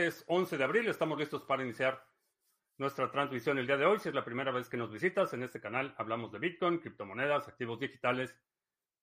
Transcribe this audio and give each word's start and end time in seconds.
martes 0.00 0.24
11 0.28 0.56
de 0.56 0.64
abril. 0.64 0.88
Estamos 0.88 1.18
listos 1.18 1.42
para 1.42 1.62
iniciar 1.62 2.02
nuestra 2.78 3.10
transmisión 3.10 3.58
el 3.58 3.66
día 3.66 3.76
de 3.76 3.84
hoy. 3.84 3.98
Si 3.98 4.08
es 4.08 4.14
la 4.14 4.24
primera 4.24 4.50
vez 4.50 4.66
que 4.70 4.78
nos 4.78 4.90
visitas 4.90 5.34
en 5.34 5.42
este 5.42 5.60
canal, 5.60 5.94
hablamos 5.98 6.32
de 6.32 6.38
Bitcoin, 6.38 6.78
criptomonedas, 6.78 7.48
activos 7.48 7.78
digitales 7.78 8.34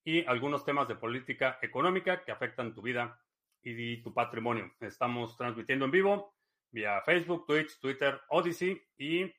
y 0.03 0.25
algunos 0.25 0.65
temas 0.65 0.87
de 0.87 0.95
política 0.95 1.59
económica 1.61 2.23
que 2.23 2.31
afectan 2.31 2.73
tu 2.73 2.81
vida 2.81 3.21
y 3.61 4.01
tu 4.01 4.11
patrimonio. 4.11 4.73
Estamos 4.79 5.37
transmitiendo 5.37 5.85
en 5.85 5.91
vivo 5.91 6.35
vía 6.71 6.99
Facebook, 7.01 7.45
Twitch, 7.45 7.79
Twitter, 7.79 8.19
Odyssey 8.29 8.81
y 8.97 9.31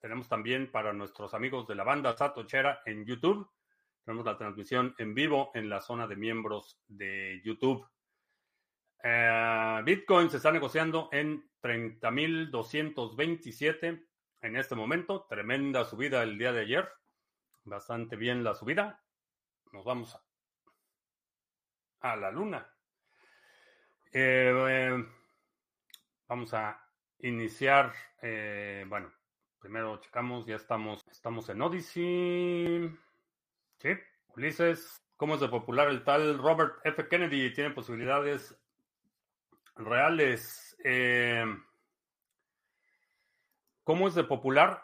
tenemos 0.00 0.28
también 0.28 0.68
para 0.72 0.92
nuestros 0.92 1.32
amigos 1.32 1.68
de 1.68 1.76
la 1.76 1.84
banda 1.84 2.16
Satochera 2.16 2.82
en 2.86 3.04
YouTube. 3.04 3.48
Tenemos 4.04 4.26
la 4.26 4.36
transmisión 4.36 4.96
en 4.98 5.14
vivo 5.14 5.52
en 5.54 5.68
la 5.68 5.80
zona 5.80 6.08
de 6.08 6.16
miembros 6.16 6.80
de 6.88 7.40
YouTube. 7.44 7.86
Eh, 9.02 9.82
Bitcoin 9.84 10.30
se 10.30 10.36
está 10.38 10.50
negociando 10.50 11.10
en 11.12 11.46
30.227 11.62 14.08
en 14.40 14.56
este 14.56 14.74
momento. 14.74 15.26
Tremenda 15.28 15.84
subida 15.84 16.22
el 16.22 16.38
día 16.38 16.52
de 16.52 16.62
ayer. 16.62 16.90
Bastante 17.64 18.16
bien 18.16 18.42
la 18.44 18.54
subida. 18.54 19.04
Nos 19.72 19.84
vamos 19.84 20.18
a, 22.00 22.16
la 22.16 22.30
luna. 22.30 22.66
Eh, 24.12 24.54
eh, 24.70 25.04
vamos 26.26 26.54
a 26.54 26.82
iniciar. 27.20 27.92
bueno, 28.20 29.12
primero 29.58 30.00
checamos. 30.00 30.46
Ya 30.46 30.56
estamos, 30.56 31.02
estamos 31.10 31.48
en 31.48 31.62
Odyssey. 31.62 32.90
Sí, 33.76 33.90
Ulises. 34.28 35.04
¿Cómo 35.16 35.34
es 35.34 35.40
de 35.40 35.48
popular 35.48 35.88
el 35.88 36.04
tal 36.04 36.38
Robert 36.38 36.76
F. 36.84 37.08
Kennedy? 37.08 37.52
Tiene 37.52 37.70
posibilidades 37.70 38.57
reales. 39.78 40.76
Eh, 40.84 41.44
¿Cómo 43.84 44.08
es 44.08 44.14
de 44.14 44.24
popular? 44.24 44.82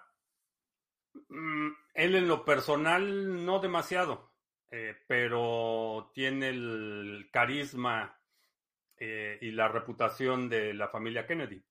Mm, 1.29 1.69
él 1.95 2.15
en 2.17 2.29
lo 2.29 2.45
personal 2.45 3.45
no 3.45 3.61
demasiado, 3.61 4.33
eh, 4.71 4.97
pero 5.07 6.11
tiene 6.15 6.49
el 6.49 7.29
carisma 7.33 8.19
eh, 8.97 9.39
y 9.41 9.51
la 9.51 9.69
reputación 9.69 10.49
de 10.49 10.75
la 10.75 10.89
familia 10.89 11.27
Kennedy. 11.27 11.63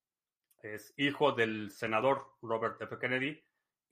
Es 0.61 0.93
hijo 0.97 1.33
del 1.33 1.71
senador 1.71 2.35
Robert 2.41 2.81
F. 2.81 2.97
Kennedy 2.97 3.43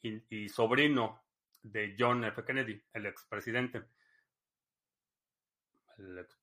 y, 0.01 0.47
sobrino 0.49 1.25
de 1.61 1.95
John 1.97 2.23
F. 2.23 2.43
Kennedy, 2.45 2.81
el 2.93 3.05
expresidente. 3.05 3.83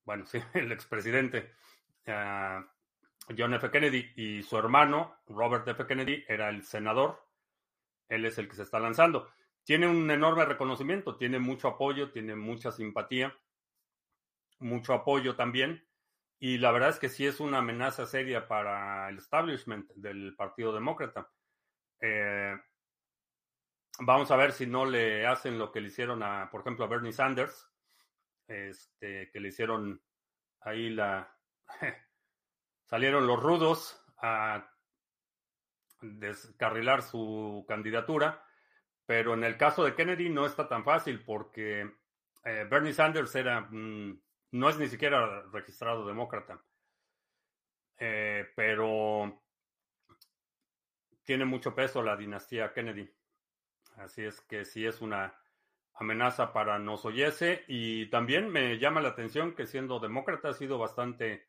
bueno, 0.05 0.27
sí, 0.27 0.39
el 0.55 0.73
expresidente. 0.73 1.55
Ah, 2.07 2.65
John 3.37 3.55
F. 3.55 3.71
Kennedy 3.71 4.13
y 4.17 4.43
su 4.43 4.57
hermano, 4.57 5.19
Robert 5.27 5.67
F. 5.69 5.87
Kennedy, 5.87 6.25
era 6.29 6.49
el 6.49 6.63
senador. 6.63 7.25
Él 8.09 8.25
es 8.25 8.39
el 8.39 8.49
que 8.49 8.57
se 8.57 8.63
está 8.63 8.79
lanzando. 8.79 9.31
Tiene 9.65 9.87
un 9.87 10.11
enorme 10.11 10.45
reconocimiento, 10.45 11.17
tiene 11.17 11.39
mucho 11.39 11.69
apoyo, 11.69 12.11
tiene 12.11 12.35
mucha 12.35 12.73
simpatía, 12.73 13.37
mucho 14.61 14.95
apoyo 14.95 15.37
también. 15.37 15.87
Y 16.39 16.59
la 16.59 16.71
verdad 16.71 16.91
es 16.91 16.99
que 16.99 17.09
sí 17.09 17.27
es 17.27 17.41
una 17.41 17.59
amenaza 17.59 18.07
seria 18.07 18.47
para 18.47 19.09
el 19.09 19.19
establishment 19.19 19.91
del 19.95 20.35
Partido 20.37 20.73
Demócrata. 20.73 21.31
Eh, 22.01 22.57
vamos 24.01 24.31
a 24.31 24.37
ver 24.37 24.53
si 24.53 24.67
no 24.67 24.87
le 24.87 25.27
hacen 25.27 25.59
lo 25.59 25.73
que 25.73 25.81
le 25.81 25.89
hicieron 25.89 26.23
a, 26.23 26.49
por 26.51 26.61
ejemplo, 26.61 26.85
a 26.85 26.89
Bernie 26.89 27.13
Sanders, 27.13 27.69
este, 28.47 29.31
que 29.31 29.41
le 29.41 29.49
hicieron 29.49 30.01
ahí 30.61 30.91
la 30.91 31.37
salieron 32.89 33.27
los 33.27 33.41
rudos 33.43 34.03
a 34.19 34.71
descarrilar 36.01 37.03
su 37.03 37.65
candidatura, 37.69 38.45
pero 39.05 39.35
en 39.35 39.45
el 39.45 39.57
caso 39.57 39.85
de 39.85 39.95
Kennedy 39.95 40.31
no 40.31 40.47
está 40.47 40.69
tan 40.69 40.85
fácil 40.85 41.23
porque 41.25 41.91
eh, 42.45 42.67
Bernie 42.71 42.93
Sanders 42.93 43.35
era, 43.35 43.69
no 43.71 44.69
es 44.69 44.79
ni 44.79 44.89
siquiera 44.89 45.43
registrado 45.53 46.07
demócrata, 46.07 46.63
eh, 47.99 48.49
pero 48.57 49.43
tiene 51.25 51.45
mucho 51.45 51.75
peso 51.75 52.03
la 52.03 52.17
dinastía 52.17 52.73
Kennedy. 52.73 53.11
Así 53.97 54.25
es 54.25 54.41
que 54.43 54.65
sí 54.65 54.87
es 54.87 55.01
una 55.01 55.39
amenaza 55.95 56.53
para 56.53 56.79
nos 56.79 57.05
oyese 57.05 57.65
y 57.67 58.09
también 58.09 58.49
me 58.49 58.79
llama 58.79 59.01
la 59.01 59.09
atención 59.09 59.55
que 59.55 59.67
siendo 59.67 59.99
demócrata 59.99 60.51
ha 60.51 60.55
sido 60.55 60.79
bastante 60.79 61.49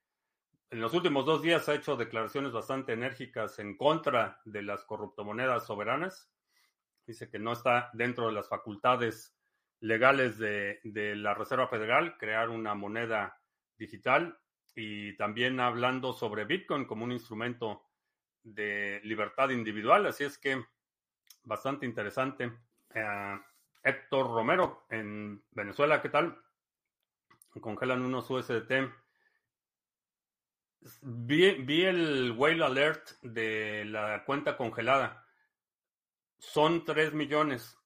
en 0.72 0.81
los 0.81 0.94
últimos 0.94 1.25
dos 1.25 1.41
días 1.41 1.68
ha 1.68 1.74
hecho 1.74 1.96
declaraciones 1.96 2.52
bastante 2.52 2.94
enérgicas 2.94 3.57
en 3.59 3.75
contra 3.75 4.40
de 4.46 4.62
las 4.62 4.85
corruptomonedas 4.85 5.66
soberanas. 5.66 6.30
Dice 7.07 7.30
que 7.30 7.40
no 7.40 7.53
está 7.53 7.90
dentro 7.94 8.28
de 8.28 8.34
las 8.34 8.47
facultades 8.47 9.35
legales 9.79 10.38
de, 10.38 10.79
la 10.84 11.34
Reserva 11.34 11.68
Federal 11.68 12.18
crear 12.18 12.50
una 12.50 12.75
moneda 12.75 13.41
digital 13.78 14.38
y 14.75 15.16
también 15.18 15.59
hablando 15.59 16.13
sobre 16.13 16.46
Bitcoin 16.46 16.85
como 16.85 17.03
un 17.03 17.13
instrumento 17.13 17.84
de 18.44 19.02
libertad 19.03 19.50
individual. 19.50 20.06
Así 20.06 20.24
es 20.24 20.38
que 20.38 20.63
bastante 21.44 21.88
interesante. 21.88 22.52
Eh, 22.94 23.40
Héctor 23.81 24.28
Romero 24.28 24.85
en 24.90 25.44
Venezuela, 25.52 26.02
¿qué 26.02 26.09
tal? 26.09 26.38
Congelan 27.59 28.03
unos 28.03 28.29
USDT 28.29 28.72
Vi, 31.01 31.84
el 31.85 32.34
whale 32.38 32.63
alert 32.63 33.12
de 33.22 33.85
la 33.85 34.23
cuenta 34.25 34.56
congelada. 34.56 35.25
Son 36.38 36.85
3 36.85 37.13
millones 37.13 37.78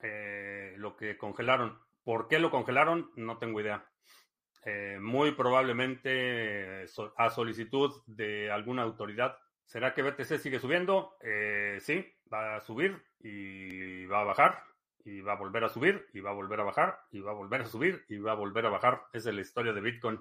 eh, 0.00 0.74
lo 0.76 0.96
que 0.96 1.16
congelaron. 1.16 1.78
¿Por 2.04 2.28
qué 2.28 2.38
lo 2.38 2.50
congelaron? 2.50 3.10
No 3.16 3.38
tengo 3.38 3.60
idea. 3.60 3.88
Eh, 4.64 4.98
muy 5.00 5.32
probablemente 5.32 6.86
a 7.16 7.30
solicitud 7.30 8.02
de 8.06 8.50
alguna 8.50 8.82
autoridad. 8.82 9.38
¿Será 9.64 9.94
que 9.94 10.02
BTC 10.02 10.38
sigue 10.38 10.60
subiendo? 10.60 11.16
Eh, 11.22 11.78
sí, 11.80 12.04
va 12.32 12.56
a 12.56 12.60
subir 12.60 13.02
y 13.20 14.06
va 14.06 14.20
a 14.20 14.24
bajar 14.24 14.62
y 15.04 15.20
va 15.20 15.32
a 15.32 15.36
volver 15.36 15.64
a 15.64 15.68
subir 15.68 16.06
y 16.12 16.20
va 16.20 16.30
a 16.30 16.34
volver 16.34 16.60
a 16.60 16.64
bajar 16.64 16.98
y 17.10 17.20
va 17.20 17.30
a 17.30 17.34
volver 17.34 17.62
a 17.62 17.66
subir 17.66 18.04
y 18.08 18.18
va 18.18 18.32
a 18.32 18.36
volver 18.36 18.66
a 18.66 18.70
bajar. 18.70 19.04
Esa 19.12 19.30
es 19.30 19.34
la 19.34 19.40
historia 19.40 19.72
de 19.72 19.80
Bitcoin 19.80 20.20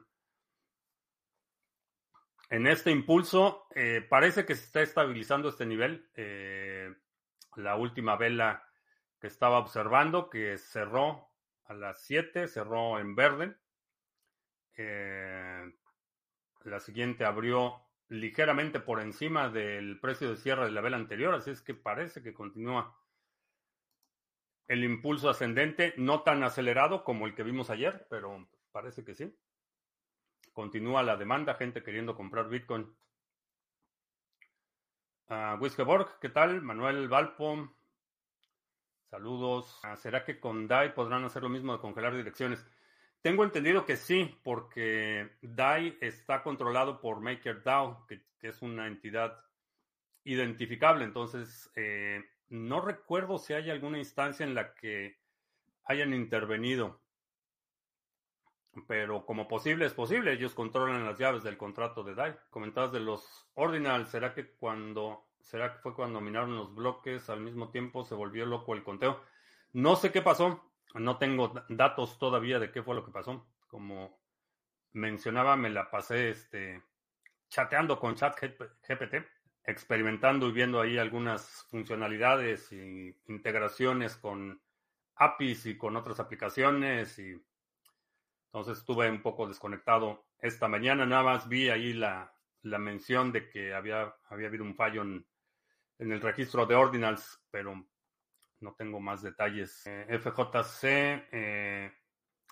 en 2.49 2.67
este 2.67 2.91
impulso 2.91 3.67
eh, 3.75 4.05
parece 4.07 4.45
que 4.45 4.55
se 4.55 4.65
está 4.65 4.81
estabilizando 4.81 5.49
este 5.49 5.65
nivel. 5.65 6.09
Eh, 6.15 6.93
la 7.55 7.75
última 7.75 8.15
vela 8.15 8.67
que 9.19 9.27
estaba 9.27 9.59
observando, 9.59 10.29
que 10.29 10.57
cerró 10.57 11.29
a 11.65 11.73
las 11.73 12.01
7, 12.03 12.47
cerró 12.47 12.99
en 12.99 13.15
verde. 13.15 13.55
Eh, 14.77 15.73
la 16.63 16.79
siguiente 16.79 17.25
abrió 17.25 17.81
ligeramente 18.09 18.79
por 18.79 19.01
encima 19.01 19.49
del 19.49 19.99
precio 19.99 20.29
de 20.29 20.37
cierre 20.37 20.65
de 20.65 20.71
la 20.71 20.81
vela 20.81 20.97
anterior, 20.97 21.33
así 21.33 21.49
es 21.49 21.61
que 21.61 21.73
parece 21.73 22.21
que 22.21 22.33
continúa 22.33 22.95
el 24.67 24.83
impulso 24.83 25.29
ascendente, 25.29 25.93
no 25.97 26.21
tan 26.21 26.43
acelerado 26.43 27.03
como 27.03 27.25
el 27.25 27.35
que 27.35 27.43
vimos 27.43 27.69
ayer, 27.69 28.05
pero 28.09 28.47
parece 28.71 29.03
que 29.03 29.15
sí. 29.15 29.35
Continúa 30.53 31.03
la 31.03 31.17
demanda, 31.17 31.55
gente 31.55 31.83
queriendo 31.83 32.15
comprar 32.15 32.49
Bitcoin. 32.49 32.87
Uh, 35.27 35.67
¿qué 36.21 36.29
tal? 36.29 36.61
Manuel 36.61 37.07
Valpo. 37.07 37.69
Saludos. 39.09 39.79
Ah, 39.83 39.95
¿Será 39.95 40.23
que 40.23 40.39
con 40.39 40.67
DAI 40.67 40.93
podrán 40.93 41.23
hacer 41.23 41.43
lo 41.43 41.49
mismo 41.49 41.73
de 41.73 41.79
congelar 41.79 42.15
direcciones? 42.15 42.65
Tengo 43.21 43.43
entendido 43.43 43.85
que 43.85 43.97
sí, 43.97 44.37
porque 44.43 45.37
DAI 45.41 45.97
está 46.01 46.43
controlado 46.43 47.01
por 47.01 47.21
MakerDAO, 47.21 48.05
que, 48.07 48.21
que 48.37 48.49
es 48.49 48.61
una 48.61 48.87
entidad 48.87 49.43
identificable. 50.25 51.05
Entonces, 51.05 51.71
eh, 51.75 52.23
no 52.49 52.81
recuerdo 52.81 53.37
si 53.37 53.53
hay 53.53 53.69
alguna 53.69 53.97
instancia 53.97 54.45
en 54.45 54.53
la 54.53 54.73
que 54.73 55.17
hayan 55.85 56.13
intervenido 56.13 57.01
pero 58.87 59.25
como 59.25 59.47
posible 59.47 59.85
es 59.85 59.93
posible, 59.93 60.33
ellos 60.33 60.53
controlan 60.53 61.05
las 61.05 61.17
llaves 61.17 61.43
del 61.43 61.57
contrato 61.57 62.03
de 62.03 62.15
DAI. 62.15 62.35
Comentabas 62.49 62.91
de 62.91 62.99
los 62.99 63.47
Ordinal, 63.53 64.07
¿será 64.07 64.33
que 64.33 64.51
cuando 64.51 65.27
será 65.39 65.73
que 65.73 65.79
fue 65.79 65.93
cuando 65.93 66.19
minaron 66.21 66.55
los 66.55 66.73
bloques 66.73 67.29
al 67.29 67.39
mismo 67.39 67.69
tiempo 67.69 68.03
se 68.03 68.15
volvió 68.15 68.45
loco 68.45 68.73
el 68.73 68.83
conteo? 68.83 69.21
No 69.73 69.95
sé 69.95 70.11
qué 70.11 70.21
pasó, 70.21 70.71
no 70.93 71.17
tengo 71.17 71.53
datos 71.69 72.17
todavía 72.17 72.59
de 72.59 72.71
qué 72.71 72.83
fue 72.83 72.95
lo 72.95 73.05
que 73.05 73.11
pasó. 73.11 73.45
Como 73.67 74.19
mencionaba, 74.93 75.55
me 75.55 75.69
la 75.69 75.89
pasé 75.89 76.29
este 76.29 76.81
chateando 77.49 77.99
con 77.99 78.15
ChatGPT, 78.15 79.15
experimentando 79.63 80.47
y 80.47 80.51
viendo 80.51 80.81
ahí 80.81 80.97
algunas 80.97 81.65
funcionalidades 81.69 82.71
y 82.71 83.15
integraciones 83.27 84.15
con 84.15 84.61
APIs 85.15 85.65
y 85.67 85.77
con 85.77 85.95
otras 85.95 86.19
aplicaciones 86.19 87.17
y 87.19 87.41
entonces 88.55 88.77
estuve 88.77 89.09
un 89.09 89.21
poco 89.21 89.49
desconectado 89.49 90.27
esta 90.39 90.69
mañana, 90.69 91.05
nada 91.05 91.23
más 91.23 91.49
vi 91.49 91.67
ahí 91.67 91.91
la, 91.91 92.33
la 92.61 92.79
mención 92.79 93.33
de 93.33 93.49
que 93.49 93.73
había, 93.73 94.15
había 94.29 94.47
habido 94.47 94.63
un 94.63 94.75
fallo 94.75 95.01
en, 95.01 95.27
en 95.99 96.11
el 96.13 96.21
registro 96.21 96.65
de 96.65 96.73
ordinals, 96.73 97.43
pero 97.51 97.85
no 98.61 98.75
tengo 98.75 99.01
más 99.01 99.21
detalles. 99.21 99.85
Eh, 99.87 100.07
FJC, 100.07 100.83
eh, 101.33 101.91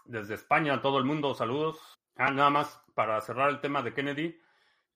desde 0.04 0.34
España, 0.34 0.82
todo 0.82 0.98
el 0.98 1.06
mundo, 1.06 1.34
saludos. 1.34 1.98
Ah, 2.18 2.32
nada 2.32 2.50
más 2.50 2.84
para 2.94 3.22
cerrar 3.22 3.50
el 3.50 3.62
tema 3.62 3.82
de 3.82 3.94
Kennedy. 3.94 4.38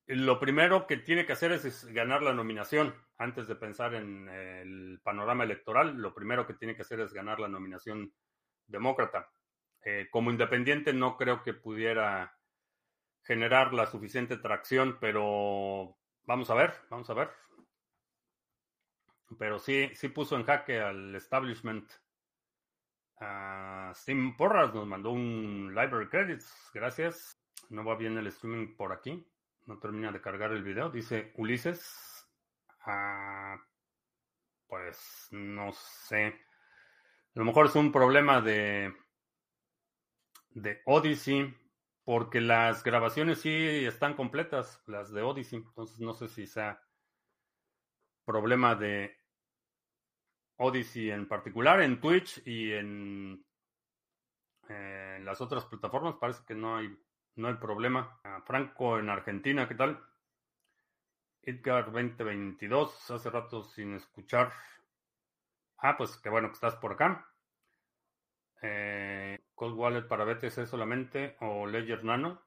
Lo 0.08 0.38
primero 0.42 0.88
que 0.88 0.98
tiene 0.98 1.26
que 1.26 1.32
hacer 1.32 1.54
es, 1.54 1.86
ganar 1.86 2.22
la 2.22 2.34
nominación. 2.34 2.94
Antes 3.18 3.48
de 3.48 3.56
pensar 3.56 3.96
en 3.96 4.28
el 4.28 5.00
panorama 5.02 5.46
electoral, 5.46 5.96
lo 5.96 6.14
primero 6.14 6.46
que 6.46 6.56
tiene 6.56 6.76
que 6.76 6.82
hacer 6.82 7.00
es 7.00 7.14
ganar 7.14 7.40
la 7.40 7.48
nominación 7.48 8.12
demócrata. 8.66 9.32
Eh, 9.84 10.08
como 10.12 10.32
independiente 10.32 10.94
no 10.94 11.18
creo 11.18 11.44
que 11.44 11.54
pudiera 11.54 12.38
generar 13.24 13.74
la 13.74 13.86
suficiente 13.86 14.38
tracción, 14.38 14.98
pero 15.00 15.98
vamos 16.26 16.50
a 16.50 16.56
ver, 16.56 16.74
vamos 16.90 17.10
a 17.10 17.14
ver. 17.14 17.30
Pero 19.38 19.60
sí, 19.60 19.90
sí 19.94 20.08
puso 20.10 20.38
en 20.38 20.46
jaque 20.46 20.80
al 20.80 21.14
establishment. 21.16 21.92
Uh, 23.20 23.94
Steam 23.94 24.38
Porras 24.38 24.74
nos 24.74 24.88
mandó 24.88 25.12
un 25.12 25.74
Library 25.76 26.08
Credits. 26.08 26.72
Gracias. 26.74 27.38
No 27.70 27.84
va 27.84 27.96
bien 27.96 28.18
el 28.18 28.28
streaming 28.28 28.76
por 28.76 28.94
aquí. 28.94 29.28
No 29.66 29.80
termina 29.80 30.12
de 30.12 30.22
cargar 30.22 30.52
el 30.52 30.64
video. 30.64 30.90
Dice 30.90 31.34
Ulises. 31.36 32.26
Ah, 32.86 33.58
pues 34.68 35.28
no 35.32 35.74
sé. 35.74 36.28
A 36.28 37.40
lo 37.40 37.46
mejor 37.46 37.66
es 37.66 37.76
un 37.76 37.92
problema 37.92 38.40
de, 38.40 38.96
de 40.62 40.82
Odyssey. 40.86 41.56
Porque 42.04 42.40
las 42.40 42.84
grabaciones 42.84 43.42
sí 43.42 43.86
están 43.86 44.14
completas, 44.16 44.82
las 44.88 45.12
de 45.12 45.22
Odyssey. 45.22 45.60
Entonces 45.60 46.00
no 46.00 46.14
sé 46.14 46.28
si 46.30 46.48
sea 46.48 46.82
problema 48.26 48.76
de 48.76 49.18
Odyssey 50.58 51.12
en 51.12 51.28
particular, 51.28 51.82
en 51.82 52.00
Twitch 52.00 52.42
y 52.46 52.72
en, 52.72 53.46
eh, 54.70 55.20
las 55.24 55.40
otras 55.42 55.66
plataformas 55.66 56.16
parece 56.16 56.44
que 56.46 56.56
no 56.56 56.78
hay, 56.78 56.98
no 57.36 57.48
hay 57.48 57.56
problema. 57.56 58.20
Franco 58.46 59.00
en 59.00 59.10
Argentina, 59.10 59.68
¿qué 59.68 59.76
tal? 59.76 60.02
Edgar 61.42 61.92
2022, 61.92 63.12
hace 63.12 63.30
rato 63.30 63.64
sin 63.64 63.96
escuchar. 63.96 64.52
Ah, 65.78 65.96
pues 65.98 66.18
qué 66.18 66.30
bueno 66.30 66.48
que 66.50 66.56
estás 66.56 66.76
por 66.76 66.94
acá. 66.94 67.30
Eh, 68.62 69.38
Cold 69.58 69.76
Wallet 69.76 70.08
para 70.08 70.24
BTC 70.24 70.68
solamente 70.68 71.36
o 71.42 71.66
Ledger 71.66 72.04
Nano. 72.04 72.44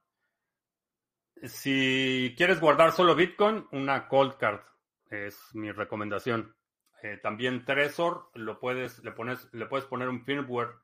Si 1.43 2.33
quieres 2.37 2.61
guardar 2.61 2.93
solo 2.93 3.17
Bitcoin, 3.17 3.67
una 3.73 4.07
Cold 4.07 4.37
Card 4.37 4.61
es 5.07 5.37
mi 5.55 5.73
recomendación. 5.73 6.55
Eh, 7.03 7.19
también 7.21 7.65
Trezor 7.65 8.31
lo 8.35 8.61
puedes, 8.61 9.03
le, 9.03 9.11
pones, 9.11 9.53
le 9.53 9.67
puedes 9.67 9.87
poner 9.87 10.09
un 10.09 10.25
firmware 10.25 10.77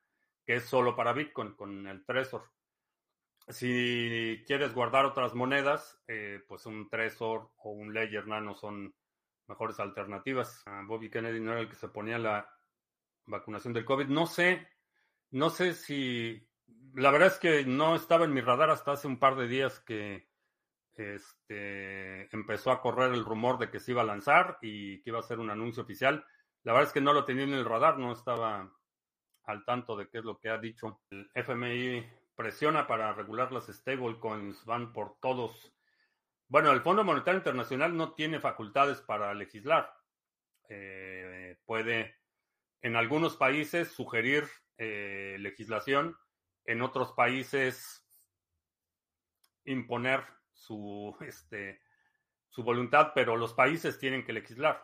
que 0.45 0.57
es 0.57 0.65
solo 0.65 0.97
para 0.97 1.13
Bitcoin 1.13 1.55
con 1.55 1.87
el 1.87 2.05
Trezor. 2.05 2.51
Si 3.47 4.43
quieres 4.49 4.75
guardar 4.75 5.05
otras 5.05 5.33
monedas, 5.33 6.03
eh, 6.09 6.43
pues 6.49 6.67
un 6.67 6.89
Trezor 6.89 7.53
o 7.59 7.71
un 7.71 7.95
Ledger 7.95 8.27
Nano 8.27 8.57
son 8.57 8.93
mejores 9.47 9.79
alternativas. 9.79 10.65
Ah, 10.67 10.83
Bobby 10.85 11.09
Kennedy 11.09 11.39
no 11.39 11.53
era 11.53 11.61
el 11.61 11.69
que 11.69 11.77
se 11.77 11.87
ponía 11.87 12.19
la 12.19 12.51
vacunación 13.27 13.73
del 13.73 13.85
COVID. 13.85 14.09
No 14.09 14.27
sé, 14.27 14.67
no 15.31 15.51
sé 15.51 15.75
si... 15.75 16.49
La 16.95 17.11
verdad 17.11 17.29
es 17.29 17.39
que 17.39 17.65
no 17.65 17.95
estaba 17.95 18.25
en 18.25 18.33
mi 18.33 18.41
radar 18.41 18.71
hasta 18.71 18.93
hace 18.93 19.07
un 19.07 19.19
par 19.19 19.37
de 19.37 19.49
días 19.49 19.81
que 19.81 20.29
este, 20.95 22.35
empezó 22.35 22.71
a 22.71 22.81
correr 22.81 23.13
el 23.13 23.25
rumor 23.25 23.59
de 23.59 23.71
que 23.71 23.81
se 23.81 23.93
iba 23.93 24.01
a 24.01 24.07
lanzar 24.07 24.59
y 24.63 25.03
que 25.03 25.11
iba 25.11 25.19
a 25.19 25.23
ser 25.23 25.39
un 25.39 25.51
anuncio 25.51 25.83
oficial. 25.83 26.25
La 26.63 26.73
verdad 26.73 26.89
es 26.89 26.95
que 26.95 27.03
no 27.03 27.13
lo 27.13 27.25
tenía 27.25 27.45
en 27.45 27.53
el 27.53 27.67
radar, 27.67 27.99
no 27.99 28.13
estaba 28.13 28.73
al 29.45 29.65
tanto 29.65 29.97
de 29.97 30.09
qué 30.09 30.19
es 30.19 30.25
lo 30.25 30.39
que 30.39 30.49
ha 30.49 30.59
dicho. 30.59 31.03
El 31.11 31.31
FMI 31.35 32.05
presiona 32.35 32.87
para 32.87 33.13
regular 33.13 33.53
las 33.53 33.67
stablecoins, 33.67 34.65
van 34.65 34.93
por 34.93 35.19
todos. 35.21 35.73
Bueno, 36.49 36.73
el 36.73 36.81
Fondo 36.81 37.05
Monetario 37.05 37.39
Internacional 37.39 37.97
no 37.97 38.15
tiene 38.15 38.41
facultades 38.41 39.01
para 39.01 39.35
legislar. 39.35 39.93
Eh, 40.69 41.59
puede 41.65 42.17
en 42.83 42.97
algunos 42.97 43.37
países 43.37 43.89
sugerir 43.89 44.45
eh, 44.79 45.37
legislación, 45.39 46.17
en 46.65 46.83
otros 46.83 47.13
países 47.13 48.07
imponer 49.65 50.25
su, 50.53 51.17
este, 51.21 51.81
su 52.49 52.63
voluntad, 52.63 53.13
pero 53.15 53.37
los 53.37 53.55
países 53.55 53.99
tienen 53.99 54.25
que 54.25 54.33
legislar. 54.33 54.83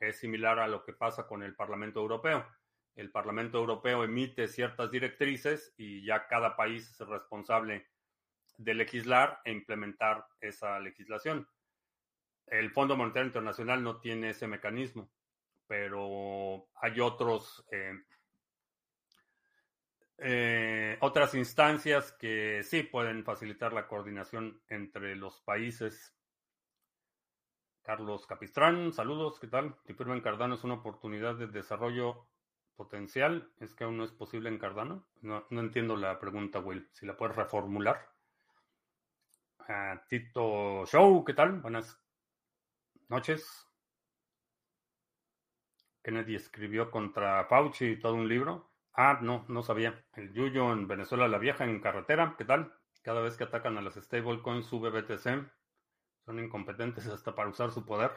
Es 0.00 0.18
similar 0.18 0.58
a 0.58 0.66
lo 0.66 0.84
que 0.84 0.92
pasa 0.92 1.26
con 1.26 1.42
el 1.42 1.54
Parlamento 1.54 2.00
Europeo. 2.00 2.46
El 2.94 3.10
Parlamento 3.10 3.58
Europeo 3.58 4.04
emite 4.04 4.48
ciertas 4.48 4.90
directrices 4.90 5.74
y 5.76 6.04
ya 6.04 6.26
cada 6.26 6.56
país 6.56 6.90
es 6.90 7.06
responsable 7.06 7.86
de 8.58 8.74
legislar 8.74 9.40
e 9.44 9.52
implementar 9.52 10.26
esa 10.40 10.78
legislación. 10.78 11.48
El 12.46 12.70
Fondo 12.70 12.96
Monetario 12.96 13.26
Internacional 13.28 13.82
no 13.82 13.98
tiene 14.00 14.30
ese 14.30 14.46
mecanismo, 14.46 15.10
pero 15.66 16.68
hay 16.80 17.00
otros 17.00 17.64
eh, 17.70 17.94
eh, 20.22 20.96
otras 21.00 21.34
instancias 21.34 22.12
que 22.12 22.62
sí 22.62 22.82
pueden 22.82 23.24
facilitar 23.24 23.72
la 23.72 23.86
coordinación 23.86 24.62
entre 24.68 25.16
los 25.16 25.40
países. 25.40 26.14
Carlos 27.82 28.26
Capistrán, 28.26 28.92
saludos, 28.92 29.40
¿qué 29.40 29.48
tal? 29.48 29.76
Si 29.84 29.94
en 29.98 30.20
Cardano 30.20 30.54
es 30.54 30.64
una 30.64 30.74
oportunidad 30.74 31.34
de 31.34 31.48
desarrollo 31.48 32.28
potencial. 32.76 33.52
¿Es 33.60 33.74
que 33.74 33.84
aún 33.84 33.96
no 33.96 34.04
es 34.04 34.12
posible 34.12 34.48
en 34.48 34.58
Cardano? 34.58 35.06
No, 35.20 35.44
entiendo 35.50 35.96
la 35.96 36.18
pregunta, 36.18 36.60
Will. 36.60 36.88
Si 36.92 37.06
la 37.06 37.16
puedes 37.16 37.36
reformular. 37.36 38.10
Tito 40.08 40.84
Show, 40.86 41.24
¿qué 41.24 41.34
tal? 41.34 41.60
Buenas 41.60 42.00
noches. 43.08 43.68
Kennedy 46.02 46.34
escribió 46.34 46.90
contra 46.90 47.44
Fauci 47.44 47.96
todo 47.96 48.14
un 48.14 48.28
libro. 48.28 48.71
Ah, 48.94 49.18
no, 49.22 49.44
no 49.48 49.62
sabía. 49.62 50.04
El 50.14 50.32
Yuyo 50.32 50.72
en 50.72 50.86
Venezuela 50.86 51.28
la 51.28 51.38
Vieja 51.38 51.64
en 51.64 51.80
carretera, 51.80 52.34
¿qué 52.36 52.44
tal? 52.44 52.74
Cada 53.02 53.20
vez 53.20 53.36
que 53.36 53.44
atacan 53.44 53.76
a 53.78 53.82
las 53.82 53.94
stablecoins 53.94 54.66
sube 54.66 54.90
BTC. 54.90 55.50
Son 56.24 56.38
incompetentes 56.38 57.06
hasta 57.08 57.34
para 57.34 57.50
usar 57.50 57.72
su 57.72 57.84
poder. 57.84 58.12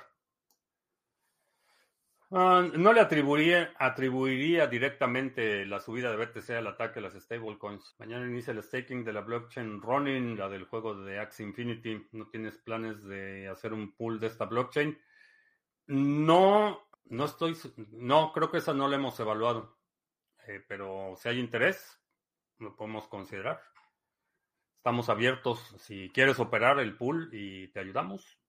Ah, 2.32 2.67
no 2.74 2.91
le 2.91 3.01
atribuiría, 3.01 3.74
atribuiría 3.77 4.67
directamente 4.67 5.65
la 5.65 5.79
subida 5.79 6.12
de 6.12 6.17
BTC 6.17 6.50
al 6.51 6.67
ataque 6.67 7.00
a 7.00 7.03
las 7.03 7.13
stablecoins. 7.13 7.96
Mañana 7.98 8.25
inicia 8.25 8.51
el 8.51 8.62
staking 8.62 9.03
de 9.03 9.13
la 9.13 9.22
blockchain 9.22 9.82
Ronin, 9.82 10.38
la 10.38 10.50
del 10.50 10.65
juego 10.65 10.96
de 10.96 11.20
Axie 11.20 11.46
Infinity. 11.46 12.08
¿No 12.12 12.27
tienes 12.27 12.58
planes 12.58 13.03
de 13.03 13.48
hacer 13.48 13.74
un 13.74 13.96
pool 13.96 14.20
de 14.20 14.27
esta 14.27 14.46
blockchain? 14.46 14.98
No, 15.88 16.82
no 17.05 17.25
estoy, 17.25 17.55
no, 17.91 18.34
creo 18.34 18.51
que 18.51 18.58
esa 18.58 18.74
no 18.74 18.88
la 18.88 18.96
hemos 18.98 19.20
evaluado. 19.20 19.75
Eh, 20.48 20.64
pero 20.68 21.16
si 21.18 21.30
hay 21.30 21.40
interés, 21.40 22.00
lo 22.60 22.75
podemos 22.75 23.08
considerar. 23.08 23.62
Estamos 24.78 25.10
abiertos. 25.10 25.75
Si 25.80 26.10
quieres 26.12 26.40
operar 26.40 26.80
el 26.80 26.96
pool 26.96 27.30
y 27.32 27.70
te 27.70 27.80
ayudamos, 27.80 28.40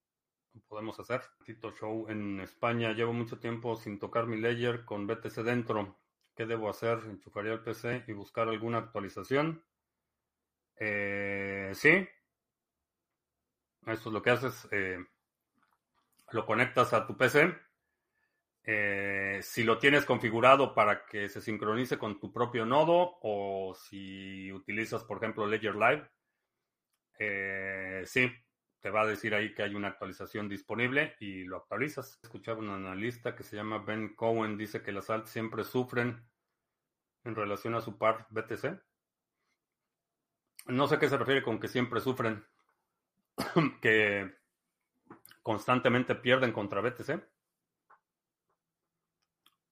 lo 0.53 0.61
podemos 0.62 1.00
hacer. 1.00 1.23
Tito 1.45 1.73
Show 1.73 2.09
en 2.09 2.41
España. 2.41 2.93
Llevo 2.93 3.12
mucho 3.12 3.38
tiempo 3.38 3.76
sin 3.76 3.99
tocar 3.99 4.26
mi 4.26 4.37
ledger 4.37 4.85
con 4.85 5.07
BTC 5.07 5.37
dentro. 5.43 5.99
¿Qué 6.35 6.45
debo 6.45 6.69
hacer? 6.69 6.99
Enchufaría 7.07 7.55
el 7.55 7.62
PC 7.62 8.05
y 8.07 8.12
buscar 8.12 8.49
alguna 8.49 8.79
actualización. 8.79 9.65
Eh, 10.76 11.71
sí. 11.75 12.07
Eso 13.87 14.09
es 14.09 14.12
lo 14.12 14.23
que 14.23 14.31
haces. 14.31 14.69
Eh, 14.73 14.99
lo 16.33 16.45
conectas 16.45 16.93
a 16.93 17.07
tu 17.07 17.17
PC 17.17 17.65
eh, 18.68 19.38
si 19.42 19.62
lo 19.62 19.78
tienes 19.78 20.04
configurado 20.04 20.75
para 20.75 21.06
que 21.06 21.28
se 21.28 21.40
sincronice 21.40 21.99
con 21.99 22.18
tu 22.18 22.32
propio 22.32 22.66
nodo 22.66 23.18
o 23.23 23.75
si 23.75 24.52
utilizas, 24.52 25.04
por 25.04 25.18
ejemplo, 25.18 25.46
Ledger 25.46 25.76
Live, 25.76 26.11
eh, 27.20 28.02
sí, 28.06 28.28
te 28.80 28.90
va 28.90 29.02
a 29.02 29.06
decir 29.06 29.37
ahí 29.37 29.54
que 29.54 29.62
hay 29.62 29.75
una 29.76 29.88
actualización 29.88 30.49
disponible 30.49 31.14
y 31.20 31.44
lo 31.44 31.58
actualizas. 31.58 32.18
Escuchaba 32.25 32.58
un 32.58 32.70
analista 32.70 33.37
que 33.37 33.44
se 33.44 33.54
llama 33.54 33.78
Ben 33.78 34.16
Cohen, 34.16 34.58
dice 34.58 34.82
que 34.82 34.90
las 34.90 35.11
alts 35.11 35.30
siempre 35.30 35.62
sufren 35.62 36.26
en 37.23 37.37
relación 37.37 37.76
a 37.76 37.80
su 37.80 37.96
par 37.96 38.26
BTC. 38.30 38.82
No 40.66 40.88
sé 40.88 40.99
qué 40.99 41.08
se 41.08 41.18
refiere 41.18 41.44
con 41.44 41.61
que 41.61 41.68
siempre 41.68 42.00
sufren, 42.00 42.44
que 43.80 44.35
constantemente 45.42 46.16
pierden 46.16 46.50
contra 46.52 46.80
BTC. 46.80 47.36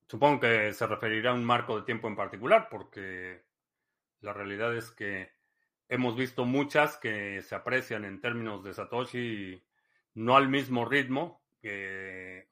Supongo 0.06 0.40
que 0.40 0.72
se 0.72 0.86
referirá 0.86 1.30
a 1.30 1.34
un 1.34 1.44
marco 1.44 1.76
de 1.76 1.86
tiempo 1.86 2.08
en 2.08 2.16
particular, 2.16 2.68
porque 2.70 3.44
la 4.20 4.32
realidad 4.32 4.76
es 4.76 4.90
que 4.90 5.32
hemos 5.88 6.16
visto 6.16 6.44
muchas 6.44 6.96
que 6.96 7.42
se 7.42 7.54
aprecian 7.54 8.04
en 8.04 8.20
términos 8.20 8.64
de 8.64 8.74
Satoshi 8.74 9.62
no 10.14 10.36
al 10.36 10.48
mismo 10.48 10.84
ritmo 10.84 11.42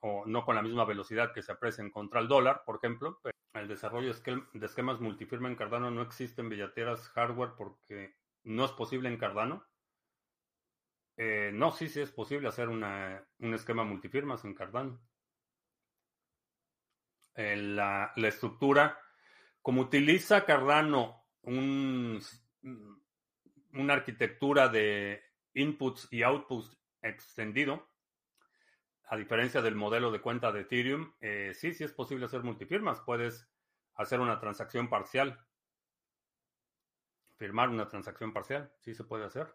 o 0.00 0.24
no 0.26 0.44
con 0.44 0.56
la 0.56 0.62
misma 0.62 0.84
velocidad 0.84 1.32
que 1.32 1.42
se 1.42 1.52
aprecian 1.52 1.90
contra 1.90 2.20
el 2.20 2.28
dólar, 2.28 2.62
por 2.64 2.76
ejemplo. 2.76 3.20
El 3.52 3.68
desarrollo 3.68 4.12
de 4.12 4.66
esquemas 4.66 5.00
multifirma 5.00 5.48
en 5.48 5.56
Cardano 5.56 5.90
no 5.90 6.02
existe 6.02 6.40
en 6.40 6.48
billeteras 6.48 7.08
hardware 7.10 7.52
porque 7.56 8.14
no 8.44 8.64
es 8.64 8.72
posible 8.72 9.08
en 9.08 9.18
Cardano. 9.18 9.66
Eh, 11.18 11.50
no, 11.52 11.70
sí, 11.72 11.88
sí 11.88 12.00
es 12.00 12.10
posible 12.10 12.48
hacer 12.48 12.68
una, 12.68 13.22
un 13.38 13.52
esquema 13.52 13.84
multifirmas 13.84 14.44
en 14.44 14.54
Cardano. 14.54 14.98
Eh, 17.34 17.56
la, 17.56 18.12
la, 18.16 18.28
estructura, 18.28 18.98
como 19.62 19.80
utiliza 19.80 20.44
Cardano 20.44 21.24
un, 21.42 22.20
una 23.72 23.94
arquitectura 23.94 24.68
de 24.68 25.22
inputs 25.54 26.08
y 26.10 26.22
outputs 26.22 26.78
extendido, 27.00 27.88
a 29.12 29.16
diferencia 29.16 29.60
del 29.60 29.74
modelo 29.74 30.10
de 30.10 30.22
cuenta 30.22 30.52
de 30.52 30.60
Ethereum, 30.60 31.12
eh, 31.20 31.52
sí, 31.54 31.74
sí 31.74 31.84
es 31.84 31.92
posible 31.92 32.24
hacer 32.24 32.42
multifirmas. 32.42 33.00
Puedes 33.00 33.46
hacer 33.94 34.20
una 34.20 34.40
transacción 34.40 34.88
parcial. 34.88 35.38
Firmar 37.36 37.68
una 37.68 37.88
transacción 37.88 38.32
parcial, 38.32 38.72
sí 38.78 38.94
se 38.94 39.04
puede 39.04 39.26
hacer. 39.26 39.54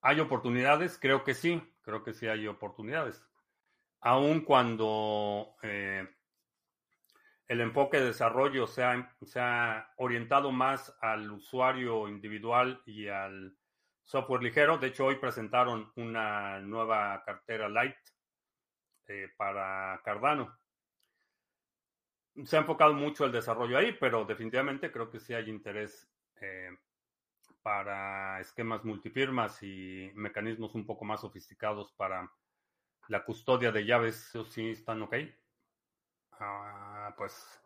¿Hay 0.00 0.18
oportunidades? 0.20 0.98
Creo 0.98 1.24
que 1.24 1.34
sí, 1.34 1.60
creo 1.82 2.02
que 2.02 2.14
sí 2.14 2.26
hay 2.26 2.46
oportunidades. 2.46 3.22
Aun 4.06 4.42
cuando 4.42 5.56
eh, 5.62 6.06
el 7.48 7.60
enfoque 7.62 7.98
de 8.00 8.08
desarrollo 8.08 8.66
sea, 8.66 9.16
sea 9.22 9.94
orientado 9.96 10.52
más 10.52 10.94
al 11.00 11.30
usuario 11.30 12.06
individual 12.06 12.82
y 12.84 13.08
al 13.08 13.56
software 14.04 14.42
ligero. 14.42 14.76
De 14.76 14.88
hecho, 14.88 15.06
hoy 15.06 15.16
presentaron 15.16 15.90
una 15.96 16.60
nueva 16.60 17.22
cartera 17.24 17.70
Light 17.70 17.96
eh, 19.06 19.30
para 19.38 19.98
Cardano. 20.04 20.54
Se 22.44 22.58
ha 22.58 22.60
enfocado 22.60 22.92
mucho 22.92 23.24
el 23.24 23.32
desarrollo 23.32 23.78
ahí, 23.78 23.96
pero 23.98 24.26
definitivamente 24.26 24.92
creo 24.92 25.08
que 25.08 25.18
sí 25.20 25.32
hay 25.32 25.48
interés 25.48 26.06
eh, 26.42 26.68
para 27.62 28.38
esquemas 28.38 28.84
multifirmas 28.84 29.62
y 29.62 30.10
mecanismos 30.14 30.74
un 30.74 30.84
poco 30.84 31.06
más 31.06 31.22
sofisticados 31.22 31.90
para 31.92 32.30
la 33.08 33.24
custodia 33.24 33.72
de 33.72 33.84
llaves. 33.84 34.28
¿Eso 34.28 34.44
sí 34.44 34.70
están 34.70 35.02
ok? 35.02 35.14
Ah, 36.40 37.14
pues 37.16 37.60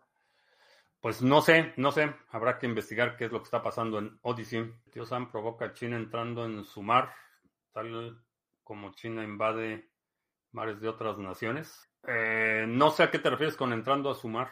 pues 1.00 1.22
no 1.22 1.40
sé, 1.42 1.72
no 1.76 1.92
sé. 1.92 2.12
Habrá 2.30 2.58
que 2.58 2.66
investigar 2.66 3.16
qué 3.16 3.26
es 3.26 3.32
lo 3.32 3.38
que 3.38 3.44
está 3.44 3.62
pasando 3.62 3.98
en 3.98 4.18
Odyssey. 4.22 4.72
Tío 4.90 5.06
Sam 5.06 5.30
provoca 5.30 5.66
a 5.66 5.72
China 5.72 5.96
entrando 5.96 6.44
en 6.44 6.64
su 6.64 6.82
mar, 6.82 7.14
tal 7.72 8.24
como 8.64 8.92
China 8.94 9.22
invade 9.22 9.90
mares 10.52 10.80
de 10.80 10.88
otras 10.88 11.16
naciones. 11.18 11.88
Eh, 12.06 12.64
no 12.66 12.90
sé 12.90 13.04
a 13.04 13.10
qué 13.10 13.18
te 13.18 13.30
refieres 13.30 13.56
con 13.56 13.72
entrando 13.72 14.10
a 14.10 14.14
su 14.14 14.28
mar. 14.28 14.50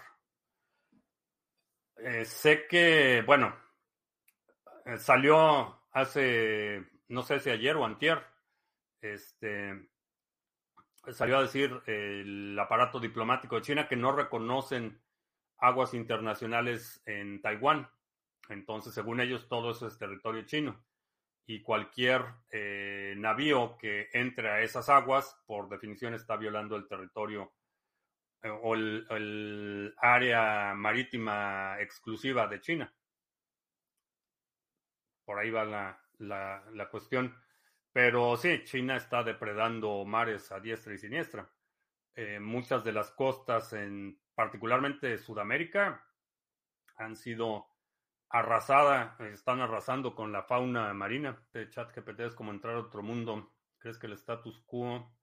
Eh, 1.96 2.24
sé 2.24 2.66
que, 2.68 3.22
bueno, 3.26 3.56
eh, 4.84 4.98
salió 4.98 5.82
hace, 5.92 6.86
no 7.08 7.22
sé 7.22 7.40
si 7.40 7.50
ayer 7.50 7.76
o 7.76 7.84
antier, 7.84 8.24
este, 9.00 9.90
salió 11.12 11.38
a 11.38 11.42
decir 11.42 11.80
el 11.86 12.58
aparato 12.58 12.98
diplomático 13.00 13.56
de 13.56 13.62
China 13.62 13.88
que 13.88 13.96
no 13.96 14.12
reconocen 14.12 15.00
aguas 15.58 15.94
internacionales 15.94 17.02
en 17.06 17.40
Taiwán. 17.40 17.88
Entonces, 18.48 18.94
según 18.94 19.20
ellos, 19.20 19.48
todo 19.48 19.70
eso 19.70 19.86
es 19.86 19.98
territorio 19.98 20.42
chino. 20.42 20.84
Y 21.46 21.62
cualquier 21.62 22.22
eh, 22.50 23.14
navío 23.16 23.76
que 23.78 24.08
entre 24.12 24.50
a 24.50 24.62
esas 24.62 24.88
aguas, 24.88 25.40
por 25.46 25.68
definición, 25.68 26.14
está 26.14 26.36
violando 26.36 26.76
el 26.76 26.88
territorio 26.88 27.52
eh, 28.42 28.48
o 28.50 28.75
el, 28.75 29.94
área 29.98 30.75
marítima 30.75 31.80
exclusiva 31.80 32.46
de 32.48 32.60
China. 32.60 32.92
Por 35.25 35.38
ahí 35.38 35.50
va 35.50 35.64
la, 35.64 36.64
la 36.72 36.88
cuestión. 36.90 37.34
Pero 37.96 38.36
sí, 38.36 38.62
China 38.64 38.94
está 38.96 39.22
depredando 39.22 40.04
mares 40.04 40.52
a 40.52 40.60
diestra 40.60 40.92
y 40.92 40.98
siniestra. 40.98 41.50
Eh, 42.14 42.38
muchas 42.38 42.84
de 42.84 42.92
las 42.92 43.10
costas, 43.10 43.72
en 43.72 44.20
particularmente 44.34 45.16
Sudamérica, 45.16 46.04
han 46.96 47.16
sido 47.16 47.68
arrasadas, 48.28 49.18
están 49.20 49.62
arrasando 49.62 50.14
con 50.14 50.30
la 50.30 50.42
fauna 50.42 50.92
marina. 50.92 51.42
De 51.54 51.70
chat 51.70 51.90
GPT 51.96 52.20
es 52.20 52.34
como 52.34 52.50
entrar 52.50 52.74
a 52.74 52.80
otro 52.80 53.02
mundo. 53.02 53.54
¿Crees 53.78 53.98
que 53.98 54.08
el 54.08 54.12
status 54.12 54.62
quo 54.66 55.16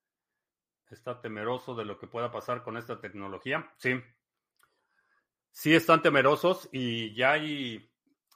está 0.90 1.22
temeroso 1.22 1.76
de 1.76 1.86
lo 1.86 2.00
que 2.00 2.08
pueda 2.08 2.32
pasar 2.32 2.64
con 2.64 2.76
esta 2.78 3.00
tecnología? 3.00 3.72
Sí. 3.78 4.02
Sí 5.52 5.76
están 5.76 6.02
temerosos 6.02 6.70
y 6.72 7.14
ya 7.14 7.34
hay 7.34 7.88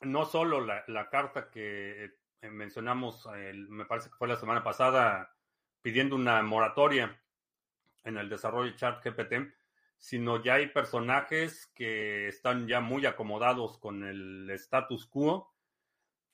no 0.02 0.26
solo 0.26 0.62
la, 0.62 1.10
carta 1.10 1.50
que 1.50 2.20
eh, 2.42 2.50
mencionamos, 2.50 3.28
me 3.70 3.86
parece 3.86 4.10
que 4.10 4.16
fue 4.16 4.28
la 4.28 4.36
semana 4.36 4.64
pasada, 4.64 5.36
pidiendo 5.82 6.16
una 6.16 6.42
moratoria 6.42 7.20
en 8.04 8.18
el 8.18 8.30
desarrollo 8.30 8.72
de 8.72 8.76
ChatGPT, 8.78 9.34
sino 9.98 10.42
ya 10.44 10.56
hay 10.56 10.68
personajes 10.68 11.68
que 11.76 12.28
están 12.28 12.68
ya 12.68 12.80
muy 12.80 13.06
acomodados 13.06 13.78
con 13.78 14.04
el 14.04 14.50
status 14.52 15.08
quo, 15.08 15.54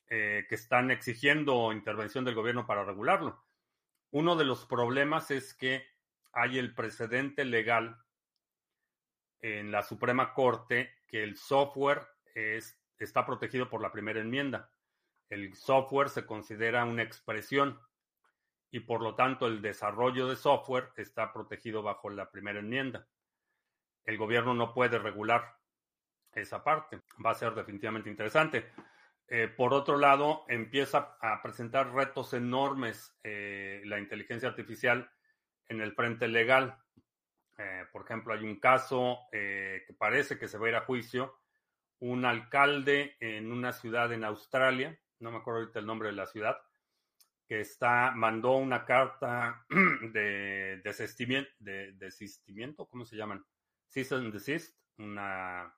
eh, 0.08 0.46
que 0.48 0.56
están 0.56 0.92
exigiendo 0.92 1.72
intervención 1.72 2.26
del 2.26 2.36
gobierno 2.36 2.68
para 2.68 2.84
regularlo. 2.84 3.44
Uno 4.12 4.36
de 4.36 4.46
los 4.46 4.66
problemas 4.66 5.32
es 5.32 5.54
que 5.54 5.86
hay 6.34 6.60
el 6.60 6.76
precedente 6.76 7.46
legal 7.46 7.98
en 9.42 9.72
la 9.72 9.82
Suprema 9.82 10.34
Corte 10.34 10.94
que 11.08 11.24
el 11.24 11.38
software 11.38 12.08
es, 12.36 12.80
está 13.00 13.26
protegido 13.26 13.70
por 13.70 13.82
la 13.82 13.92
primera 13.92 14.20
enmienda. 14.20 14.70
El 15.34 15.56
software 15.56 16.10
se 16.10 16.28
considera 16.28 16.86
una 16.86 17.02
expresión 17.02 17.80
y 18.70 18.82
por 18.82 19.02
lo 19.02 19.16
tanto 19.16 19.48
el 19.48 19.64
desarrollo 19.64 20.28
de 20.28 20.36
software 20.36 20.92
está 20.96 21.34
protegido 21.34 21.82
bajo 21.82 22.12
la 22.12 22.30
primera 22.30 22.60
enmienda. 22.60 23.08
El 24.06 24.20
gobierno 24.20 24.54
no 24.54 24.76
puede 24.76 25.00
regular 25.00 25.58
esa 26.34 26.64
parte. 26.64 27.00
Va 27.26 27.32
a 27.32 27.36
ser 27.36 27.56
definitivamente 27.56 28.12
interesante. 28.12 28.72
Eh, 29.28 29.48
por 29.48 29.74
otro 29.74 29.98
lado, 29.98 30.46
empieza 30.50 31.18
a 31.20 31.42
presentar 31.42 31.92
retos 31.92 32.36
enormes 32.36 33.18
eh, 33.24 33.82
la 33.86 33.98
inteligencia 33.98 34.50
artificial 34.50 35.10
en 35.68 35.82
el 35.82 35.96
frente 35.96 36.28
legal. 36.28 36.78
Eh, 37.58 37.86
por 37.92 38.04
ejemplo, 38.04 38.36
hay 38.36 38.44
un 38.44 38.60
caso 38.60 39.18
que 39.32 39.96
parece 39.98 40.38
que 40.38 40.48
se 40.48 40.60
va 40.60 40.68
a 40.68 40.70
ir 40.70 40.76
a 40.76 40.86
juicio. 40.86 41.40
Un 41.98 42.24
alcalde 42.24 43.18
en 43.20 43.52
una 43.52 43.74
ciudad 43.74 44.14
en 44.14 44.26
Australia, 44.26 45.00
no 45.24 45.32
me 45.32 45.38
acuerdo 45.38 45.62
ahorita 45.62 45.80
el 45.80 45.86
nombre 45.86 46.10
de 46.10 46.16
la 46.16 46.28
ciudad, 46.28 46.58
que 47.48 47.62
está, 47.62 48.12
mandó 48.12 48.58
una 48.58 48.86
carta 48.86 49.66
de 50.12 50.82
desistimiento, 50.84 51.50
de 51.60 51.94
desistimiento, 51.94 52.86
¿cómo 52.88 53.06
se 53.06 53.16
llaman? 53.16 53.44
Cease 53.88 54.16
and 54.16 54.34
desist, 54.34 54.78
una 54.98 55.74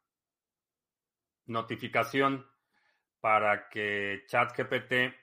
notificación 1.46 2.46
para 3.20 3.70
que 3.70 4.24
ChatGPT 4.28 5.14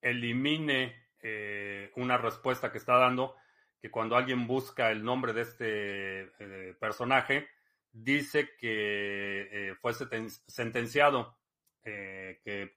elimine 0.00 1.10
eh, 1.20 1.92
una 1.96 2.16
respuesta 2.16 2.72
que 2.72 2.78
está 2.78 2.96
dando, 2.96 3.36
que 3.80 3.90
cuando 3.90 4.16
alguien 4.16 4.46
busca 4.46 4.90
el 4.90 5.04
nombre 5.04 5.32
de 5.32 5.42
este 5.42 6.20
eh, 6.38 6.74
personaje, 6.78 7.48
dice 7.92 8.56
que 8.56 9.48
eh, 9.70 9.74
fue 9.80 9.92
sentenciado, 9.94 11.39
que 11.82 12.76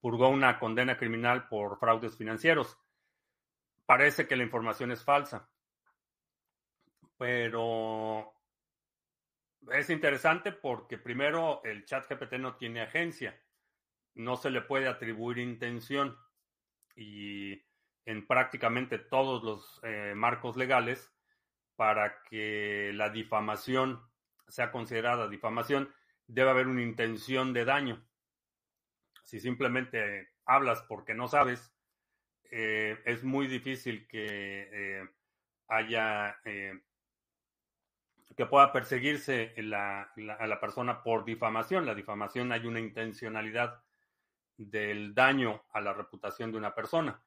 purgó 0.00 0.28
una 0.28 0.58
condena 0.58 0.96
criminal 0.96 1.48
por 1.48 1.78
fraudes 1.78 2.16
financieros. 2.16 2.78
Parece 3.86 4.26
que 4.26 4.36
la 4.36 4.42
información 4.42 4.90
es 4.90 5.04
falsa. 5.04 5.48
Pero 7.18 8.32
es 9.72 9.90
interesante 9.90 10.52
porque 10.52 10.98
primero 10.98 11.62
el 11.64 11.84
chat 11.84 12.08
GPT 12.08 12.34
no 12.34 12.56
tiene 12.56 12.82
agencia. 12.82 13.40
No 14.14 14.36
se 14.36 14.50
le 14.50 14.62
puede 14.62 14.88
atribuir 14.88 15.38
intención. 15.38 16.16
Y 16.94 17.62
en 18.04 18.26
prácticamente 18.26 18.98
todos 18.98 19.42
los 19.42 19.80
eh, 19.82 20.14
marcos 20.14 20.56
legales, 20.56 21.12
para 21.74 22.22
que 22.22 22.92
la 22.94 23.10
difamación 23.10 24.02
sea 24.48 24.70
considerada 24.70 25.28
difamación, 25.28 25.92
debe 26.26 26.50
haber 26.50 26.66
una 26.66 26.82
intención 26.82 27.52
de 27.52 27.64
daño. 27.64 28.06
Si 29.22 29.40
simplemente 29.40 30.28
hablas 30.44 30.82
porque 30.82 31.14
no 31.14 31.28
sabes, 31.28 31.72
eh, 32.50 32.98
es 33.04 33.24
muy 33.24 33.46
difícil 33.46 34.06
que 34.06 34.68
eh, 34.72 35.08
haya, 35.68 36.38
eh, 36.44 36.80
que 38.36 38.46
pueda 38.46 38.72
perseguirse 38.72 39.54
a 39.74 40.46
la 40.46 40.60
persona 40.60 41.02
por 41.02 41.24
difamación. 41.24 41.86
La 41.86 41.94
difamación 41.94 42.52
hay 42.52 42.66
una 42.66 42.80
intencionalidad 42.80 43.82
del 44.56 45.14
daño 45.14 45.64
a 45.72 45.80
la 45.80 45.92
reputación 45.92 46.52
de 46.52 46.58
una 46.58 46.74
persona. 46.74 47.22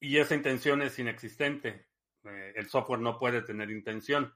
y 0.00 0.18
esa 0.18 0.34
intención 0.34 0.82
es 0.82 0.98
inexistente. 0.98 1.86
El 2.24 2.68
software 2.68 3.00
no 3.00 3.18
puede 3.18 3.42
tener 3.42 3.70
intención. 3.70 4.34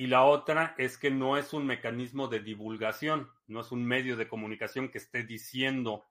Y 0.00 0.06
la 0.06 0.24
otra 0.24 0.74
es 0.78 0.96
que 0.96 1.10
no 1.10 1.36
es 1.36 1.52
un 1.52 1.66
mecanismo 1.66 2.26
de 2.26 2.40
divulgación, 2.40 3.30
no 3.46 3.60
es 3.60 3.70
un 3.70 3.84
medio 3.84 4.16
de 4.16 4.28
comunicación 4.28 4.88
que 4.88 4.96
esté 4.96 5.24
diciendo 5.24 6.08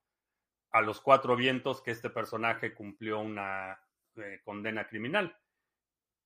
a 0.69 0.81
los 0.81 1.01
cuatro 1.01 1.35
vientos 1.35 1.81
que 1.81 1.89
este 1.89 2.11
personaje 2.11 2.75
cumplió 2.75 3.19
una 3.19 3.83
eh, 4.15 4.41
condena 4.45 4.87
criminal. 4.87 5.35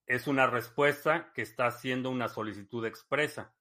Es 0.06 0.28
una 0.28 0.46
respuesta 0.46 1.32
que 1.32 1.42
está 1.42 1.68
haciendo 1.68 2.10
una 2.10 2.28
solicitud 2.28 2.86
expresa. 2.86 3.56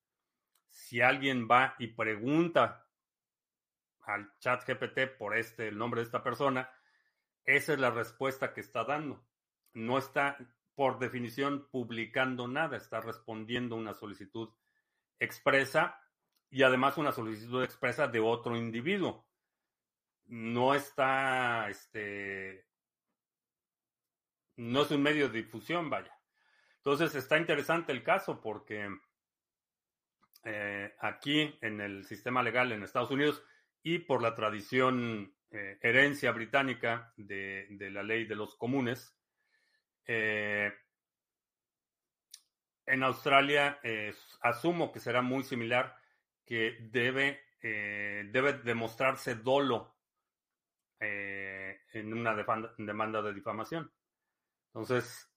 Si 0.66 1.00
alguien 1.00 1.46
va 1.48 1.76
y 1.78 1.86
pregunta 1.86 2.88
al 4.00 4.36
chat 4.40 4.66
GPT 4.66 5.16
por 5.16 5.36
este, 5.36 5.68
el 5.68 5.78
nombre 5.78 6.00
de 6.00 6.06
esta 6.06 6.24
persona, 6.24 6.68
esa 7.44 7.72
es 7.74 7.78
la 7.78 7.92
respuesta 7.92 8.52
que 8.52 8.62
está 8.62 8.82
dando. 8.82 9.24
No 9.74 9.96
está, 9.96 10.38
por 10.82 10.98
definición, 10.98 11.68
publicando 11.70 12.48
nada, 12.48 12.76
está 12.76 13.00
respondiendo 13.00 13.76
una 13.76 13.94
solicitud 13.94 14.48
expresa 15.20 15.96
y 16.50 16.64
además 16.64 16.98
una 16.98 17.12
solicitud 17.12 17.62
expresa 17.62 18.08
de 18.08 18.18
otro 18.18 18.56
individuo. 18.56 19.24
No 20.24 20.74
está, 20.74 21.70
este, 21.70 22.66
no 24.56 24.82
es 24.82 24.90
un 24.90 25.04
medio 25.04 25.28
de 25.28 25.42
difusión, 25.42 25.88
vaya. 25.88 26.18
Entonces 26.78 27.14
está 27.14 27.38
interesante 27.38 27.92
el 27.92 28.02
caso 28.02 28.40
porque 28.40 28.88
eh, 30.42 30.96
aquí 30.98 31.56
en 31.60 31.80
el 31.80 32.04
sistema 32.06 32.42
legal 32.42 32.72
en 32.72 32.82
Estados 32.82 33.12
Unidos 33.12 33.40
y 33.84 34.00
por 34.00 34.20
la 34.20 34.34
tradición 34.34 35.32
eh, 35.52 35.78
herencia 35.80 36.32
británica 36.32 37.14
de, 37.16 37.68
la 37.92 38.02
ley 38.02 38.24
de 38.24 38.34
los 38.34 38.56
comunes, 38.56 39.16
eh, 40.06 40.72
en 42.86 43.02
Australia 43.02 43.80
asumo 44.40 44.92
que 44.92 45.00
será 45.00 45.22
muy 45.22 45.44
similar, 45.44 45.96
que 46.44 46.78
debe, 46.90 47.40
debe 47.62 48.54
demostrarse 48.54 49.36
dolo 49.36 49.94
en 50.98 52.12
una 52.12 52.34
demanda 52.76 53.22
de 53.22 53.32
difamación. 53.32 53.90
Entonces, 54.74 55.32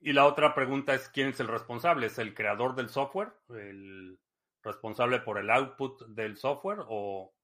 y 0.00 0.12
la 0.12 0.26
otra 0.26 0.54
pregunta 0.54 0.94
es, 0.94 1.08
¿quién 1.08 1.28
es 1.28 1.40
el 1.40 1.48
responsable? 1.48 2.06
¿Es 2.06 2.18
el 2.18 2.34
creador 2.34 2.74
del 2.74 2.88
software? 2.88 3.32
¿El 3.48 4.18
responsable 4.62 5.20
por 5.20 5.38
el 5.38 5.50
output 5.50 6.06
del 6.08 6.36
software? 6.36 6.80
¿O 6.88 7.34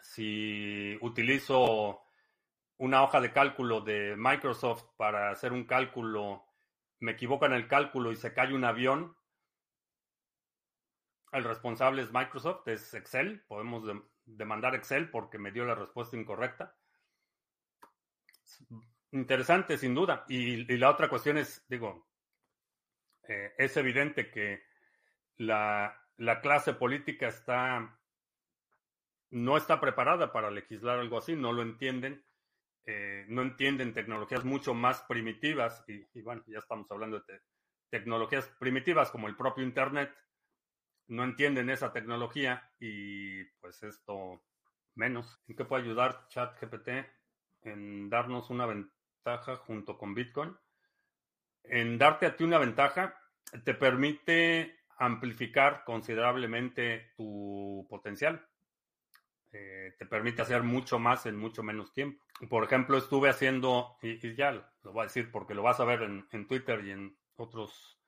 si 0.00 0.96
utilizo 1.02 2.00
una 2.80 3.02
hoja 3.02 3.20
de 3.20 3.30
cálculo 3.30 3.82
de 3.82 4.16
Microsoft 4.16 4.84
para 4.96 5.30
hacer 5.30 5.52
un 5.52 5.64
cálculo, 5.64 6.46
me 6.98 7.12
equivoco 7.12 7.44
en 7.44 7.52
el 7.52 7.68
cálculo 7.68 8.10
y 8.10 8.16
se 8.16 8.32
cae 8.32 8.54
un 8.54 8.64
avión, 8.64 9.14
el 11.32 11.44
responsable 11.44 12.00
es 12.00 12.10
Microsoft, 12.10 12.66
es 12.68 12.94
Excel, 12.94 13.42
podemos 13.46 13.84
demandar 14.24 14.74
Excel 14.74 15.10
porque 15.10 15.36
me 15.36 15.52
dio 15.52 15.66
la 15.66 15.74
respuesta 15.74 16.16
incorrecta. 16.16 16.74
Interesante, 19.12 19.76
sin 19.76 19.94
duda. 19.94 20.24
Y, 20.26 20.64
la 20.78 20.88
otra 20.88 21.10
cuestión 21.10 21.36
es, 21.36 21.62
digo, 21.68 22.08
eh, 23.28 23.52
es 23.58 23.76
evidente 23.76 24.30
que 24.30 24.62
la, 25.36 26.02
clase 26.40 26.72
política 26.72 27.28
está, 27.28 28.00
no 29.28 29.58
está 29.58 29.78
preparada 29.78 30.32
para 30.32 30.50
legislar 30.50 30.98
algo 30.98 31.18
así, 31.18 31.36
no 31.36 31.52
lo 31.52 31.60
entienden, 31.60 32.24
eh, 32.86 33.24
no 33.28 33.42
entienden 33.42 33.92
tecnologías 33.94 34.44
mucho 34.44 34.74
más 34.74 35.02
primitivas, 35.02 35.84
y, 35.86 36.22
bueno, 36.22 36.42
ya 36.46 36.58
estamos 36.58 36.90
hablando 36.90 37.20
de 37.20 37.40
tecnologías 37.90 38.46
primitivas 38.58 39.10
como 39.10 39.28
el 39.28 39.36
propio 39.36 39.64
Internet, 39.64 40.14
no 41.08 41.24
entienden 41.24 41.70
esa 41.70 41.92
tecnología 41.92 42.70
y 42.78 43.42
pues 43.60 43.82
esto 43.82 44.44
menos. 44.94 45.42
¿En 45.48 45.56
qué 45.56 45.64
puede 45.64 45.82
ayudar 45.82 46.28
ChatGPT 46.28 46.88
en 47.62 48.08
darnos 48.08 48.50
una 48.50 48.66
ventaja 48.66 49.56
junto 49.56 49.98
con 49.98 50.14
Bitcoin. 50.14 50.56
En 51.64 51.98
darte 51.98 52.26
a 52.26 52.36
ti 52.36 52.44
una 52.44 52.58
ventaja, 52.58 53.14
te 53.64 53.74
permite 53.74 54.78
amplificar 54.98 55.84
considerablemente 55.84 57.12
tu 57.16 57.86
potencial. 57.88 58.46
Eh, 59.52 59.94
te 59.98 60.06
permite 60.06 60.42
hacer 60.42 60.62
mucho 60.62 61.00
más 61.00 61.26
en 61.26 61.36
mucho 61.36 61.62
menos 61.62 61.92
tiempo. 61.92 62.24
Por 62.48 62.62
ejemplo, 62.62 62.96
estuve 62.96 63.30
haciendo, 63.30 63.96
y, 64.00 64.34
ya 64.36 64.52
lo 64.52 64.92
voy 64.92 65.00
a 65.00 65.04
decir 65.04 65.30
porque 65.32 65.54
lo 65.54 65.62
vas 65.62 65.80
a 65.80 65.84
ver 65.84 66.02
en, 66.02 66.46
Twitter 66.46 66.84
y 66.84 66.92
en 66.92 67.16
otros 67.36 67.98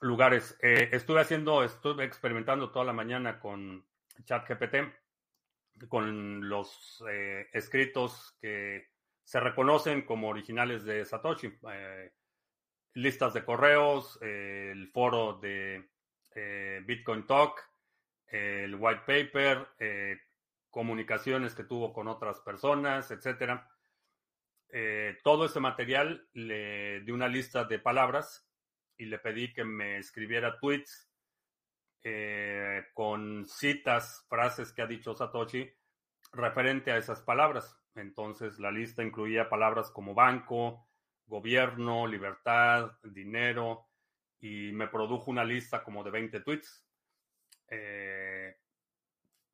lugares. 0.00 0.58
Eh, 0.60 0.90
estuve 0.92 1.20
haciendo, 1.20 1.64
estuve 1.64 2.04
experimentando 2.04 2.70
toda 2.70 2.84
la 2.84 2.92
mañana 2.92 3.40
con 3.40 3.86
ChatGPT, 4.24 4.76
con 5.88 6.46
los 6.46 7.02
eh, 7.08 7.48
escritos 7.54 8.36
que 8.38 8.90
se 9.24 9.40
reconocen 9.40 10.02
como 10.02 10.28
originales 10.28 10.84
de 10.84 11.04
Satoshi. 11.06 11.58
Listas 12.94 13.32
de 13.32 13.44
correos, 13.44 14.20
el 14.20 14.88
foro 14.88 15.38
de 15.38 15.88
Bitcoin 16.84 17.26
Talk, 17.26 17.71
el 18.32 18.74
white 18.74 19.02
paper, 19.06 19.68
comunicaciones 20.70 21.54
que 21.54 21.64
tuvo 21.64 21.92
con 21.92 22.08
otras 22.08 22.40
personas, 22.40 23.10
etc. 23.10 23.60
todo 25.22 25.44
ese 25.44 25.60
material 25.60 26.26
le 26.32 27.00
di 27.02 27.12
una 27.12 27.28
lista 27.28 27.64
de 27.64 27.78
palabras 27.78 28.48
y 28.96 29.04
le 29.04 29.18
pedí 29.18 29.52
que 29.52 29.64
me 29.64 29.98
escribiera 29.98 30.58
tweets 30.58 31.10
con 32.94 33.44
citas, 33.46 34.24
frases 34.28 34.72
que 34.72 34.82
ha 34.82 34.86
dicho 34.86 35.14
Satoshi 35.14 35.70
referente 36.32 36.90
a 36.90 36.96
esas 36.96 37.20
palabras. 37.20 37.78
Entonces 37.94 38.58
la 38.58 38.72
lista 38.72 39.02
incluía 39.02 39.50
palabras 39.50 39.90
como 39.90 40.14
banco, 40.14 40.88
gobierno, 41.26 42.06
libertad, 42.06 42.92
dinero, 43.02 43.88
y 44.40 44.72
me 44.72 44.88
produjo 44.88 45.30
una 45.30 45.44
lista 45.44 45.84
como 45.84 46.02
de 46.02 46.10
20 46.10 46.40
tweets 46.40 46.86
eh, 47.74 48.56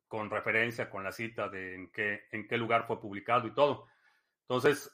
con 0.07 0.29
referencia, 0.29 0.89
con 0.89 1.03
la 1.03 1.11
cita 1.11 1.47
de 1.47 1.75
en 1.75 1.91
qué, 1.91 2.27
en 2.31 2.47
qué 2.47 2.57
lugar 2.57 2.85
fue 2.85 2.99
publicado 2.99 3.47
y 3.47 3.53
todo. 3.53 3.87
Entonces, 4.41 4.91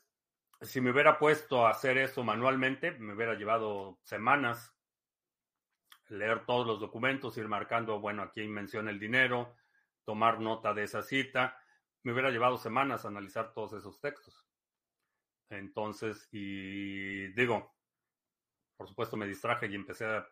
si 0.61 0.81
me 0.81 0.91
hubiera 0.91 1.17
puesto 1.17 1.65
a 1.65 1.71
hacer 1.71 1.97
eso 1.97 2.23
manualmente, 2.23 2.91
me 2.91 3.13
hubiera 3.13 3.33
llevado 3.33 3.99
semanas 4.03 4.73
leer 6.09 6.45
todos 6.45 6.67
los 6.67 6.79
documentos, 6.79 7.37
ir 7.37 7.47
marcando, 7.47 7.99
bueno, 7.99 8.21
aquí 8.21 8.47
menciona 8.47 8.91
el 8.91 8.99
dinero, 8.99 9.55
tomar 10.03 10.39
nota 10.39 10.73
de 10.73 10.83
esa 10.83 11.01
cita 11.01 11.57
me 12.05 12.13
hubiera 12.13 12.29
llevado 12.29 12.57
semanas 12.57 13.03
analizar 13.03 13.51
todos 13.51 13.73
esos 13.73 13.99
textos. 13.99 14.47
Entonces, 15.49 16.29
y 16.31 17.27
digo, 17.29 17.75
por 18.77 18.87
supuesto 18.87 19.17
me 19.17 19.25
distraje 19.25 19.65
y 19.65 19.73
empecé 19.73 20.05
a 20.05 20.27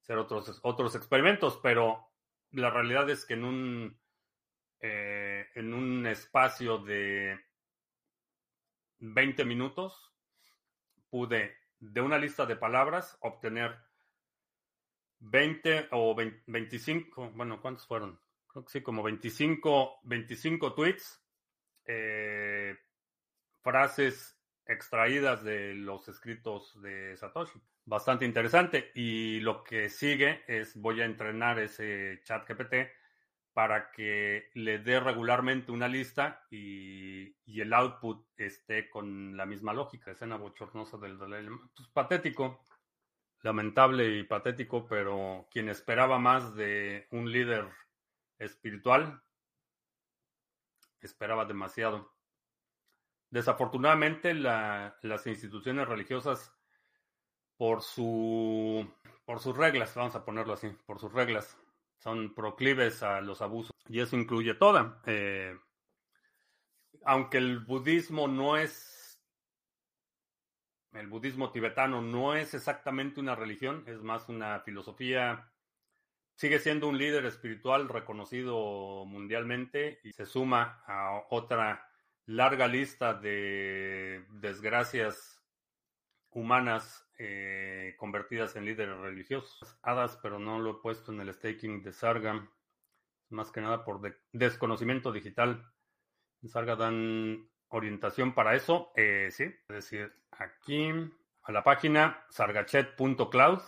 hacer 0.00 0.16
otros, 0.16 0.60
otros 0.62 0.94
experimentos, 0.94 1.58
pero 1.60 2.08
la 2.52 2.70
realidad 2.70 3.08
es 3.10 3.24
que 3.24 3.34
en 3.34 3.44
un, 3.44 4.00
eh, 4.80 5.46
en 5.54 5.74
un 5.74 6.06
espacio 6.06 6.78
de 6.78 7.38
20 9.00 9.44
minutos 9.44 10.14
pude 11.10 11.56
de 11.78 12.00
una 12.00 12.18
lista 12.18 12.46
de 12.46 12.56
palabras 12.56 13.16
obtener 13.20 13.76
20 15.20 15.88
o 15.92 16.14
25, 16.14 17.30
bueno, 17.32 17.60
¿cuántos 17.60 17.86
fueron? 17.86 18.20
creo 18.48 18.64
que 18.64 18.72
sí, 18.72 18.82
como 18.82 19.02
25, 19.02 20.00
25 20.02 20.74
tweets, 20.74 21.22
eh, 21.84 22.76
frases 23.62 24.37
extraídas 24.68 25.42
de 25.42 25.74
los 25.74 26.06
escritos 26.08 26.80
de 26.82 27.16
Satoshi. 27.16 27.60
Bastante 27.86 28.24
interesante. 28.26 28.92
Y 28.94 29.40
lo 29.40 29.64
que 29.64 29.88
sigue 29.88 30.44
es, 30.46 30.76
voy 30.76 31.00
a 31.00 31.06
entrenar 31.06 31.58
ese 31.58 32.20
chat 32.24 32.46
GPT 32.46 32.90
para 33.54 33.90
que 33.90 34.50
le 34.54 34.78
dé 34.78 35.00
regularmente 35.00 35.72
una 35.72 35.88
lista 35.88 36.46
y, 36.48 37.34
el 37.60 37.72
output 37.72 38.24
esté 38.36 38.88
con 38.88 39.36
la 39.36 39.46
misma 39.46 39.72
lógica. 39.72 40.12
Escena 40.12 40.36
bochornosa 40.36 40.96
del 40.98 41.18
Dalai 41.18 41.48
pues, 41.74 41.88
patético, 41.88 42.62
lamentable 43.42 44.18
y 44.18 44.22
patético, 44.22 44.86
pero 44.86 45.48
quien 45.50 45.68
esperaba 45.70 46.18
más 46.20 46.54
de 46.54 47.08
un 47.10 47.32
líder 47.32 47.68
espiritual. 48.38 49.20
Esperaba 51.00 51.44
demasiado. 51.44 52.17
Desafortunadamente, 53.30 54.32
las 54.34 55.26
instituciones 55.26 55.86
religiosas, 55.86 56.54
por, 57.56 57.82
su, 57.82 58.88
por 59.24 59.40
sus 59.40 59.56
reglas, 59.56 59.94
vamos 59.94 60.14
a 60.14 60.24
ponerlo 60.24 60.54
así, 60.54 60.68
por 60.86 60.98
sus 60.98 61.12
reglas, 61.12 61.58
son 61.98 62.34
proclives 62.34 63.02
a 63.02 63.20
los 63.20 63.42
abusos. 63.42 63.74
Y 63.88 64.00
eso 64.00 64.16
incluye 64.16 64.54
toda. 64.54 65.02
Eh, 65.06 65.58
aunque 67.04 67.38
el 67.38 67.60
budismo 67.60 68.28
no 68.28 68.56
es, 68.56 69.20
el 70.92 71.08
budismo 71.08 71.50
tibetano 71.50 72.00
no 72.00 72.34
es 72.34 72.54
exactamente 72.54 73.20
una 73.20 73.34
religión, 73.34 73.84
es 73.86 74.00
más 74.02 74.28
una 74.28 74.60
filosofía, 74.60 75.52
sigue 76.34 76.60
siendo 76.60 76.88
un 76.88 76.96
líder 76.96 77.26
espiritual 77.26 77.88
reconocido 77.88 79.04
mundialmente 79.04 80.00
y 80.04 80.12
se 80.12 80.24
suma 80.24 80.82
a 80.86 81.24
otra 81.30 81.87
larga 82.28 82.68
lista 82.68 83.14
de 83.14 84.22
desgracias 84.28 85.42
humanas 86.30 87.08
eh, 87.18 87.94
convertidas 87.98 88.54
en 88.54 88.66
líderes 88.66 88.98
religiosos. 88.98 89.58
Hadas, 89.82 90.18
pero 90.22 90.38
no 90.38 90.58
lo 90.58 90.72
he 90.72 90.82
puesto 90.82 91.10
en 91.10 91.20
el 91.20 91.32
staking 91.32 91.82
de 91.82 91.92
Sarga, 91.94 92.46
más 93.30 93.50
que 93.50 93.62
nada 93.62 93.82
por 93.82 94.02
desconocimiento 94.32 95.10
digital. 95.10 95.72
Sarga 96.44 96.76
dan 96.76 97.48
orientación 97.68 98.34
para 98.34 98.54
eso. 98.54 98.92
Eh, 98.94 99.30
sí, 99.30 99.44
es 99.44 99.74
decir, 99.74 100.12
aquí 100.30 100.90
a 101.42 101.52
la 101.52 101.64
página 101.64 102.26
sargachet.cloud. 102.28 103.62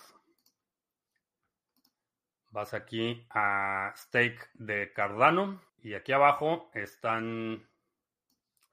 Vas 2.51 2.75
aquí 2.75 3.27
a 3.31 3.95
stake 3.97 4.51
de 4.53 4.93
Cardano 4.93 5.63
y 5.79 5.95
aquí 5.95 6.13
abajo 6.13 6.71
están 6.75 7.70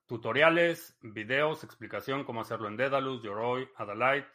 tutoriales, 0.08 0.98
videos, 1.02 1.64
explicación 1.64 2.24
cómo 2.24 2.42
hacerlo 2.42 2.68
en 2.68 2.78
Dedalus, 2.78 3.22
Yoroi, 3.22 3.70
Adalite, 3.76 4.28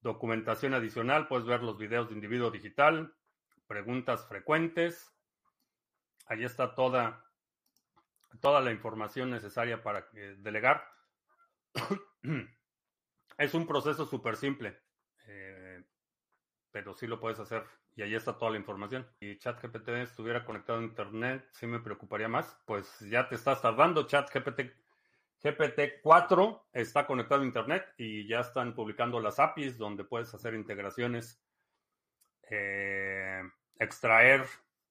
documentación 0.00 0.74
adicional, 0.74 1.26
puedes 1.26 1.46
ver 1.46 1.62
los 1.62 1.78
videos 1.78 2.08
de 2.08 2.14
individuo 2.14 2.50
digital, 2.50 3.14
preguntas 3.66 4.26
frecuentes. 4.28 5.12
Ahí 6.26 6.44
está 6.44 6.74
toda, 6.74 7.24
toda 8.40 8.60
la 8.60 8.70
información 8.70 9.30
necesaria 9.30 9.82
para 9.82 10.08
delegar. 10.38 10.86
es 13.38 13.54
un 13.54 13.66
proceso 13.66 14.06
súper 14.06 14.36
simple, 14.36 14.80
eh, 15.26 15.84
pero 16.70 16.94
sí 16.94 17.06
lo 17.06 17.18
puedes 17.18 17.40
hacer 17.40 17.66
y 17.96 18.02
ahí 18.02 18.14
está 18.14 18.36
toda 18.36 18.50
la 18.50 18.58
información. 18.58 19.08
Si 19.18 19.38
ChatGPT 19.38 19.88
estuviera 19.88 20.44
conectado 20.44 20.80
a 20.80 20.82
Internet, 20.82 21.48
sí 21.52 21.66
me 21.66 21.80
preocuparía 21.80 22.28
más. 22.28 22.58
Pues 22.66 23.00
ya 23.00 23.26
te 23.26 23.36
estás 23.36 23.62
tardando. 23.62 24.06
ChatGPT 24.06 24.60
GPT 25.42 26.02
4 26.02 26.68
está 26.74 27.06
conectado 27.06 27.40
a 27.40 27.46
Internet 27.46 27.94
y 27.96 28.28
ya 28.28 28.40
están 28.40 28.74
publicando 28.74 29.18
las 29.18 29.38
APIs 29.38 29.78
donde 29.78 30.04
puedes 30.04 30.32
hacer 30.34 30.54
integraciones, 30.54 31.42
eh, 32.50 33.42
extraer 33.78 34.44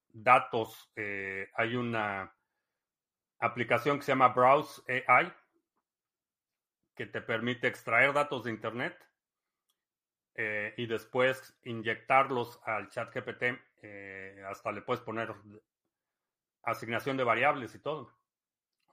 datos. 0.10 0.92
Eh, 0.96 1.48
hay 1.56 1.76
una 1.76 2.34
aplicación 3.38 3.98
que 3.98 4.06
se 4.06 4.14
llama 4.14 4.30
Browse 4.30 4.82
AI 5.08 5.32
que 6.96 7.06
te 7.06 7.22
permite 7.22 7.68
extraer 7.68 8.14
datos 8.14 8.46
de 8.46 8.50
Internet 8.52 8.98
eh, 10.38 10.74
y 10.76 10.86
después 10.86 11.58
inyectarlos 11.64 12.60
al 12.64 12.90
chat 12.90 13.14
GPT. 13.14 13.58
Eh, 13.82 14.44
hasta 14.48 14.72
le 14.72 14.82
puedes 14.82 15.02
poner 15.02 15.34
asignación 16.64 17.16
de 17.16 17.24
variables 17.24 17.74
y 17.76 17.80
todo. 17.80 18.12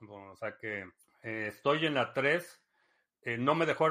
o 0.07 0.35
sea 0.37 0.57
que 0.57 0.89
eh, 1.21 1.47
estoy 1.47 1.85
en 1.85 1.95
la 1.95 2.13
3. 2.13 2.61
no 3.39 3.55
me 3.55 3.65
dejó 3.65 3.89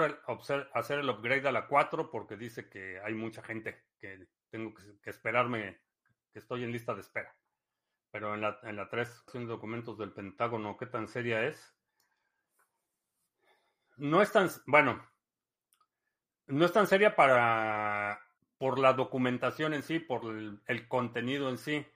hacer 0.72 0.98
el 0.98 1.10
upgrade 1.10 1.48
a 1.48 1.52
la 1.52 1.66
4 1.66 2.10
porque 2.10 2.36
dice 2.36 2.68
que 2.68 3.00
hay 3.00 3.14
mucha 3.14 3.42
gente 3.42 3.84
que 3.98 4.26
tengo 4.50 4.74
que, 4.74 5.10
esperarme, 5.10 5.80
que 6.32 6.38
estoy 6.38 6.64
en 6.64 6.72
lista 6.72 6.94
de 6.94 7.00
espera. 7.00 7.34
Pero 8.10 8.34
en 8.34 8.42
la, 8.42 8.58
en 8.62 8.76
la 8.76 8.88
3, 8.88 9.24
documentos 9.46 9.98
del 9.98 10.12
Pentágono, 10.12 10.76
¿qué 10.76 10.86
tan 10.86 11.08
seria 11.08 11.44
es? 11.44 11.74
No 13.96 14.22
es 14.22 14.32
tan, 14.32 14.48
bueno, 14.66 15.02
no 16.52 16.66
es 16.66 16.72
tan 16.72 16.86
seria 16.86 17.16
para 17.16 18.20
por 18.58 18.78
la 18.78 18.92
documentación 18.92 19.72
en 19.72 19.82
sí, 19.82 19.98
por 19.98 20.22
el, 20.26 20.88
contenido 20.88 21.48
en 21.48 21.56
sí. 21.56 21.86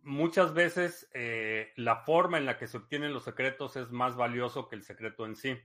Muchas 0.00 0.54
veces 0.54 1.08
eh, 1.12 1.72
la 1.76 1.96
forma 1.96 2.38
en 2.38 2.46
la 2.46 2.56
que 2.56 2.66
se 2.66 2.78
obtienen 2.78 3.12
los 3.12 3.24
secretos 3.24 3.76
es 3.76 3.90
más 3.90 4.16
valioso 4.16 4.68
que 4.68 4.76
el 4.76 4.82
secreto 4.82 5.26
en 5.26 5.36
sí. 5.36 5.60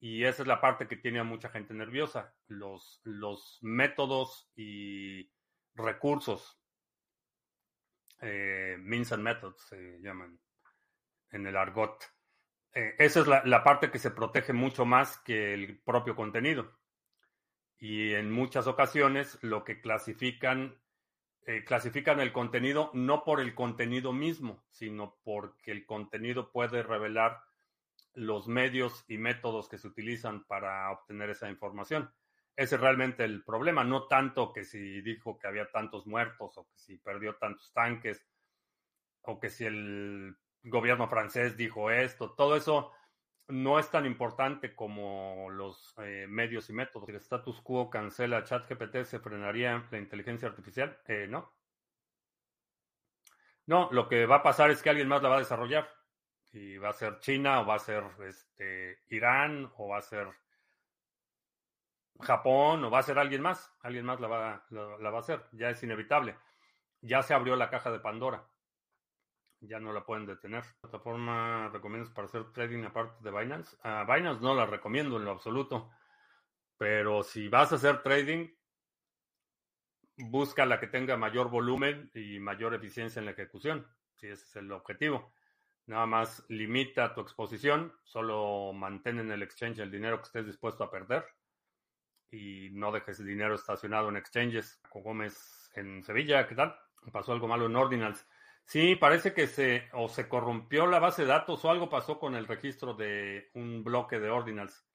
Y 0.00 0.24
esa 0.24 0.42
es 0.42 0.48
la 0.48 0.62
parte 0.62 0.88
que 0.88 0.96
tiene 0.96 1.20
a 1.20 1.24
mucha 1.24 1.50
gente 1.50 1.74
nerviosa. 1.74 2.34
Los, 2.48 3.02
métodos 3.60 4.50
y 4.56 5.30
recursos. 5.74 6.58
Eh, 8.22 8.76
means 8.80 9.12
and 9.12 9.22
methods 9.22 9.60
se 9.68 10.00
llaman 10.00 10.40
en 11.30 11.46
el 11.46 11.56
argot. 11.56 12.02
Eh, 12.72 12.94
esa 12.98 13.20
es 13.20 13.26
la, 13.26 13.64
parte 13.64 13.90
que 13.90 13.98
se 13.98 14.10
protege 14.10 14.52
mucho 14.52 14.84
más 14.84 15.18
que 15.18 15.54
el 15.54 15.78
propio 15.80 16.14
contenido. 16.14 16.72
Y 17.78 18.12
en 18.12 18.30
muchas 18.30 18.66
ocasiones 18.66 19.38
lo 19.42 19.64
que 19.64 19.80
clasifican, 19.80 20.80
eh, 21.46 21.64
clasifican 21.64 22.20
el 22.20 22.32
contenido 22.32 22.90
no 22.92 23.24
por 23.24 23.40
el 23.40 23.54
contenido 23.54 24.12
mismo, 24.12 24.64
sino 24.68 25.18
porque 25.24 25.72
el 25.72 25.86
contenido 25.86 26.52
puede 26.52 26.82
revelar 26.82 27.42
los 28.14 28.48
medios 28.48 29.04
y 29.08 29.18
métodos 29.18 29.68
que 29.68 29.78
se 29.78 29.88
utilizan 29.88 30.44
para 30.44 30.90
obtener 30.90 31.30
esa 31.30 31.48
información. 31.48 32.12
Ese 32.56 32.74
es 32.74 32.80
realmente 32.80 33.24
el 33.24 33.42
problema, 33.44 33.84
no 33.84 34.06
tanto 34.06 34.52
que 34.52 34.64
si 34.64 35.00
dijo 35.00 35.38
que 35.38 35.46
había 35.46 35.70
tantos 35.70 36.06
muertos 36.06 36.58
o 36.58 36.68
que 36.68 36.76
si 36.76 36.98
perdió 36.98 37.36
tantos 37.36 37.72
tanques 37.72 38.22
o 39.22 39.40
que 39.40 39.48
si 39.48 39.64
el 39.64 40.36
gobierno 40.62 41.08
francés 41.08 41.56
dijo 41.56 41.90
esto, 41.90 42.32
todo 42.32 42.56
eso 42.56 42.92
no 43.50 43.78
es 43.78 43.90
tan 43.90 44.06
importante 44.06 44.74
como 44.74 45.48
los 45.50 45.94
eh, 45.98 46.26
medios 46.28 46.70
y 46.70 46.72
métodos. 46.72 47.06
Si 47.06 47.12
el 47.12 47.18
status 47.18 47.60
quo 47.62 47.90
cancela 47.90 48.44
ChatGPT, 48.44 49.04
¿se 49.04 49.18
frenaría 49.18 49.86
la 49.90 49.98
inteligencia 49.98 50.48
artificial? 50.48 50.98
Eh, 51.06 51.26
no. 51.28 51.52
No, 53.66 53.88
lo 53.92 54.08
que 54.08 54.26
va 54.26 54.36
a 54.36 54.42
pasar 54.42 54.70
es 54.70 54.82
que 54.82 54.90
alguien 54.90 55.08
más 55.08 55.22
la 55.22 55.28
va 55.28 55.36
a 55.36 55.40
desarrollar. 55.40 55.88
Y 56.52 56.78
va 56.78 56.90
a 56.90 56.92
ser 56.92 57.20
China, 57.20 57.60
o 57.60 57.66
va 57.66 57.76
a 57.76 57.78
ser 57.78 58.04
este, 58.26 59.00
Irán, 59.08 59.70
o 59.76 59.88
va 59.88 59.98
a 59.98 60.02
ser 60.02 60.28
Japón, 62.20 62.84
o 62.84 62.90
va 62.90 62.98
a 62.98 63.02
ser 63.02 63.18
alguien 63.18 63.42
más. 63.42 63.72
Alguien 63.82 64.04
más 64.04 64.20
la 64.20 64.28
va, 64.28 64.66
la 64.70 65.10
va 65.10 65.18
a 65.18 65.20
hacer. 65.20 65.44
Ya 65.52 65.70
es 65.70 65.82
inevitable. 65.82 66.36
Ya 67.00 67.22
se 67.22 67.34
abrió 67.34 67.56
la 67.56 67.70
caja 67.70 67.90
de 67.90 68.00
Pandora 68.00 68.49
ya 69.60 69.78
no 69.78 69.92
la 69.92 70.04
pueden 70.04 70.26
detener. 70.26 70.62
¿Qué 70.62 70.74
plataforma 70.82 71.68
recomiendas 71.68 72.10
para 72.10 72.26
hacer 72.26 72.52
trading 72.52 72.84
aparte 72.84 73.22
de 73.22 73.30
Binance? 73.30 73.76
A 73.82 74.04
Binance 74.04 74.42
no 74.42 74.54
la 74.54 74.66
recomiendo 74.66 75.16
en 75.16 75.24
lo 75.24 75.32
absoluto, 75.32 75.90
pero 76.76 77.22
si 77.22 77.48
vas 77.48 77.72
a 77.72 77.76
hacer 77.76 78.02
trading, 78.02 78.48
busca 80.16 80.66
la 80.66 80.80
que 80.80 80.86
tenga 80.86 81.16
mayor 81.16 81.50
volumen 81.50 82.10
y 82.14 82.38
mayor 82.38 82.74
eficiencia 82.74 83.20
en 83.20 83.26
la 83.26 83.32
ejecución, 83.32 83.86
si 84.16 84.28
ese 84.28 84.44
es 84.44 84.56
el 84.56 84.72
objetivo. 84.72 85.32
Nada 85.86 86.06
más 86.06 86.44
limita 86.48 87.14
tu 87.14 87.20
exposición, 87.20 87.92
solo 88.04 88.72
mantén 88.72 89.18
en 89.18 89.30
el 89.30 89.42
exchange 89.42 89.80
el 89.80 89.90
dinero 89.90 90.18
que 90.18 90.24
estés 90.24 90.46
dispuesto 90.46 90.84
a 90.84 90.90
perder 90.90 91.26
y 92.30 92.70
no 92.72 92.92
dejes 92.92 93.18
el 93.20 93.26
dinero 93.26 93.54
estacionado 93.54 94.08
en 94.08 94.16
exchanges. 94.16 94.80
Gómez 94.92 95.70
en 95.74 96.02
Sevilla, 96.04 96.46
¿qué 96.46 96.54
tal? 96.54 96.78
Pasó 97.12 97.32
algo 97.32 97.48
malo 97.48 97.66
en 97.66 97.76
Ordinals. 97.76 98.26
Sí, 98.70 98.94
parece 98.94 99.34
que 99.34 99.48
se 99.48 99.88
o 99.94 100.08
se 100.08 100.28
corrompió 100.28 100.86
la 100.86 101.00
base 101.00 101.22
de 101.22 101.28
datos 101.28 101.64
o 101.64 101.70
algo 101.70 101.88
pasó 101.88 102.20
con 102.20 102.36
el 102.36 102.46
registro 102.46 102.94
de 102.94 103.50
un 103.54 103.82
bloque 103.82 104.20
de 104.20 104.30
ordinals. 104.30 104.86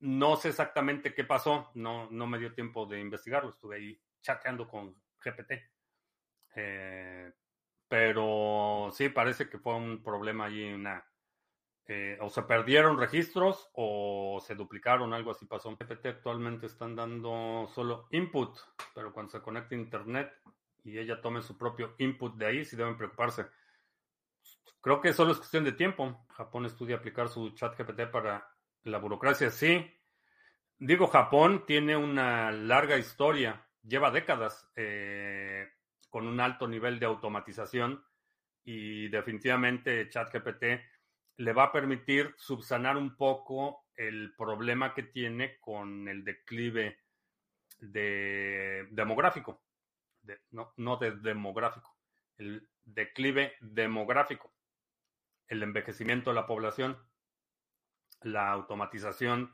No 0.00 0.36
sé 0.36 0.48
exactamente 0.50 1.12
qué 1.14 1.24
pasó, 1.24 1.70
no, 1.74 2.10
no 2.10 2.26
me 2.26 2.38
dio 2.38 2.54
tiempo 2.54 2.86
de 2.86 3.00
investigarlo, 3.00 3.50
estuve 3.50 3.76
ahí 3.76 4.00
chateando 4.22 4.66
con 4.66 4.94
GPT. 5.22 5.70
Eh, 6.56 7.32
pero 7.88 8.90
sí, 8.92 9.10
parece 9.10 9.50
que 9.50 9.58
fue 9.58 9.74
un 9.76 10.02
problema 10.02 10.46
allí, 10.46 10.72
una, 10.72 11.06
eh, 11.86 12.18
o 12.22 12.30
se 12.30 12.42
perdieron 12.44 12.98
registros 12.98 13.70
o 13.74 14.40
se 14.46 14.54
duplicaron, 14.54 15.14
algo 15.14 15.32
así 15.32 15.46
pasó. 15.46 15.76
GPT 15.76 16.06
actualmente 16.06 16.66
están 16.66 16.96
dando 16.96 17.68
solo 17.74 18.08
input, 18.12 18.58
pero 18.94 19.12
cuando 19.12 19.32
se 19.32 19.42
conecta 19.42 19.74
a 19.74 19.78
Internet 19.78 20.32
y 20.88 20.98
ella 20.98 21.20
tome 21.20 21.42
su 21.42 21.58
propio 21.58 21.94
input 21.98 22.36
de 22.36 22.46
ahí, 22.46 22.64
si 22.64 22.76
deben 22.76 22.96
preocuparse. 22.96 23.46
Creo 24.80 25.00
que 25.00 25.12
solo 25.12 25.32
es 25.32 25.38
cuestión 25.38 25.64
de 25.64 25.72
tiempo. 25.72 26.24
Japón 26.30 26.64
estudia 26.64 26.96
aplicar 26.96 27.28
su 27.28 27.50
chat 27.50 27.76
GPT 27.76 28.10
para 28.10 28.48
la 28.84 28.98
burocracia. 28.98 29.50
Sí, 29.50 29.84
digo, 30.78 31.08
Japón 31.08 31.64
tiene 31.66 31.96
una 31.96 32.50
larga 32.50 32.96
historia, 32.96 33.66
lleva 33.82 34.10
décadas 34.10 34.70
eh, 34.76 35.68
con 36.08 36.26
un 36.26 36.40
alto 36.40 36.66
nivel 36.66 36.98
de 36.98 37.06
automatización 37.06 38.02
y 38.64 39.08
definitivamente 39.08 40.08
ChatGPT 40.08 40.64
le 41.36 41.52
va 41.52 41.64
a 41.64 41.72
permitir 41.72 42.34
subsanar 42.38 42.96
un 42.96 43.16
poco 43.16 43.84
el 43.94 44.34
problema 44.36 44.94
que 44.94 45.02
tiene 45.02 45.58
con 45.60 46.08
el 46.08 46.24
declive 46.24 47.00
de 47.78 48.88
demográfico 48.90 49.60
no, 50.50 50.72
no 50.76 50.96
de 50.96 51.12
demográfico, 51.12 51.96
el 52.36 52.68
declive 52.84 53.54
demográfico. 53.60 54.52
el 55.48 55.62
envejecimiento 55.62 56.30
de 56.30 56.34
la 56.34 56.46
población, 56.46 56.98
la 58.22 58.50
automatización, 58.50 59.52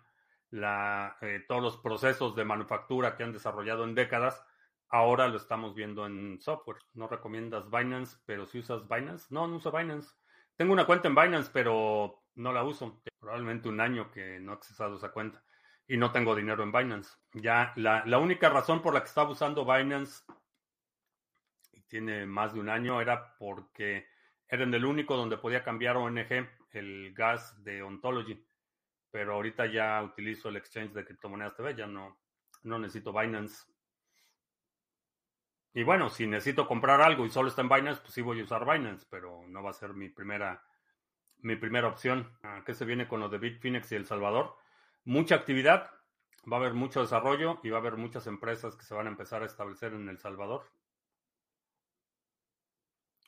la, 0.51 1.17
eh, 1.21 1.45
todos 1.49 1.63
los 1.63 1.77
procesos 1.79 2.35
de 2.37 2.45
manufactura 2.45 3.17
que 3.17 3.23
han 3.25 3.33
desarrollado 3.33 3.85
en 3.85 3.95
décadas, 3.95 4.45
ahora 4.89 5.29
lo 5.29 5.37
estamos 5.37 5.75
viendo 5.75 6.07
en 6.07 6.41
software. 6.41 6.79
No 6.93 7.09
recomiendas 7.09 7.71
Binance, 7.71 8.19
pero 8.27 8.47
si 8.47 8.59
usas 8.59 8.87
Binance, 8.89 9.27
no, 9.31 9.47
no 9.47 9.57
uso 9.57 9.73
Binance. 9.73 10.15
Tengo 10.57 10.73
una 10.73 10.87
cuenta 10.87 11.09
en 11.09 11.15
Binance, 11.15 11.51
pero 11.53 12.25
no 12.35 12.53
la 12.53 12.63
uso. 12.65 13.03
Probablemente 13.19 13.69
un 13.69 13.81
año 13.81 14.11
que 14.11 14.39
no 14.41 14.53
he 14.53 14.55
accesado 14.55 14.97
esa 14.97 15.13
cuenta 15.13 15.43
y 15.87 15.97
no 15.97 16.13
tengo 16.13 16.35
dinero 16.35 16.63
en 16.63 16.73
Binance. 16.73 17.17
Ya 17.33 17.73
la, 17.77 18.05
la 18.07 18.19
única 18.19 18.49
razón 18.49 18.83
por 18.83 18.95
la 18.95 19.01
que 19.01 19.09
estaba 19.09 19.31
usando 19.31 19.65
Binance 19.65 20.25
tiene 21.95 22.27
más 22.27 22.53
de 22.53 22.59
un 22.59 22.69
año 22.69 23.01
era 23.01 23.37
porque 23.39 24.09
era 24.49 24.65
en 24.65 24.75
el 24.75 24.85
único 24.85 25.17
donde 25.17 25.37
podía 25.37 25.63
cambiar 25.63 25.97
ONG, 25.97 26.49
el 26.73 27.15
gas 27.15 27.63
de 27.63 27.85
Ontology. 27.85 28.45
Pero 29.13 29.35
ahorita 29.35 29.67
ya 29.67 30.03
utilizo 30.03 30.49
el 30.49 30.57
exchange 30.57 30.93
de 30.93 31.05
criptomonedas 31.05 31.55
TV, 31.55 31.77
ya 31.77 31.87
no, 31.87 32.19
no 32.65 32.81
necesito 32.81 33.13
Binance. 33.13 33.71
Y 35.73 35.85
bueno, 35.85 36.11
si 36.11 36.27
necesito 36.27 36.67
comprar 36.67 37.01
algo 37.01 37.27
y 37.27 37.31
solo 37.31 37.47
está 37.47 37.63
en 37.63 37.69
Binance, 37.69 38.01
pues 38.01 38.13
sí 38.13 38.23
voy 38.23 38.41
a 38.41 38.43
usar 38.43 38.65
Binance, 38.65 39.07
pero 39.09 39.45
no 39.47 39.63
va 39.63 39.71
a 39.71 39.75
ser 39.75 39.95
mi 39.95 40.09
primera, 40.09 40.65
mi 41.43 41.55
primera 41.55 41.87
opción. 41.87 42.29
¿Qué 42.67 42.75
se 42.75 42.85
viene 42.85 43.07
con 43.07 43.21
lo 43.21 43.29
de 43.29 43.39
Bitfinex 43.39 43.93
y 43.93 43.95
El 43.95 44.07
Salvador? 44.07 44.57
Mucha 45.05 45.37
actividad, 45.37 45.93
va 46.53 46.57
a 46.57 46.61
haber 46.61 46.75
mucho 46.75 47.03
desarrollo 47.03 47.61
y 47.63 47.71
va 47.71 47.77
a 47.77 47.81
haber 47.81 47.97
muchas 47.99 48.27
empresas 48.27 48.75
que 48.75 48.85
se 48.85 48.95
van 48.95 49.07
a 49.07 49.11
empezar 49.11 49.45
a 49.45 49.47
establecer 49.47 49.93
en 49.93 50.09
El 50.09 50.19
Salvador. 50.19 50.69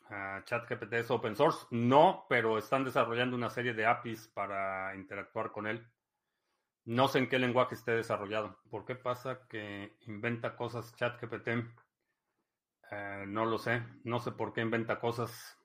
ChatGPT 0.08 0.92
es 0.94 1.10
open 1.10 1.36
source. 1.36 1.66
No, 1.70 2.26
pero 2.28 2.58
están 2.58 2.84
desarrollando 2.84 3.36
una 3.36 3.50
serie 3.50 3.74
de 3.74 3.86
APIs 3.86 4.28
para 4.28 4.94
interactuar 4.94 5.52
con 5.52 5.66
él. 5.66 5.86
No 6.84 7.08
sé 7.08 7.18
en 7.18 7.28
qué 7.28 7.38
lenguaje 7.38 7.74
esté 7.74 7.92
desarrollado. 7.92 8.60
¿Por 8.70 8.84
qué 8.84 8.94
pasa 8.94 9.46
que 9.48 9.96
inventa 10.06 10.56
cosas 10.56 10.94
ChatGPT? 10.94 11.48
Eh, 12.92 13.24
no 13.26 13.44
lo 13.44 13.58
sé, 13.58 13.82
no 14.04 14.20
sé 14.20 14.30
por 14.30 14.52
qué 14.52 14.60
inventa 14.60 15.00
cosas. 15.00 15.58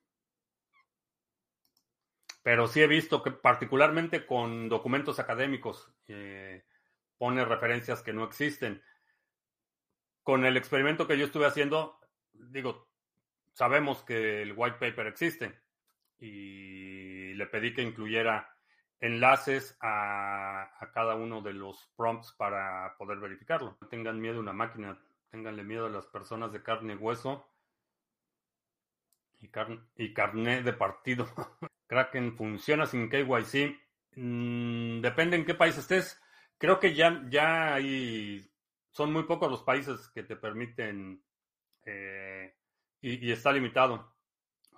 Pero 2.44 2.68
sí 2.68 2.82
he 2.82 2.88
visto 2.88 3.22
que 3.22 3.30
particularmente 3.30 4.26
con 4.26 4.68
documentos 4.68 5.20
académicos 5.20 5.94
eh, 6.08 6.66
pone 7.20 7.46
referencias 7.46 8.02
que 8.02 8.14
no 8.14 8.24
existen. 8.24 8.82
Con 10.24 10.46
el 10.46 10.58
experimento 10.58 11.08
que 11.08 11.20
yo 11.20 11.26
estuve 11.26 11.46
haciendo, 11.46 12.00
digo, 12.34 12.91
sabemos 13.54 14.04
que 14.04 14.42
el 14.42 14.54
white 14.56 14.78
paper 14.80 15.08
existe 15.08 15.60
y 16.20 17.34
le 17.34 17.48
pedí 17.48 17.74
que 17.74 17.82
incluyera 17.82 18.56
enlaces 19.00 19.76
a, 19.82 20.70
cada 20.94 21.16
uno 21.16 21.42
de 21.42 21.54
los 21.54 21.92
prompts 21.96 22.32
para 22.34 22.96
poder 22.98 23.20
verificarlo. 23.20 23.78
No 23.82 23.88
tengan 23.88 24.22
miedo 24.22 24.38
a 24.38 24.42
una 24.42 24.54
máquina, 24.54 25.00
Ténganle 25.32 25.64
miedo 25.64 25.86
a 25.86 25.90
las 25.90 26.06
personas 26.08 26.52
de 26.52 26.62
carne 26.62 26.94
y 26.94 26.98
hueso. 26.98 27.48
Y, 29.40 29.48
carne, 29.48 29.80
y 29.96 30.14
carné 30.14 30.62
de 30.62 30.74
partido. 30.74 31.26
Kraken 31.88 32.36
funciona 32.36 32.86
sin 32.86 33.10
KYC. 33.10 33.80
Mm, 34.18 35.00
depende 35.00 35.38
en 35.38 35.46
qué 35.46 35.56
país 35.56 35.78
estés. 35.78 36.22
Creo 36.58 36.82
que 36.82 36.94
ya, 36.94 37.24
ya 37.30 37.76
hay. 37.76 38.46
Son 38.90 39.14
muy 39.14 39.24
pocos 39.24 39.50
los 39.50 39.64
países 39.64 40.10
que 40.10 40.24
te 40.24 40.36
permiten. 40.36 41.24
Eh, 41.86 42.54
y, 43.02 43.32
está 43.32 43.52
limitado. 43.52 44.14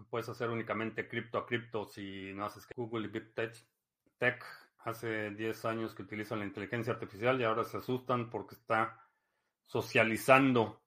Puedes 0.10 0.30
hacer 0.30 0.50
únicamente 0.50 1.08
cripto 1.08 1.38
a 1.38 1.46
cripto 1.46 1.86
si 1.86 2.34
no 2.34 2.46
haces 2.46 2.68
Google 2.76 3.08
y 3.08 3.12
Big 3.12 3.34
Tech. 3.34 3.54
Tech 4.18 4.44
hace 4.80 5.32
10 5.32 5.66
años 5.66 5.94
que 5.94 6.04
utilizan 6.04 6.40
la 6.40 6.46
inteligencia 6.46 6.94
artificial 6.94 7.40
y 7.40 7.44
ahora 7.44 7.64
se 7.64 7.78
asustan 7.78 8.30
porque 8.30 8.56
está 8.56 9.08
socializando. 9.66 10.82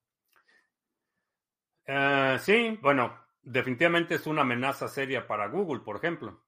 Uh, 1.88 2.38
sí, 2.38 2.78
bueno, 2.82 3.16
definitivamente 3.42 4.16
es 4.16 4.26
una 4.26 4.42
amenaza 4.42 4.88
seria 4.88 5.26
para 5.26 5.48
Google, 5.48 5.80
por 5.80 5.96
ejemplo. 5.96 6.42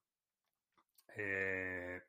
Eh, 1.16 2.03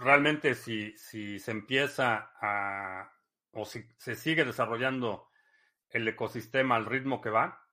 realmente 0.00 0.54
si, 0.54 0.96
si 0.96 1.38
se 1.38 1.50
empieza 1.50 2.32
a, 2.40 3.12
o 3.52 3.64
si 3.64 3.84
se 3.98 4.14
sigue 4.14 4.44
desarrollando 4.44 5.28
el 5.94 6.06
ecosistema 6.08 6.74
al 6.74 6.86
ritmo 6.86 7.22
que 7.22 7.30
va, 7.30 7.64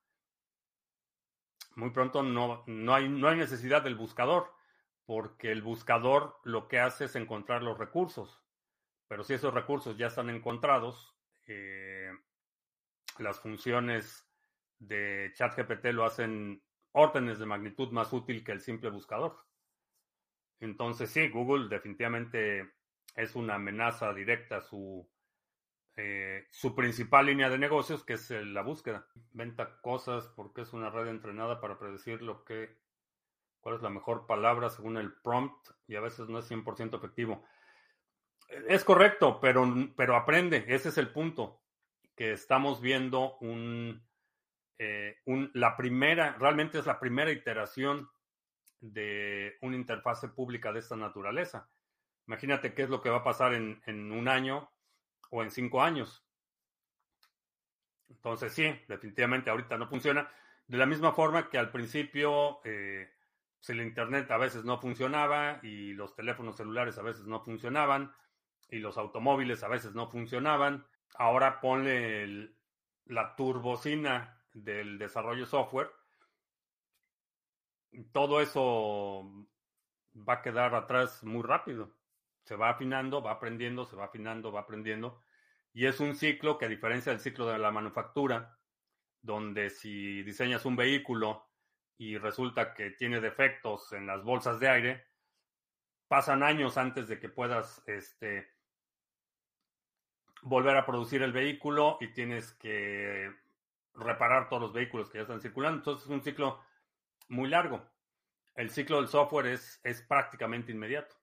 muy 1.75 1.89
pronto 1.89 2.21
no, 2.21 2.63
no, 2.67 2.93
hay, 2.93 3.09
no 3.09 3.27
hay 3.27 3.37
necesidad 3.37 3.81
del 3.81 3.95
buscador, 3.95 4.53
porque 5.05 5.51
el 5.51 5.63
buscador 5.63 6.37
lo 6.43 6.67
que 6.67 6.79
hace 6.79 7.05
es 7.05 7.15
encontrar 7.15 7.63
los 7.63 7.77
recursos. 7.77 8.39
Pero 9.07 9.23
si 9.23 9.33
esos 9.33 9.53
recursos 9.53 9.97
ya 9.97 10.07
están 10.07 10.29
encontrados, 10.29 11.17
eh, 11.47 12.11
las 13.17 13.39
funciones 13.39 14.29
de 14.77 15.31
ChatGPT 15.33 15.85
lo 15.87 16.05
hacen 16.05 16.63
órdenes 16.91 17.39
de 17.39 17.47
magnitud 17.47 17.91
más 17.91 18.13
útil 18.13 18.43
que 18.43 18.51
el 18.51 18.61
simple 18.61 18.91
buscador. 18.91 19.35
Entonces 20.59 21.09
sí, 21.09 21.27
Google 21.29 21.69
definitivamente 21.69 22.71
es 23.15 23.35
una 23.35 23.55
amenaza 23.55 24.13
directa 24.13 24.57
a 24.57 24.61
su, 24.61 25.09
eh, 25.97 26.47
su 26.51 26.73
principal 26.73 27.25
línea 27.25 27.49
de 27.49 27.57
negocios, 27.57 28.03
que 28.03 28.13
es 28.13 28.29
la 28.31 28.61
búsqueda. 28.61 29.07
Venta 29.33 29.79
cosas 29.81 30.27
porque 30.35 30.61
es 30.61 30.73
una 30.73 30.89
red 30.89 31.07
entrenada 31.07 31.59
para 31.59 31.77
predecir 31.77 32.21
lo 32.21 32.45
que, 32.45 32.77
cuál 33.59 33.75
es 33.75 33.81
la 33.81 33.89
mejor 33.89 34.25
palabra 34.25 34.69
según 34.69 34.97
el 34.97 35.13
prompt 35.13 35.69
y 35.87 35.95
a 35.95 36.01
veces 36.01 36.29
no 36.29 36.39
es 36.39 36.49
100% 36.49 36.95
efectivo. 36.95 37.43
Es 38.67 38.83
correcto, 38.83 39.39
pero, 39.41 39.65
pero 39.95 40.15
aprende. 40.15 40.65
Ese 40.67 40.89
es 40.89 40.97
el 40.97 41.09
punto. 41.09 41.61
Que 42.15 42.33
estamos 42.33 42.81
viendo 42.81 43.37
un, 43.39 44.05
eh, 44.77 45.17
un, 45.25 45.51
la 45.53 45.75
primera, 45.75 46.35
realmente 46.39 46.79
es 46.79 46.85
la 46.85 46.99
primera 46.99 47.31
iteración 47.31 48.09
de 48.79 49.57
una 49.61 49.75
interfase 49.75 50.29
pública 50.29 50.71
de 50.71 50.79
esta 50.79 50.95
naturaleza. 50.95 51.69
Imagínate 52.27 52.73
qué 52.73 52.83
es 52.83 52.89
lo 52.89 53.01
que 53.01 53.09
va 53.09 53.17
a 53.17 53.23
pasar 53.23 53.53
en, 53.53 53.81
en 53.85 54.11
un 54.11 54.27
año 54.27 54.69
o 55.31 55.41
en 55.41 55.49
cinco 55.49 55.81
años. 55.81 56.23
Entonces, 58.09 58.53
sí, 58.53 58.71
definitivamente 58.87 59.49
ahorita 59.49 59.77
no 59.77 59.87
funciona. 59.87 60.29
De 60.67 60.77
la 60.77 60.85
misma 60.85 61.13
forma 61.13 61.49
que 61.49 61.57
al 61.57 61.71
principio, 61.71 62.59
eh, 62.63 63.09
pues 63.57 63.69
el 63.71 63.81
Internet 63.81 64.29
a 64.29 64.37
veces 64.37 64.63
no 64.63 64.79
funcionaba 64.79 65.59
y 65.63 65.93
los 65.93 66.13
teléfonos 66.15 66.57
celulares 66.57 66.97
a 66.97 67.01
veces 67.01 67.25
no 67.25 67.43
funcionaban 67.43 68.13
y 68.69 68.79
los 68.79 68.97
automóviles 68.97 69.63
a 69.63 69.69
veces 69.69 69.95
no 69.95 70.07
funcionaban. 70.07 70.85
Ahora 71.15 71.59
ponle 71.61 72.51
la 73.05 73.35
turbocina 73.35 74.43
del 74.53 74.97
desarrollo 74.97 75.45
software. 75.45 75.91
Todo 78.11 78.41
eso 78.41 79.47
va 80.15 80.33
a 80.35 80.41
quedar 80.41 80.75
atrás 80.75 81.23
muy 81.23 81.43
rápido. 81.43 81.91
Se 82.43 82.55
va 82.55 82.69
afinando, 82.69 83.21
va 83.21 83.31
aprendiendo, 83.31 83.85
se 83.85 83.95
va 83.95 84.05
afinando, 84.05 84.51
va 84.51 84.61
aprendiendo. 84.61 85.21
Y 85.73 85.85
es 85.85 85.99
un 85.99 86.15
ciclo 86.15 86.57
que 86.57 86.65
a 86.65 86.69
diferencia 86.69 87.11
del 87.11 87.21
ciclo 87.21 87.47
de 87.47 87.57
la 87.57 87.71
manufactura, 87.71 88.57
donde 89.21 89.69
si 89.69 90.23
diseñas 90.23 90.65
un 90.65 90.75
vehículo 90.75 91.47
y 91.97 92.17
resulta 92.17 92.73
que 92.73 92.91
tiene 92.91 93.21
defectos 93.21 93.93
en 93.93 94.07
las 94.07 94.23
bolsas 94.23 94.59
de 94.59 94.69
aire, 94.69 95.07
pasan 96.07 96.43
años 96.43 96.77
antes 96.77 97.07
de 97.07 97.19
que 97.19 97.29
puedas 97.29 97.83
este, 97.87 98.49
volver 100.41 100.75
a 100.75 100.85
producir 100.85 101.21
el 101.21 101.31
vehículo 101.31 101.97
y 102.01 102.11
tienes 102.11 102.53
que 102.53 103.31
reparar 103.93 104.49
todos 104.49 104.61
los 104.61 104.73
vehículos 104.73 105.09
que 105.09 105.19
ya 105.19 105.23
están 105.23 105.41
circulando. 105.41 105.77
Entonces 105.77 106.05
es 106.05 106.11
un 106.11 106.21
ciclo 106.21 106.59
muy 107.29 107.47
largo. 107.47 107.87
El 108.55 108.69
ciclo 108.69 108.97
del 108.97 109.07
software 109.07 109.47
es, 109.47 109.79
es 109.83 110.01
prácticamente 110.01 110.71
inmediato. 110.71 111.20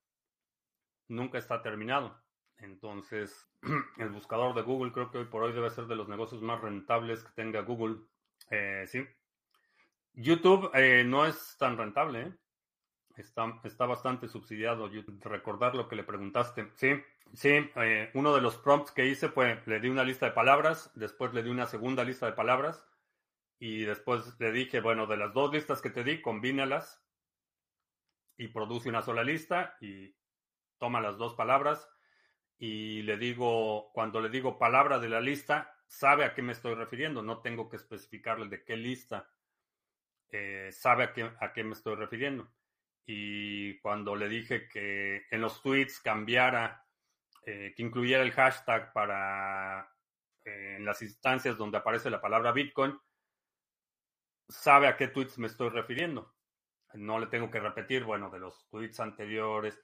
Nunca 1.08 1.38
está 1.38 1.62
terminado. 1.62 2.22
Entonces, 2.58 3.48
el 3.98 4.10
buscador 4.10 4.54
de 4.54 4.62
Google 4.62 4.92
creo 4.92 5.10
que 5.10 5.18
hoy 5.18 5.24
por 5.26 5.42
hoy 5.42 5.52
debe 5.52 5.70
ser 5.70 5.86
de 5.86 5.96
los 5.96 6.08
negocios 6.08 6.42
más 6.42 6.60
rentables 6.60 7.24
que 7.24 7.32
tenga 7.32 7.62
Google. 7.62 7.96
Eh, 8.50 8.84
sí. 8.86 9.04
YouTube 10.12 10.70
eh, 10.74 11.04
no 11.04 11.26
es 11.26 11.56
tan 11.58 11.76
rentable. 11.76 12.20
¿eh? 12.20 12.32
Está, 13.16 13.60
está 13.64 13.86
bastante 13.86 14.28
subsidiado. 14.28 14.90
Recordar 15.20 15.74
lo 15.74 15.88
que 15.88 15.96
le 15.96 16.04
preguntaste. 16.04 16.70
Sí, 16.76 16.94
sí. 17.32 17.70
Eh, 17.76 18.10
uno 18.14 18.34
de 18.34 18.40
los 18.40 18.56
prompts 18.56 18.92
que 18.92 19.06
hice 19.06 19.28
fue, 19.28 19.62
le 19.66 19.80
di 19.80 19.88
una 19.88 20.04
lista 20.04 20.26
de 20.26 20.32
palabras, 20.32 20.90
después 20.94 21.32
le 21.32 21.42
di 21.42 21.50
una 21.50 21.66
segunda 21.66 22.04
lista 22.04 22.26
de 22.26 22.32
palabras 22.32 22.84
y 23.58 23.84
después 23.84 24.38
le 24.38 24.52
dije, 24.52 24.80
bueno, 24.80 25.06
de 25.06 25.16
las 25.16 25.32
dos 25.32 25.52
listas 25.52 25.80
que 25.80 25.90
te 25.90 26.04
di, 26.04 26.20
combínalas 26.20 27.02
y 28.36 28.48
produce 28.48 28.88
una 28.88 29.02
sola 29.02 29.24
lista 29.24 29.76
y 29.80 30.14
toma 30.78 31.00
las 31.00 31.18
dos 31.18 31.34
palabras 31.34 31.88
y 32.58 33.02
le 33.02 33.16
digo, 33.16 33.90
cuando 33.92 34.20
le 34.20 34.30
digo 34.30 34.58
palabra 34.58 34.98
de 34.98 35.08
la 35.08 35.20
lista, 35.20 35.74
sabe 35.86 36.24
a 36.24 36.34
qué 36.34 36.42
me 36.42 36.52
estoy 36.52 36.74
refiriendo, 36.74 37.22
no 37.22 37.40
tengo 37.40 37.68
que 37.68 37.76
especificarle 37.76 38.48
de 38.48 38.64
qué 38.64 38.76
lista 38.76 39.30
eh, 40.30 40.70
sabe 40.72 41.04
a 41.04 41.12
qué, 41.12 41.30
a 41.40 41.52
qué 41.52 41.64
me 41.64 41.72
estoy 41.72 41.94
refiriendo. 41.94 42.50
Y 43.06 43.78
cuando 43.78 44.14
le 44.16 44.28
dije 44.28 44.68
que 44.68 45.26
en 45.30 45.40
los 45.40 45.62
tweets 45.62 46.00
cambiara, 46.00 46.84
eh, 47.46 47.72
que 47.74 47.82
incluyera 47.82 48.22
el 48.22 48.32
hashtag 48.32 48.92
para 48.92 49.90
en 50.44 50.84
las 50.84 51.02
instancias 51.02 51.56
donde 51.58 51.78
aparece 51.78 52.10
la 52.10 52.20
palabra 52.20 52.52
Bitcoin, 52.52 52.98
sabe 54.48 54.86
a 54.88 54.96
qué 54.96 55.08
tweets 55.08 55.38
me 55.38 55.46
estoy 55.46 55.68
refiriendo. 55.68 56.34
No 56.94 57.18
le 57.18 57.26
tengo 57.26 57.50
que 57.50 57.60
repetir, 57.60 58.04
bueno, 58.04 58.30
de 58.30 58.38
los 58.38 58.66
tweets 58.68 59.00
anteriores, 59.00 59.78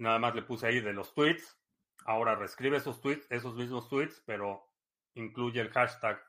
nada 0.00 0.18
más 0.18 0.34
le 0.34 0.42
puse 0.42 0.66
ahí 0.66 0.80
de 0.80 0.92
los 0.92 1.14
tweets. 1.14 1.58
Ahora 2.06 2.34
reescribe 2.34 2.78
esos 2.78 3.00
tweets, 3.00 3.26
esos 3.30 3.54
mismos 3.54 3.88
tweets, 3.88 4.22
pero 4.26 4.66
incluye 5.14 5.60
el 5.60 5.70
hashtag 5.70 6.20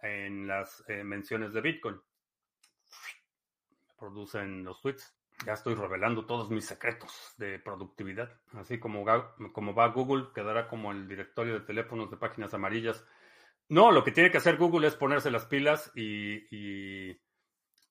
en 0.00 0.46
las 0.46 0.84
eh, 0.88 1.02
menciones 1.02 1.52
de 1.52 1.60
Bitcoin. 1.60 2.00
Producen 3.98 4.64
los 4.64 4.80
tweets. 4.80 5.14
Ya 5.46 5.52
estoy 5.52 5.74
revelando 5.74 6.26
todos 6.26 6.50
mis 6.50 6.66
secretos 6.66 7.34
de 7.38 7.58
productividad. 7.58 8.30
Así 8.54 8.78
como, 8.78 9.04
como 9.52 9.74
va 9.74 9.88
Google, 9.88 10.28
quedará 10.34 10.68
como 10.68 10.90
el 10.90 11.08
directorio 11.08 11.54
de 11.54 11.60
teléfonos 11.60 12.10
de 12.10 12.16
páginas 12.16 12.54
amarillas. 12.54 13.06
No, 13.68 13.92
lo 13.92 14.02
que 14.02 14.12
tiene 14.12 14.30
que 14.30 14.38
hacer 14.38 14.56
Google 14.56 14.88
es 14.88 14.96
ponerse 14.96 15.30
las 15.30 15.46
pilas 15.46 15.92
y, 15.94 17.12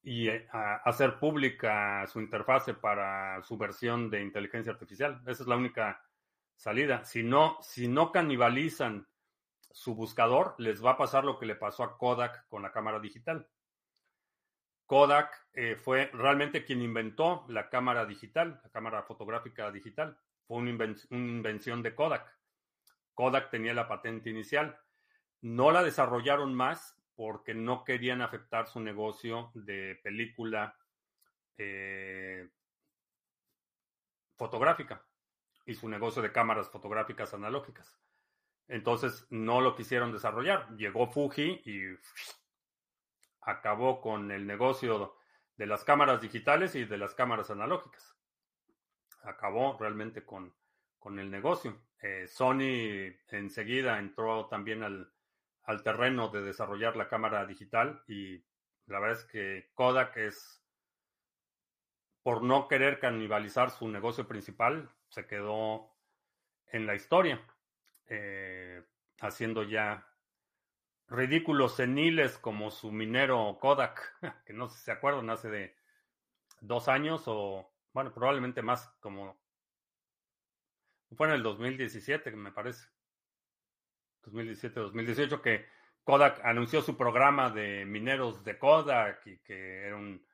eh, 0.04 0.48
hacer 0.52 1.20
pública 1.20 2.06
su 2.08 2.20
interfase 2.20 2.74
para 2.74 3.42
su 3.44 3.58
versión 3.58 4.10
de 4.10 4.22
inteligencia 4.22 4.72
artificial. 4.72 5.22
Esa 5.26 5.44
es 5.44 5.48
la 5.48 5.58
única 5.58 6.02
salida. 6.56 7.04
Si 7.04 7.24
no, 7.24 7.58
si 7.62 7.88
no 7.88 8.12
canibalizan 8.12 9.08
su 9.72 9.96
buscador, 9.96 10.56
les 10.58 10.84
va 10.84 10.92
a 10.92 10.98
pasar 10.98 11.24
lo 11.24 11.38
que 11.38 11.46
le 11.46 11.56
pasó 11.56 11.84
a 11.84 11.98
Kodak 11.98 12.48
con 12.48 12.62
la 12.62 12.72
cámara 12.72 13.00
digital. 13.00 13.48
Kodak 14.88 15.48
eh, 15.54 15.76
fue 15.76 16.10
realmente 16.14 16.64
quien 16.64 16.82
inventó 16.82 17.46
la 17.50 17.70
cámara 17.70 18.06
digital, 18.06 18.60
la 18.64 18.70
cámara 18.70 19.04
fotográfica 19.04 19.70
digital. 19.72 20.18
Fue 20.48 20.58
una, 20.58 20.72
invención 21.12 21.84
de 21.84 21.94
Kodak. 21.94 22.26
Kodak 23.14 23.52
tenía 23.52 23.74
la 23.74 23.88
patente 23.88 24.30
inicial. 24.30 24.80
No 25.42 25.72
la 25.72 25.84
desarrollaron 25.84 26.56
más 26.56 26.97
porque 27.18 27.56
no 27.56 27.84
querían 27.84 28.22
afectar 28.22 28.68
su 28.68 28.80
negocio 28.80 29.50
de 29.56 30.00
película 30.04 30.78
eh, 31.58 32.48
fotográfica 34.36 35.04
y 35.66 35.74
su 35.74 35.90
negocio 35.90 36.22
de 36.22 36.32
cámaras 36.32 36.70
fotográficas 36.70 37.34
analógicas. 37.34 38.00
Entonces 38.68 39.26
no 39.32 39.62
lo 39.62 39.76
quisieron 39.76 40.12
desarrollar. 40.12 40.70
Llegó 40.78 41.08
Fuji 41.08 41.64
y 41.66 41.98
acabó 43.42 44.00
con 44.00 44.30
el 44.30 44.46
negocio 44.46 45.18
de 45.56 45.66
las 45.66 45.84
cámaras 45.84 46.22
digitales 46.22 46.76
y 46.76 46.86
de 46.86 47.00
las 47.00 47.16
cámaras 47.16 47.50
analógicas. 47.50 48.16
Acabó 49.24 49.76
realmente 49.80 50.24
con, 50.24 50.54
con 51.00 51.18
el 51.18 51.32
negocio. 51.32 51.82
Eh, 52.00 52.28
Sony 52.28 53.12
enseguida 53.32 53.98
entró 53.98 54.46
también 54.46 54.84
al, 54.84 55.12
al 55.68 55.84
terreno 55.84 56.30
de 56.30 56.42
desarrollar 56.42 56.96
la 56.96 57.10
cámara 57.10 57.46
digital 57.46 58.02
y 58.08 58.38
la 58.88 59.00
verdad 59.00 59.20
es 59.20 59.26
que 59.26 59.70
Kodak 59.74 60.16
es, 60.16 60.64
por 62.24 62.42
no 62.42 62.70
querer 62.70 63.00
canibalizar 63.00 63.70
su 63.70 63.90
negocio 63.90 64.26
principal, 64.28 64.90
se 65.10 65.28
quedó 65.28 65.94
en 66.68 66.88
la 66.88 66.96
historia, 66.96 67.46
eh, 68.08 68.82
haciendo 69.20 69.64
ya 69.64 70.08
ridículos 71.10 71.76
seniles 71.76 72.38
como 72.38 72.72
su 72.72 72.94
minero 72.94 73.58
Kodak, 73.60 74.18
que 74.46 74.54
no 74.54 74.70
sé 74.70 74.78
si 74.78 74.86
se 74.86 74.92
acuerdan, 74.94 75.30
hace 75.30 75.50
de 75.50 75.76
dos 76.62 76.88
años 76.88 77.24
o, 77.28 77.70
bueno, 77.92 78.14
probablemente 78.14 78.62
más 78.62 78.88
como... 79.02 79.38
Fue 81.16 81.28
en 81.28 81.34
el 81.34 81.44
2017, 81.44 82.32
me 82.32 82.54
parece. 82.54 82.88
2017-2018, 84.32 85.42
que 85.42 85.66
Kodak 86.04 86.44
anunció 86.46 86.82
su 86.82 86.96
programa 86.96 87.50
de 87.50 87.86
mineros 87.86 88.44
de 88.44 88.58
Kodak 88.58 89.26
y 89.28 89.38
que 89.40 89.86
era 89.86 89.96
un, 89.96 90.26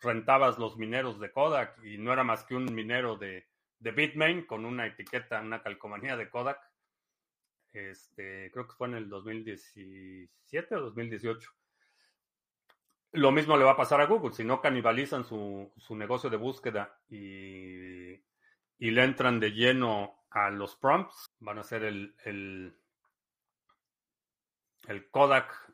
rentabas 0.00 0.58
los 0.58 0.76
mineros 0.76 1.18
de 1.20 1.30
Kodak 1.30 1.82
y 1.84 1.98
no 1.98 2.12
era 2.12 2.24
más 2.24 2.44
que 2.44 2.54
un 2.54 2.74
minero 2.74 3.16
de, 3.16 3.46
de 3.78 3.90
Bitmain 3.90 4.46
con 4.46 4.64
una 4.64 4.86
etiqueta, 4.86 5.40
una 5.40 5.62
calcomanía 5.62 6.16
de 6.16 6.30
Kodak. 6.30 6.58
Este, 7.72 8.50
creo 8.52 8.66
que 8.66 8.74
fue 8.74 8.88
en 8.88 8.94
el 8.94 9.08
2017 9.08 10.74
o 10.76 10.80
2018. 10.80 11.50
Lo 13.12 13.30
mismo 13.32 13.56
le 13.56 13.64
va 13.64 13.72
a 13.72 13.76
pasar 13.76 14.00
a 14.00 14.06
Google. 14.06 14.32
Si 14.32 14.44
no 14.44 14.60
canibalizan 14.60 15.24
su, 15.24 15.72
su 15.76 15.96
negocio 15.96 16.30
de 16.30 16.36
búsqueda 16.36 16.98
y, 17.08 18.12
y, 18.78 18.90
le 18.90 19.04
entran 19.04 19.40
de 19.40 19.52
lleno 19.52 20.24
a 20.30 20.50
los 20.50 20.76
prompts, 20.76 21.26
van 21.40 21.58
a 21.58 21.62
ser 21.62 21.84
el, 21.84 22.14
el, 22.24 22.74
el 24.86 25.10
Kodak 25.10 25.72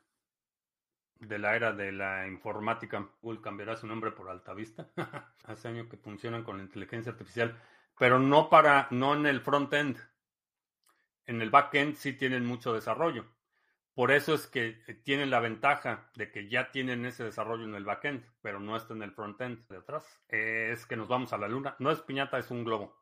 de 1.17 1.39
la 1.39 1.57
era 1.57 1.73
de 1.73 1.93
la 1.93 2.27
informática. 2.27 3.09
Google 3.21 3.41
cambiará 3.41 3.77
su 3.77 3.87
nombre 3.87 4.13
por 4.13 4.29
Altavista. 4.29 4.89
Hace 5.45 5.69
años 5.69 5.89
que 5.89 5.97
funcionan 5.97 6.45
con 6.45 6.59
la 6.59 6.65
inteligencia 6.65 7.13
artificial, 7.13 7.61
pero 7.99 8.19
no 8.19 8.49
para, 8.49 8.89
no 8.91 9.15
en 9.15 9.27
el 9.27 9.41
front-end 9.41 9.99
en 11.29 11.43
el 11.43 11.51
backend 11.51 11.95
sí 11.95 12.15
tienen 12.15 12.45
mucho 12.45 12.73
desarrollo. 12.73 13.27
Por 13.95 14.11
eso 14.13 14.33
es 14.35 14.47
que 14.47 14.81
eh, 14.87 14.95
tienen 14.95 15.29
la 15.29 15.41
ventaja 15.41 16.11
de 16.15 16.33
que 16.33 16.49
ya 16.49 16.71
tienen 16.71 17.05
ese 17.05 17.23
desarrollo 17.23 17.65
en 17.65 17.75
el 17.75 17.85
backend, 17.85 18.25
pero 18.41 18.61
no 18.61 18.77
está 18.77 18.95
en 18.95 19.03
el 19.03 19.13
frontend 19.13 19.69
de 19.69 19.77
atrás. 19.77 20.23
Es 20.29 20.87
que 20.87 20.97
nos 20.97 21.07
vamos 21.07 21.33
a 21.35 21.39
la 21.39 21.47
luna. 21.47 21.77
No 21.81 21.91
es 21.91 22.01
piñata, 22.01 22.39
es 22.39 22.51
un 22.51 22.65
globo. 22.65 22.97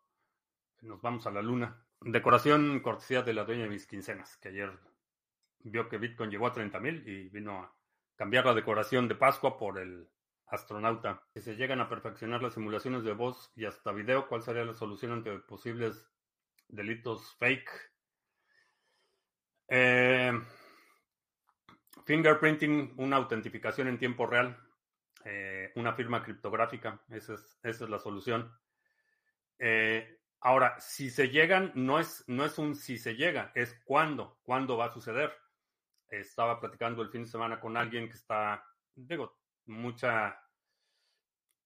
Nos 0.82 1.00
vamos 1.00 1.26
a 1.28 1.30
la 1.30 1.40
luna. 1.40 1.86
Decoración 2.00 2.80
cortesía 2.80 3.22
de 3.22 3.32
la 3.32 3.44
dueña 3.44 3.62
de 3.62 3.70
mis 3.70 3.86
quincenas, 3.86 4.36
que 4.38 4.48
ayer 4.48 4.72
vio 5.70 5.88
que 5.88 5.98
Bitcoin 5.98 6.30
llegó 6.30 6.46
a 6.46 6.52
30 6.52 6.80
mil 6.80 7.06
y 7.08 7.28
vino 7.28 7.60
a 7.60 7.74
cambiar 8.16 8.46
la 8.46 8.54
decoración 8.54 9.08
de 9.08 9.14
Pascua 9.14 9.58
por 9.58 9.78
el 9.78 10.08
astronauta. 10.46 11.22
Si 11.34 11.40
se 11.40 11.56
llegan 11.56 11.80
a 11.80 11.88
perfeccionar 11.88 12.42
las 12.42 12.54
simulaciones 12.54 13.02
de 13.04 13.12
voz 13.12 13.52
y 13.54 13.64
hasta 13.64 13.92
video, 13.92 14.28
¿cuál 14.28 14.42
sería 14.42 14.64
la 14.64 14.74
solución 14.74 15.12
ante 15.12 15.38
posibles 15.40 16.08
delitos 16.68 17.34
fake? 17.38 17.70
Eh, 19.68 20.32
fingerprinting, 22.04 22.94
una 22.98 23.16
autentificación 23.16 23.88
en 23.88 23.98
tiempo 23.98 24.26
real, 24.26 24.56
eh, 25.24 25.72
una 25.74 25.92
firma 25.92 26.22
criptográfica, 26.22 27.02
esa 27.10 27.34
es, 27.62 27.80
la 27.80 27.98
solución. 27.98 28.52
Eh, 29.58 30.20
ahora, 30.40 30.78
si 30.78 31.10
se 31.10 31.28
llegan, 31.30 31.72
no 31.74 31.98
es, 31.98 32.22
no 32.28 32.44
es 32.44 32.58
un 32.58 32.76
si 32.76 32.98
se 32.98 33.16
llega, 33.16 33.50
es 33.56 33.74
cuándo, 33.84 34.38
cuándo 34.44 34.76
va 34.76 34.86
a 34.86 34.92
suceder. 34.92 35.32
Estaba 36.08 36.60
platicando 36.60 37.02
el 37.02 37.10
fin 37.10 37.24
de 37.24 37.30
semana 37.30 37.60
con 37.60 37.76
alguien 37.76 38.08
que 38.08 38.14
está, 38.14 38.64
digo, 38.94 39.38
mucha, 39.66 40.40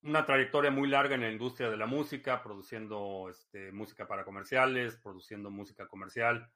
una 0.02 0.24
trayectoria 0.24 0.70
muy 0.70 0.88
larga 0.88 1.14
en 1.14 1.22
la 1.22 1.30
industria 1.30 1.70
de 1.70 1.76
la 1.76 1.86
música, 1.86 2.42
produciendo 2.42 3.28
este, 3.28 3.72
música 3.72 4.06
para 4.08 4.24
comerciales, 4.24 4.96
produciendo 4.96 5.50
música 5.50 5.86
comercial. 5.86 6.50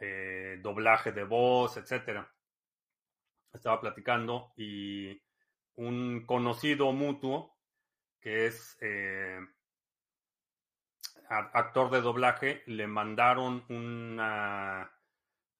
Eh, 0.00 0.58
doblaje 0.62 1.10
de 1.12 1.24
voz, 1.24 1.76
etcétera. 1.76 2.32
Estaba 3.52 3.80
platicando 3.80 4.52
y 4.56 5.20
un 5.74 6.24
conocido 6.24 6.92
mutuo 6.92 7.56
que 8.20 8.46
es 8.46 8.76
eh, 8.80 9.40
actor 11.28 11.90
de 11.90 12.00
doblaje 12.00 12.62
le 12.66 12.86
mandaron 12.86 13.64
una 13.68 14.90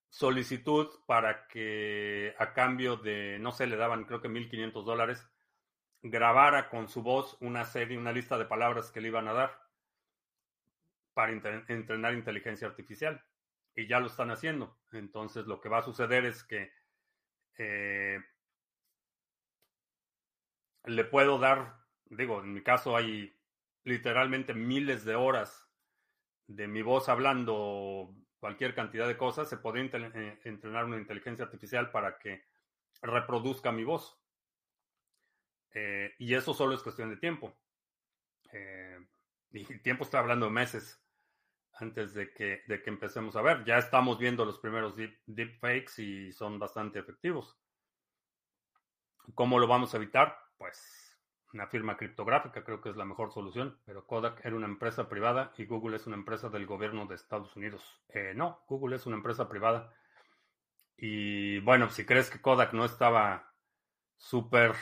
solicitud 0.09 0.89
para 1.07 1.47
que 1.49 2.35
a 2.39 2.53
cambio 2.53 2.97
de, 2.97 3.39
no 3.41 3.53
sé, 3.53 3.67
le 3.67 3.77
daban 3.77 4.05
creo 4.05 4.21
que 4.21 4.29
1.500 4.29 4.85
dólares, 4.85 5.29
grabara 6.03 6.69
con 6.69 6.89
su 6.89 7.03
voz 7.03 7.37
una 7.41 7.65
serie, 7.65 7.99
una 7.99 8.13
lista 8.13 8.39
de 8.39 8.45
palabras 8.45 8.91
que 8.91 9.01
le 9.01 9.09
iban 9.09 9.29
a 9.29 9.33
dar 9.33 9.69
para 11.15 11.33
entrenar 11.33 12.15
inteligencia 12.15 12.69
artificial 12.69 13.23
y 13.75 13.87
ya 13.87 14.01
lo 14.01 14.07
están 14.07 14.31
haciendo. 14.31 14.79
Entonces 14.93 15.47
lo 15.47 15.61
que 15.61 15.69
va 15.69 15.79
a 15.79 15.83
suceder 15.83 16.25
es 16.25 16.45
que 16.45 16.73
eh, 17.59 18.21
le 20.85 21.05
puedo 21.05 21.39
dar, 21.39 21.77
digo, 22.07 22.41
en 22.41 22.55
mi 22.55 22.63
caso 22.63 22.97
hay 22.97 23.37
literalmente 23.85 24.55
miles 24.55 25.05
de 25.05 25.17
horas 25.17 25.69
de 26.47 26.69
mi 26.69 26.83
voz 26.83 27.09
hablando 27.09 28.15
cualquier 28.39 28.75
cantidad 28.75 29.07
de 29.07 29.17
cosas, 29.17 29.49
se 29.49 29.57
podría 29.57 29.85
eh, 29.85 30.41
entrenar 30.45 30.85
una 30.85 30.99
inteligencia 30.99 31.45
artificial 31.45 31.91
para 31.91 32.19
que 32.19 32.45
reproduzca 33.03 33.73
mi 33.73 33.85
voz. 33.85 34.21
Eh, 35.75 36.15
y 36.19 36.35
eso 36.35 36.55
solo 36.55 36.75
es 36.75 36.83
cuestión 36.83 37.11
de 37.11 37.17
tiempo. 37.17 37.57
y 39.51 39.65
tiempo 39.79 40.05
está 40.05 40.19
hablando 40.19 40.47
de 40.47 40.53
meses 40.53 41.03
antes 41.75 42.15
de 42.15 42.33
que, 42.33 42.63
de 42.67 42.83
que 42.83 42.91
empecemos 42.91 43.37
a 43.37 43.43
ver. 43.43 43.65
Ya 43.65 43.79
estamos 43.79 44.19
viendo 44.19 44.45
los 44.45 44.59
primeros 44.59 44.97
deep, 44.97 45.59
fakes 45.61 46.03
y 46.03 46.33
son 46.33 46.59
bastante 46.59 46.99
efectivos. 46.99 47.57
¿Cómo 49.35 49.59
lo 49.59 49.67
vamos 49.67 49.95
a 49.95 49.99
evitar? 49.99 50.49
pues 50.59 50.98
una 51.53 51.67
firma 51.67 51.97
criptográfica, 51.97 52.65
creo 52.65 52.81
que 52.81 52.91
es 52.91 52.97
la 52.97 53.05
mejor 53.05 53.33
solución, 53.33 53.79
pero 53.85 54.07
Kodak 54.07 54.45
era 54.45 54.57
una 54.57 54.67
empresa 54.67 55.09
privada 55.09 55.53
y 55.57 55.65
Google 55.65 55.97
es 55.97 56.07
una 56.07 56.17
empresa 56.17 56.49
del 56.49 56.67
gobierno 56.67 57.07
de 57.07 57.15
Estados 57.15 57.57
Unidos. 57.57 58.03
Eh, 58.09 58.33
no, 58.35 58.65
Google 58.69 58.97
es 58.97 59.07
una 59.07 59.17
empresa 59.17 59.49
privada. 59.49 59.95
Y 60.97 61.61
bueno, 61.61 61.89
si 61.91 62.05
crees 62.05 62.31
que 62.31 62.41
Kodak 62.41 62.73
no 62.75 62.85
estaba 62.85 63.55
súper 64.17 64.75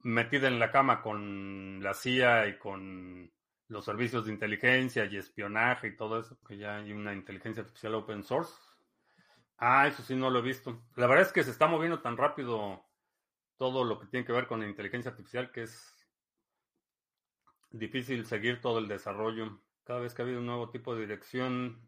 metida 0.00 0.48
en 0.48 0.58
la 0.58 0.72
cama 0.72 1.02
con 1.02 1.82
la 1.82 1.94
CIA 1.94 2.48
y 2.48 2.58
con 2.58 3.30
los 3.68 3.84
servicios 3.84 4.24
de 4.24 4.32
inteligencia 4.32 5.04
y 5.04 5.16
espionaje 5.16 5.88
y 5.88 5.96
todo 5.96 6.18
eso, 6.18 6.38
que 6.46 6.56
ya 6.56 6.76
hay 6.76 6.92
una 6.92 7.12
inteligencia 7.12 7.62
artificial 7.62 7.94
open 7.94 8.22
source. 8.24 8.52
Ah, 9.58 9.86
eso 9.86 10.02
sí 10.02 10.16
no 10.16 10.30
lo 10.30 10.38
he 10.38 10.42
visto. 10.42 10.82
La 10.96 11.06
verdad 11.06 11.26
es 11.26 11.32
que 11.32 11.44
se 11.44 11.50
está 11.50 11.66
moviendo 11.66 12.00
tan 12.00 12.16
rápido 12.16 12.84
todo 13.56 13.84
lo 13.84 13.98
que 14.00 14.06
tiene 14.06 14.24
que 14.24 14.32
ver 14.32 14.46
con 14.46 14.60
la 14.60 14.68
inteligencia 14.68 15.10
artificial 15.10 15.50
que 15.50 15.64
es 15.64 15.97
difícil 17.70 18.26
seguir 18.26 18.60
todo 18.60 18.78
el 18.78 18.88
desarrollo. 18.88 19.60
Cada 19.84 20.00
vez 20.00 20.14
que 20.14 20.22
ha 20.22 20.24
habido 20.24 20.40
un 20.40 20.46
nuevo 20.46 20.70
tipo 20.70 20.94
de 20.94 21.02
dirección 21.02 21.80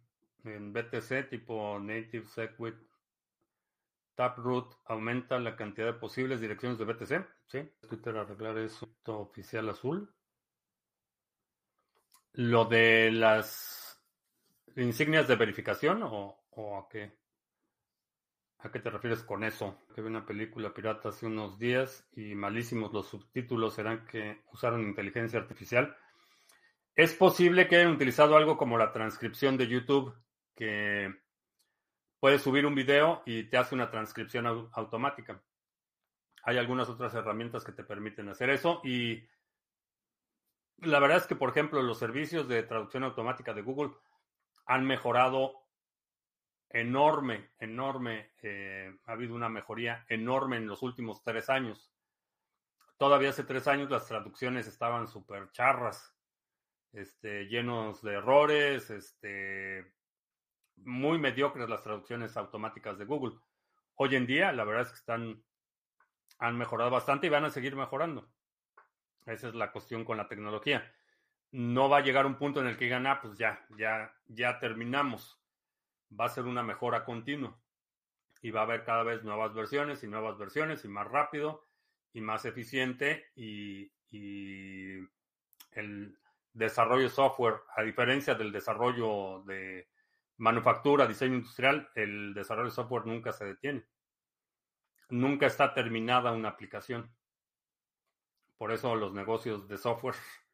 en 0.44 0.72
BTC, 0.72 1.28
tipo 1.28 1.78
Native 1.78 2.26
Segwit 2.26 2.76
Taproot, 4.14 4.76
aumenta 4.86 5.38
la 5.38 5.56
cantidad 5.56 5.86
de 5.86 5.98
posibles 5.98 6.40
direcciones 6.40 6.78
de 6.78 6.84
BTC. 6.84 7.26
Sí, 7.46 7.70
Twitter 7.88 8.16
arreglar 8.16 8.58
eso 8.58 8.88
oficial 9.06 9.68
azul. 9.68 10.12
Lo 12.32 12.64
de 12.64 13.10
las 13.10 14.00
insignias 14.76 15.26
de 15.26 15.36
verificación 15.36 16.02
o, 16.02 16.44
o 16.50 16.78
a 16.78 16.88
qué? 16.88 17.19
¿A 18.62 18.70
qué 18.70 18.78
te 18.78 18.90
refieres 18.90 19.22
con 19.22 19.42
eso? 19.42 19.78
Que 19.94 20.02
vi 20.02 20.08
una 20.08 20.26
película 20.26 20.74
pirata 20.74 21.08
hace 21.08 21.24
unos 21.24 21.58
días 21.58 22.06
y 22.14 22.34
malísimos 22.34 22.92
los 22.92 23.08
subtítulos 23.08 23.74
serán 23.74 24.04
que 24.04 24.42
usaron 24.52 24.82
inteligencia 24.82 25.38
artificial. 25.38 25.96
Es 26.94 27.14
posible 27.14 27.68
que 27.68 27.76
hayan 27.76 27.92
utilizado 27.92 28.36
algo 28.36 28.58
como 28.58 28.76
la 28.76 28.92
transcripción 28.92 29.56
de 29.56 29.66
YouTube, 29.66 30.14
que 30.54 31.14
puedes 32.18 32.42
subir 32.42 32.66
un 32.66 32.74
video 32.74 33.22
y 33.24 33.44
te 33.44 33.56
hace 33.56 33.74
una 33.74 33.90
transcripción 33.90 34.46
automática. 34.72 35.42
Hay 36.42 36.58
algunas 36.58 36.90
otras 36.90 37.14
herramientas 37.14 37.64
que 37.64 37.72
te 37.72 37.84
permiten 37.84 38.28
hacer 38.28 38.50
eso 38.50 38.82
y 38.84 39.26
la 40.82 41.00
verdad 41.00 41.16
es 41.16 41.26
que, 41.26 41.36
por 41.36 41.48
ejemplo, 41.48 41.82
los 41.82 41.98
servicios 41.98 42.46
de 42.46 42.62
traducción 42.62 43.04
automática 43.04 43.54
de 43.54 43.62
Google 43.62 43.94
han 44.66 44.86
mejorado 44.86 45.59
enorme, 46.70 47.50
enorme, 47.58 48.30
eh, 48.42 48.96
ha 49.04 49.12
habido 49.12 49.34
una 49.34 49.48
mejoría 49.48 50.04
enorme 50.08 50.56
en 50.56 50.66
los 50.66 50.82
últimos 50.82 51.22
tres 51.22 51.50
años. 51.50 51.92
Todavía 52.96 53.30
hace 53.30 53.44
tres 53.44 53.66
años 53.66 53.90
las 53.90 54.06
traducciones 54.06 54.66
estaban 54.66 55.08
súper 55.08 55.50
charras, 55.50 56.14
este, 56.92 57.46
llenos 57.46 58.02
de 58.02 58.14
errores, 58.14 58.90
este, 58.90 59.94
muy 60.76 61.18
mediocres 61.18 61.68
las 61.68 61.82
traducciones 61.82 62.36
automáticas 62.36 62.98
de 62.98 63.04
Google. 63.04 63.38
Hoy 63.96 64.14
en 64.16 64.26
día, 64.26 64.52
la 64.52 64.64
verdad 64.64 64.82
es 64.82 64.90
que 64.90 64.98
están, 64.98 65.42
han 66.38 66.56
mejorado 66.56 66.90
bastante 66.90 67.26
y 67.26 67.30
van 67.30 67.44
a 67.44 67.50
seguir 67.50 67.74
mejorando. 67.74 68.30
Esa 69.26 69.48
es 69.48 69.54
la 69.54 69.72
cuestión 69.72 70.04
con 70.04 70.16
la 70.16 70.28
tecnología. 70.28 70.92
No 71.52 71.88
va 71.88 71.98
a 71.98 72.02
llegar 72.02 72.26
un 72.26 72.36
punto 72.36 72.60
en 72.60 72.68
el 72.68 72.76
que 72.76 72.84
digan, 72.84 73.06
ah, 73.06 73.20
pues 73.20 73.36
ya, 73.36 73.66
ya, 73.76 74.14
ya 74.26 74.58
terminamos 74.60 75.39
va 76.18 76.26
a 76.26 76.30
ser 76.30 76.44
una 76.44 76.62
mejora 76.62 77.04
continua 77.04 77.58
y 78.42 78.50
va 78.50 78.60
a 78.60 78.64
haber 78.64 78.84
cada 78.84 79.02
vez 79.02 79.22
nuevas 79.22 79.54
versiones 79.54 80.02
y 80.02 80.08
nuevas 80.08 80.38
versiones 80.38 80.84
y 80.84 80.88
más 80.88 81.06
rápido 81.06 81.66
y 82.12 82.20
más 82.20 82.44
eficiente 82.44 83.26
y, 83.36 83.92
el 85.72 86.18
desarrollo 86.52 87.04
de 87.04 87.10
software, 87.10 87.60
a 87.76 87.82
diferencia 87.82 88.34
del 88.34 88.50
desarrollo 88.50 89.44
de 89.44 89.88
manufactura, 90.38 91.06
diseño 91.06 91.36
industrial, 91.36 91.88
el 91.94 92.34
desarrollo 92.34 92.70
de 92.70 92.74
software 92.74 93.06
nunca 93.06 93.32
se 93.32 93.44
detiene. 93.44 93.86
Nunca 95.10 95.46
está 95.46 95.72
terminada 95.74 96.32
una 96.32 96.48
aplicación. 96.48 97.14
Por 98.58 98.72
eso 98.72 98.96
los 98.96 99.12
negocios 99.12 99.68
de 99.68 99.78
software 99.78 100.16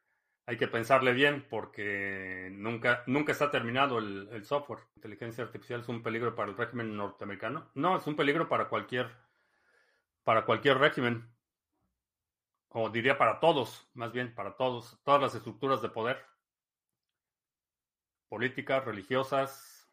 hay 0.47 0.57
que 0.57 0.68
pensarle 0.68 1.12
bien 1.12 1.44
porque 1.51 2.49
nunca, 2.53 3.03
nunca 3.07 3.32
está 3.32 3.51
terminado 3.51 3.99
el, 3.99 4.44
software. 4.44 4.78
inteligencia 4.94 5.42
artificial 5.42 5.80
es 5.80 5.88
un 5.88 6.05
peligro 6.05 6.36
para 6.36 6.51
el 6.51 6.57
régimen 6.57 6.97
norteamericano. 6.97 7.68
No, 7.74 7.99
es 7.99 8.07
un 8.07 8.14
peligro 8.14 8.49
para 8.49 8.68
cualquier, 8.68 9.11
para 10.22 10.44
cualquier 10.44 10.78
régimen. 10.78 11.28
O 12.68 12.90
diría 12.90 13.18
para 13.18 13.40
todos, 13.40 13.88
más 13.94 14.12
bien, 14.12 14.34
para 14.34 14.57
todos, 14.57 15.01
todas 15.03 15.20
las 15.20 15.34
estructuras 15.34 15.82
de 15.82 15.88
poder. 15.88 16.24
Políticas, 18.28 18.84
religiosas, 18.84 19.90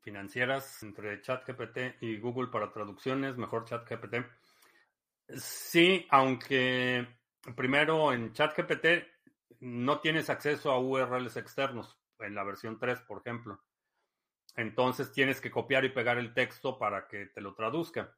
financieras, 0.00 0.80
entre 0.84 1.20
ChatGPT 1.22 2.02
y 2.02 2.18
Google 2.18 2.48
para 2.52 2.70
traducciones, 2.70 3.36
mejor 3.36 3.64
ChatGPT. 3.64 4.14
Sí, 5.36 6.06
aunque 6.10 7.15
primero 7.54 8.12
en 8.12 8.32
ChatGPT 8.32 9.06
no 9.60 10.00
tienes 10.00 10.30
acceso 10.30 10.70
a 10.70 10.80
URLs 10.80 11.36
externos 11.36 11.98
en 12.18 12.34
la 12.34 12.44
versión 12.44 12.78
3, 12.78 13.00
por 13.02 13.20
ejemplo. 13.20 13.62
Entonces 14.56 15.12
tienes 15.12 15.40
que 15.40 15.50
copiar 15.50 15.84
y 15.84 15.90
pegar 15.90 16.18
el 16.18 16.32
texto 16.32 16.78
para 16.78 17.06
que 17.08 17.26
te 17.26 17.40
lo 17.40 17.54
traduzca. 17.54 18.14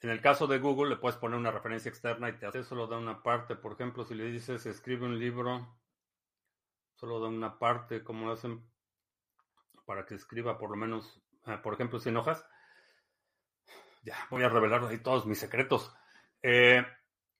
En 0.00 0.10
el 0.10 0.20
caso 0.20 0.46
de 0.46 0.58
Google 0.58 0.90
le 0.90 0.96
puedes 0.96 1.18
poner 1.18 1.38
una 1.38 1.50
referencia 1.50 1.88
externa 1.88 2.28
y 2.28 2.38
te 2.38 2.46
hace 2.46 2.64
solo 2.64 2.86
da 2.86 2.98
una 2.98 3.22
parte. 3.22 3.56
Por 3.56 3.72
ejemplo, 3.72 4.04
si 4.04 4.14
le 4.14 4.24
dices 4.24 4.66
escribe 4.66 5.06
un 5.06 5.18
libro, 5.18 5.76
solo 6.94 7.20
da 7.20 7.28
una 7.28 7.58
parte, 7.58 8.02
como 8.02 8.26
lo 8.26 8.32
hacen 8.32 8.64
para 9.84 10.06
que 10.06 10.14
escriba 10.14 10.58
por 10.58 10.70
lo 10.70 10.76
menos, 10.76 11.22
ah, 11.44 11.60
por 11.62 11.74
ejemplo, 11.74 11.98
100 11.98 12.16
hojas. 12.16 12.44
Ya, 14.02 14.16
voy 14.30 14.42
a 14.42 14.48
revelar 14.48 14.84
ahí 14.84 14.98
todos 14.98 15.26
mis 15.26 15.38
secretos. 15.38 15.94
Eh, 16.42 16.84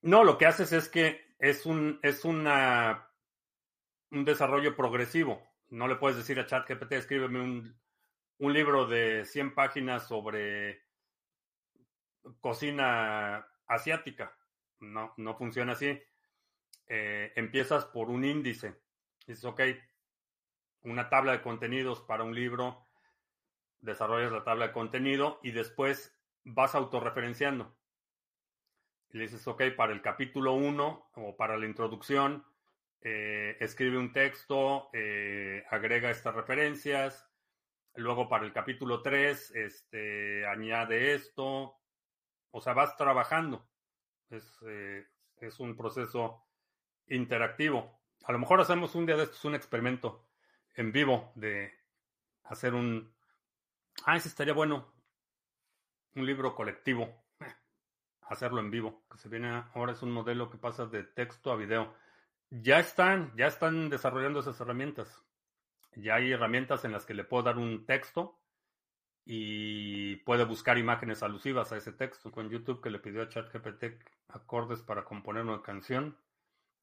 no, 0.03 0.25
lo 0.25 0.37
que 0.37 0.47
haces 0.47 0.73
es 0.73 0.89
que 0.89 1.35
es 1.39 1.65
un, 1.65 2.01
es 2.03 2.25
una, 2.25 3.09
un 4.11 4.25
desarrollo 4.25 4.77
progresivo. 4.77 5.43
No 5.71 5.87
le 5.87 5.97
puedes 5.97 6.17
decir 6.17 6.39
a 6.39 6.47
ChatGPT, 6.47 6.93
escríbeme 6.93 7.41
un, 7.41 7.81
un 8.39 8.53
libro 8.53 8.87
de 8.87 9.25
100 9.25 9.55
páginas 9.55 10.07
sobre 10.07 10.83
cocina 12.41 13.47
asiática. 13.67 14.37
No, 14.81 15.15
no 15.17 15.37
funciona 15.37 15.73
así. 15.73 16.01
Eh, 16.89 17.33
empiezas 17.37 17.85
por 17.85 18.11
un 18.11 18.25
índice. 18.25 18.75
Dices, 19.27 19.45
ok, 19.45 19.61
una 20.83 21.09
tabla 21.09 21.33
de 21.33 21.43
contenidos 21.43 22.01
para 22.01 22.25
un 22.25 22.35
libro, 22.35 22.89
desarrollas 23.81 24.33
la 24.33 24.43
tabla 24.43 24.67
de 24.67 24.73
contenido 24.73 25.39
y 25.45 25.53
después 25.53 26.13
vas 26.43 26.75
autorreferenciando 26.75 27.73
le 29.13 29.25
dices, 29.25 29.47
ok, 29.47 29.63
para 29.77 29.93
el 29.93 30.01
capítulo 30.01 30.55
1 30.55 31.11
o 31.15 31.37
para 31.37 31.59
la 31.59 31.67
introducción, 31.67 32.45
eh, 33.03 33.57
escribe 33.61 33.99
un 33.99 34.13
texto, 34.13 34.89
eh, 34.93 35.65
agrega 35.71 36.11
estas 36.11 36.35
referencias, 36.35 37.29
luego 37.95 38.29
para 38.29 38.45
el 38.45 38.53
capítulo 38.53 39.03
3, 39.03 39.53
este, 39.55 40.47
añade 40.47 41.15
esto, 41.15 41.77
o 42.51 42.61
sea, 42.61 42.73
vas 42.73 42.97
trabajando. 42.97 43.69
Es, 44.31 44.59
eh, 44.67 45.07
es 45.37 45.61
un 45.61 45.77
proceso 45.77 46.47
interactivo. 47.09 48.01
A 48.25 48.33
lo 48.33 48.39
mejor 48.39 48.61
hacemos 48.61 48.95
un 48.95 49.05
día 49.05 49.17
de 49.17 49.25
estos 49.25 49.45
un 49.45 49.55
experimento 49.55 50.27
en 50.75 50.91
vivo 50.91 51.33
de 51.35 51.71
hacer 52.45 52.73
un... 52.73 53.15
Ah, 54.07 54.17
ese 54.17 54.29
estaría 54.29 54.55
bueno. 54.55 54.95
Un 56.15 56.25
libro 56.25 56.55
colectivo 56.55 57.22
hacerlo 58.29 58.61
en 58.61 58.71
vivo. 58.71 59.05
Que 59.11 59.19
se 59.19 59.29
viene 59.29 59.65
ahora 59.75 59.93
es 59.93 60.03
un 60.03 60.13
modelo 60.13 60.51
que 60.51 60.59
pasa 60.59 60.87
de 60.87 61.05
texto 61.05 61.53
a 61.53 61.57
video. 61.57 61.95
Ya 62.51 62.79
están, 62.79 63.33
ya 63.37 63.47
están 63.47 63.89
desarrollando 63.89 64.41
esas 64.41 64.61
herramientas. 64.61 65.23
Ya 65.95 66.17
hay 66.17 66.33
herramientas 66.33 66.85
en 66.85 66.93
las 66.93 67.05
que 67.05 67.15
le 67.15 67.25
puedo 67.25 67.43
dar 67.43 67.59
un 67.59 67.87
texto 67.87 68.39
y 69.25 70.17
puede 70.17 70.45
buscar 70.45 70.79
imágenes 70.79 71.23
alusivas 71.23 71.73
a 71.73 71.77
ese 71.77 71.93
texto. 71.93 72.31
Con 72.31 72.51
YouTube 72.51 72.83
que 72.83 72.91
le 72.91 72.99
pidió 72.99 73.23
a 73.23 73.29
ChatGPT 73.29 73.85
acordes 74.29 74.83
para 74.83 75.05
componer 75.05 75.45
una 75.45 75.63
canción 75.63 76.17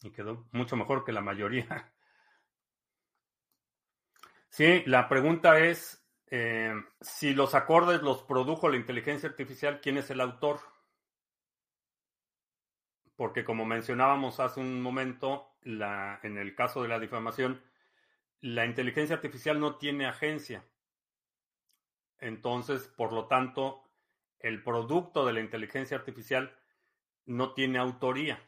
y 0.02 0.12
quedó 0.12 0.48
mucho 0.52 0.76
mejor 0.76 1.04
que 1.04 1.12
la 1.12 1.22
mayoría. 1.22 1.92
Sí, 4.52 4.82
la 4.88 5.08
pregunta 5.08 5.60
es, 5.60 6.04
eh, 6.32 6.74
si 7.00 7.36
los 7.36 7.54
acordes 7.54 8.02
los 8.02 8.24
produjo 8.24 8.68
la 8.68 8.78
inteligencia 8.78 9.30
artificial, 9.30 9.80
¿quién 9.80 9.98
es 9.98 10.10
el 10.10 10.20
autor? 10.22 10.60
Porque 13.20 13.44
como 13.44 13.66
mencionábamos 13.66 14.40
hace 14.40 14.62
un 14.62 14.82
momento, 14.82 15.52
en 15.66 16.38
el 16.38 16.56
caso 16.56 16.84
de 16.84 16.88
la 16.88 17.00
difamación, 17.00 17.62
la 18.40 18.66
inteligencia 18.66 19.18
artificial 19.18 19.60
no 19.60 19.76
tiene 19.76 20.06
agencia. 20.06 20.64
Entonces, 22.20 22.88
por 22.88 23.12
lo 23.12 23.28
tanto, 23.28 23.84
el 24.40 24.64
producto 24.64 25.26
de 25.26 25.34
la 25.34 25.42
inteligencia 25.42 25.98
artificial 25.98 26.58
no 27.26 27.54
tiene 27.54 27.78
autoría. 27.78 28.42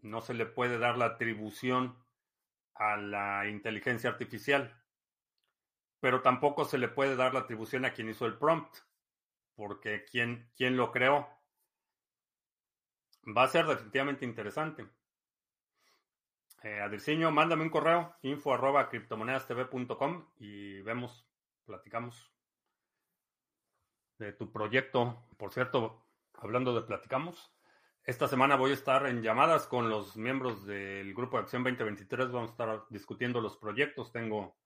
No 0.00 0.20
se 0.20 0.34
le 0.34 0.46
puede 0.46 0.80
dar 0.80 0.98
la 0.98 1.04
atribución 1.04 1.96
a 2.74 2.96
la 2.96 3.46
inteligencia 3.48 4.10
artificial. 4.10 4.82
Pero 6.00 6.22
tampoco 6.22 6.64
se 6.64 6.78
le 6.78 6.88
puede 6.88 7.14
dar 7.14 7.34
la 7.34 7.40
atribución 7.40 7.84
a 7.84 7.92
quien 7.92 8.08
hizo 8.08 8.26
el 8.26 8.36
prompt, 8.36 8.78
porque 9.54 10.04
quien, 10.10 10.50
quien 10.56 10.76
lo 10.76 10.90
creó. 10.90 11.37
Va 13.36 13.42
a 13.42 13.48
ser 13.48 13.66
definitivamente 13.66 14.24
interesante. 14.24 14.86
Eh, 16.62 17.30
mándame 17.30 17.62
un 17.62 17.70
correo, 17.70 18.16
info 18.22 18.52
arroba 18.52 18.88
criptomonedastv.com 18.88 20.30
y 20.38 20.80
vemos, 20.80 21.26
platicamos 21.64 22.32
de 24.18 24.32
tu 24.32 24.50
proyecto. 24.50 25.26
Por 25.36 25.52
cierto, 25.52 26.04
hablando 26.34 26.74
de 26.74 26.82
platicamos, 26.82 27.52
esta 28.02 28.26
semana 28.26 28.56
voy 28.56 28.70
a 28.70 28.74
estar 28.74 29.06
en 29.06 29.22
llamadas 29.22 29.66
con 29.66 29.90
los 29.90 30.16
miembros 30.16 30.64
del 30.64 31.14
Grupo 31.14 31.36
de 31.36 31.42
Acción 31.42 31.62
2023. 31.62 32.32
Vamos 32.32 32.50
a 32.50 32.52
estar 32.52 32.84
discutiendo 32.88 33.40
los 33.40 33.56
proyectos. 33.56 34.10
Tengo 34.10 34.56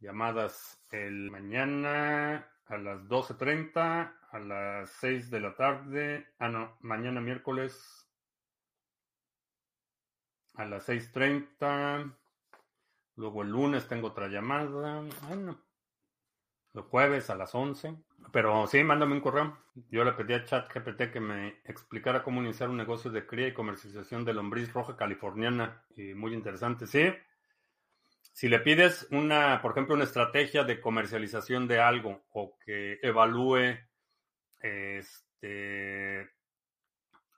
llamadas 0.00 0.84
el 0.90 1.30
mañana 1.30 2.50
a 2.72 2.78
las 2.78 3.02
12.30, 3.02 4.12
a 4.30 4.38
las 4.38 4.90
6 5.00 5.30
de 5.30 5.40
la 5.40 5.54
tarde. 5.54 6.26
Ah, 6.38 6.48
no, 6.48 6.76
mañana 6.80 7.20
miércoles 7.20 8.08
a 10.54 10.64
las 10.64 10.88
6.30. 10.88 12.16
Luego 13.16 13.42
el 13.42 13.50
lunes 13.50 13.88
tengo 13.88 14.08
otra 14.08 14.28
llamada. 14.28 15.02
Bueno, 15.28 15.60
los 16.72 16.86
jueves 16.86 17.28
a 17.28 17.34
las 17.34 17.54
11. 17.54 17.94
Pero 18.32 18.66
sí, 18.66 18.82
mándame 18.82 19.14
un 19.14 19.20
correo. 19.20 19.58
Yo 19.90 20.04
le 20.04 20.12
pedí 20.12 20.32
a 20.32 20.44
ChatGPT 20.44 21.12
que 21.12 21.20
me 21.20 21.60
explicara 21.64 22.22
cómo 22.22 22.40
iniciar 22.42 22.70
un 22.70 22.78
negocio 22.78 23.10
de 23.10 23.26
cría 23.26 23.48
y 23.48 23.54
comercialización 23.54 24.24
de 24.24 24.32
lombriz 24.32 24.72
roja 24.72 24.96
californiana. 24.96 25.84
Y 25.94 26.14
muy 26.14 26.32
interesante, 26.32 26.86
sí. 26.86 27.12
Si 28.32 28.48
le 28.48 28.60
pides 28.60 29.06
una, 29.10 29.60
por 29.60 29.72
ejemplo, 29.72 29.94
una 29.94 30.04
estrategia 30.04 30.64
de 30.64 30.80
comercialización 30.80 31.68
de 31.68 31.80
algo 31.80 32.24
o 32.30 32.58
que 32.64 32.98
evalúe 33.02 33.78
este, 34.60 36.30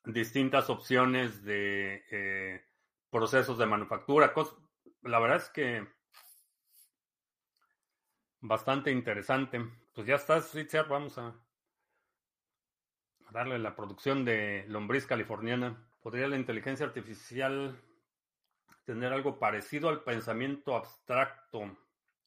distintas 0.04 0.70
opciones 0.70 1.42
de 1.42 2.04
eh, 2.10 2.64
procesos 3.10 3.58
de 3.58 3.66
manufactura, 3.66 4.32
la 5.02 5.18
verdad 5.18 5.38
es 5.38 5.48
que 5.50 5.86
bastante 8.40 8.92
interesante. 8.92 9.60
Pues 9.94 10.06
ya 10.06 10.14
estás, 10.14 10.54
Richard. 10.54 10.88
Vamos 10.88 11.18
a 11.18 11.34
darle 13.30 13.58
la 13.58 13.74
producción 13.74 14.24
de 14.24 14.64
lombriz 14.68 15.06
californiana. 15.06 15.88
¿Podría 16.00 16.28
la 16.28 16.36
inteligencia 16.36 16.86
artificial 16.86 17.80
tener 18.84 19.12
algo 19.12 19.38
parecido 19.38 19.88
al 19.88 20.02
pensamiento 20.02 20.76
abstracto 20.76 21.76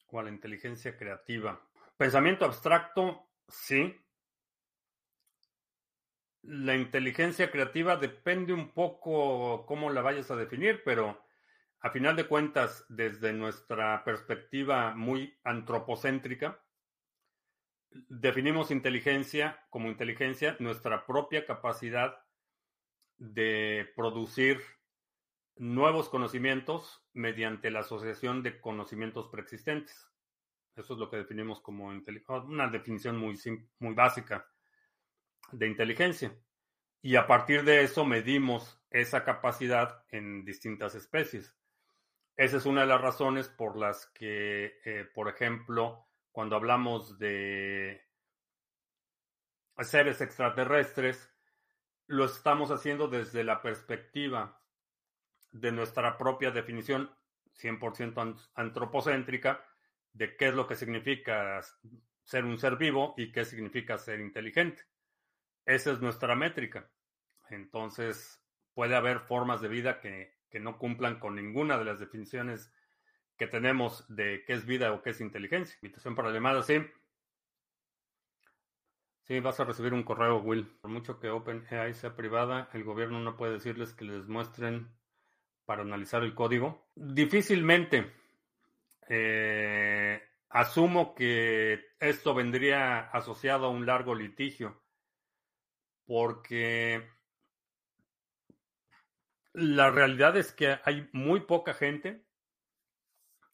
o 0.07 0.19
a 0.19 0.23
la 0.23 0.29
inteligencia 0.29 0.97
creativa? 0.97 1.61
Pensamiento 1.97 2.45
abstracto, 2.45 3.29
sí. 3.47 3.95
La 6.43 6.75
inteligencia 6.75 7.51
creativa 7.51 7.97
depende 7.97 8.53
un 8.53 8.71
poco 8.71 9.65
cómo 9.65 9.89
la 9.89 10.01
vayas 10.01 10.31
a 10.31 10.35
definir, 10.35 10.81
pero 10.83 11.25
a 11.79 11.89
final 11.91 12.15
de 12.15 12.27
cuentas, 12.27 12.85
desde 12.89 13.33
nuestra 13.33 14.03
perspectiva 14.03 14.93
muy 14.95 15.37
antropocéntrica, 15.43 16.63
definimos 17.91 18.71
inteligencia 18.71 19.65
como 19.69 19.87
inteligencia 19.87 20.55
nuestra 20.59 21.05
propia 21.05 21.45
capacidad 21.45 22.23
de 23.17 23.91
producir 23.95 24.61
nuevos 25.59 26.09
conocimientos 26.09 27.03
mediante 27.13 27.71
la 27.71 27.79
asociación 27.79 28.43
de 28.43 28.59
conocimientos 28.59 29.27
preexistentes. 29.29 30.07
Eso 30.75 30.93
es 30.93 30.99
lo 30.99 31.09
que 31.09 31.17
definimos 31.17 31.59
como 31.61 31.87
una 31.87 32.67
definición 32.69 33.17
muy, 33.17 33.39
muy 33.79 33.93
básica 33.93 34.47
de 35.51 35.67
inteligencia. 35.67 36.37
Y 37.01 37.15
a 37.15 37.25
partir 37.25 37.63
de 37.63 37.83
eso 37.83 38.05
medimos 38.05 38.79
esa 38.89 39.23
capacidad 39.23 40.03
en 40.09 40.45
distintas 40.45 40.95
especies. 40.95 41.55
Esa 42.35 42.57
es 42.57 42.65
una 42.65 42.81
de 42.81 42.87
las 42.87 43.01
razones 43.01 43.47
por 43.47 43.77
las 43.77 44.05
que, 44.07 44.79
eh, 44.85 45.05
por 45.13 45.27
ejemplo, 45.27 46.07
cuando 46.31 46.55
hablamos 46.55 47.17
de 47.17 48.05
seres 49.79 50.21
extraterrestres, 50.21 51.33
lo 52.05 52.25
estamos 52.25 52.69
haciendo 52.71 53.07
desde 53.07 53.43
la 53.43 53.61
perspectiva 53.61 54.61
de 55.59 55.71
nuestra 55.71 56.17
propia 56.17 56.51
definición 56.51 57.11
100% 57.61 58.49
antropocéntrica 58.55 59.65
de 60.13 60.35
qué 60.35 60.49
es 60.49 60.53
lo 60.53 60.67
que 60.67 60.75
significa 60.75 61.61
ser 62.23 62.45
un 62.45 62.57
ser 62.57 62.77
vivo 62.77 63.13
y 63.17 63.31
qué 63.31 63.45
significa 63.45 63.97
ser 63.97 64.19
inteligente. 64.19 64.83
Esa 65.65 65.91
es 65.91 66.01
nuestra 66.01 66.35
métrica. 66.35 66.89
Entonces, 67.49 68.43
puede 68.73 68.95
haber 68.95 69.19
formas 69.19 69.61
de 69.61 69.67
vida 69.67 69.99
que 69.99 70.37
que 70.49 70.59
no 70.59 70.77
cumplan 70.77 71.19
con 71.19 71.35
ninguna 71.35 71.77
de 71.77 71.85
las 71.85 71.99
definiciones 71.99 72.73
que 73.37 73.47
tenemos 73.47 74.05
de 74.07 74.43
qué 74.45 74.53
es 74.53 74.65
vida 74.65 74.93
o 74.93 75.01
qué 75.01 75.11
es 75.11 75.21
inteligencia. 75.21 75.77
Invitación 75.81 76.15
para 76.15 76.29
la 76.29 76.35
llamada, 76.35 76.63
sí. 76.63 76.79
Sí, 79.23 79.39
vas 79.41 79.59
a 79.59 79.65
recibir 79.65 79.93
un 79.93 80.03
correo, 80.03 80.39
Will. 80.39 80.65
Por 80.81 80.89
mucho 80.89 81.19
que 81.19 81.29
OpenAI 81.29 81.93
sea 81.93 82.15
privada, 82.15 82.69
el 82.73 82.83
gobierno 82.83 83.19
no 83.19 83.35
puede 83.35 83.53
decirles 83.53 83.93
que 83.93 84.05
les 84.05 84.27
muestren 84.27 84.96
para 85.67 85.81
analizar 85.81 86.23
el 86.23 86.33
código. 86.33 86.87
Difícilmente. 86.95 88.13
Eh, 89.09 90.23
asumo 90.49 91.13
que 91.13 91.89
esto 91.99 92.33
vendría 92.33 93.01
asociado 93.09 93.65
a 93.65 93.69
un 93.69 93.85
largo 93.85 94.15
litigio, 94.15 94.81
porque 96.05 97.05
la 99.51 99.91
realidad 99.91 100.37
es 100.37 100.53
que 100.53 100.79
hay 100.85 101.09
muy 101.11 101.41
poca 101.41 101.73
gente, 101.73 102.25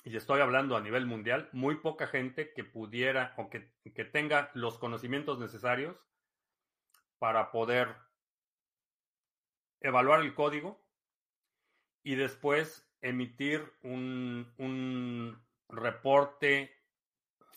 y 0.04 0.16
estoy 0.16 0.42
hablando 0.42 0.78
a 0.78 0.82
nivel 0.82 1.08
mundial, 1.08 1.50
muy 1.52 1.78
poca 1.78 2.06
gente 2.06 2.54
que 2.54 2.64
pudiera 2.64 3.34
o 3.38 3.50
que, 3.50 3.72
tenga 4.12 4.52
los 4.54 4.78
conocimientos 4.78 5.40
necesarios 5.40 5.98
para 7.18 7.52
poder 7.52 7.96
evaluar 9.82 10.22
el 10.22 10.36
código 10.36 10.83
y 12.04 12.16
después 12.16 12.88
emitir 13.02 13.72
un, 13.82 14.54
un 14.58 15.42
reporte 15.70 16.72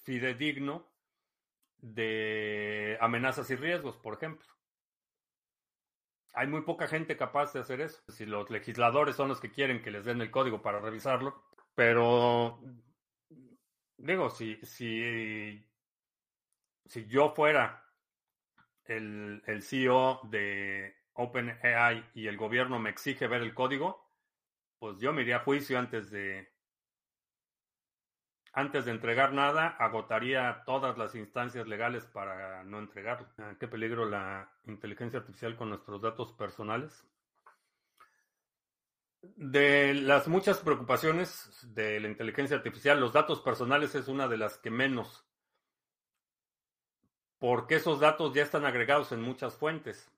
fidedigno 0.05 0.89
de 1.79 2.97
amenazas 3.01 3.51
y 3.51 3.57
riesgos, 3.57 3.97
por 3.97 4.15
ejemplo. 4.15 4.47
Hay 6.33 6.47
muy 6.47 6.63
poca 6.63 6.87
gente 6.87 7.17
capaz 7.17 7.53
de 7.53 7.61
hacer 7.61 7.81
eso. 7.81 8.03
Si 8.09 8.27
los 8.27 8.51
legisladores 8.51 9.17
son 9.17 9.29
los 9.29 9.41
que 9.41 9.51
quieren 9.51 9.83
que 9.83 9.91
les 9.91 10.05
den 10.05 10.21
el 10.21 10.31
código 10.31 10.61
para 10.63 10.81
revisarlo, 10.81 11.45
pero 11.75 12.61
digo, 13.97 14.31
si, 14.31 14.57
si, 14.63 15.65
si 16.85 17.07
yo 17.07 17.31
fuera 17.35 17.85
el, 18.85 19.43
el 19.47 19.63
CEO 19.63 20.21
de 20.25 20.95
OpenAI 21.15 22.11
y 22.15 22.27
el 22.27 22.37
gobierno 22.37 22.79
me 22.79 22.91
exige 22.91 23.27
ver 23.27 23.43
el 23.43 23.55
código, 23.55 24.06
pues 24.79 24.99
yo 25.01 25.13
me 25.13 25.23
iría 25.23 25.37
a 25.37 25.41
juicio 25.41 25.79
antes 25.79 26.11
de, 26.11 26.49
antes 28.57 28.87
de 28.87 28.91
entregar 28.91 29.35
nada, 29.35 29.77
agotaría 29.79 30.63
todas 30.65 30.97
las 30.97 31.15
instancias 31.15 31.67
legales 31.67 32.07
para 32.07 32.65
no 32.65 32.79
entregarlo. 32.79 33.29
Ah, 33.37 33.55
¿Qué 33.61 33.69
peligro 33.69 34.07
la 34.07 34.51
inteligencia 34.65 35.19
artificial 35.19 35.57
con 35.57 35.69
nuestros 35.69 36.01
datos 36.01 36.33
personales? 36.33 37.07
De 39.37 39.93
las 39.93 40.27
muchas 40.27 40.61
preocupaciones 40.61 41.51
de 41.75 42.01
la 42.01 42.09
inteligencia 42.09 42.57
artificial, 42.57 42.99
los 42.99 43.13
datos 43.13 43.43
personales 43.43 43.95
es 43.95 44.09
una 44.09 44.27
de 44.27 44.39
las 44.39 44.57
que 44.57 44.71
menos, 44.71 45.27
porque 47.39 47.75
esos 47.75 48.01
datos 48.01 48.33
ya 48.33 48.43
están 48.43 48.65
agregados 48.65 49.13
en 49.13 49.21
muchas 49.21 49.55
fuentes. 49.55 50.11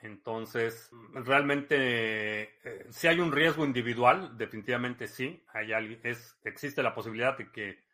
Entonces, 0.00 0.90
realmente, 1.12 2.42
eh, 2.62 2.86
si 2.90 3.08
hay 3.08 3.18
un 3.18 3.32
riesgo 3.32 3.64
individual, 3.64 4.36
definitivamente 4.38 5.08
sí. 5.08 5.44
Hay 5.48 5.72
es, 6.04 6.38
existe 6.44 6.82
la 6.82 6.94
posibilidad 6.94 7.36
de 7.36 7.50
que, 7.50 7.84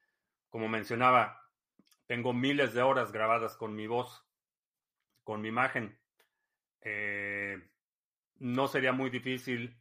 como 0.51 0.69
mencionaba, 0.69 1.51
tengo 2.07 2.35
miles 2.35 2.75
de 2.75 2.83
horas 2.83 3.11
grabadas 3.11 3.57
con 3.57 3.75
mi 3.75 3.87
voz, 3.87 4.27
con 5.23 5.41
mi 5.41 5.49
imagen. 5.49 5.99
Eh, 6.83 7.59
no 8.37 8.69
sería 8.69 8.93
muy 8.93 9.09
difícil 9.09 9.81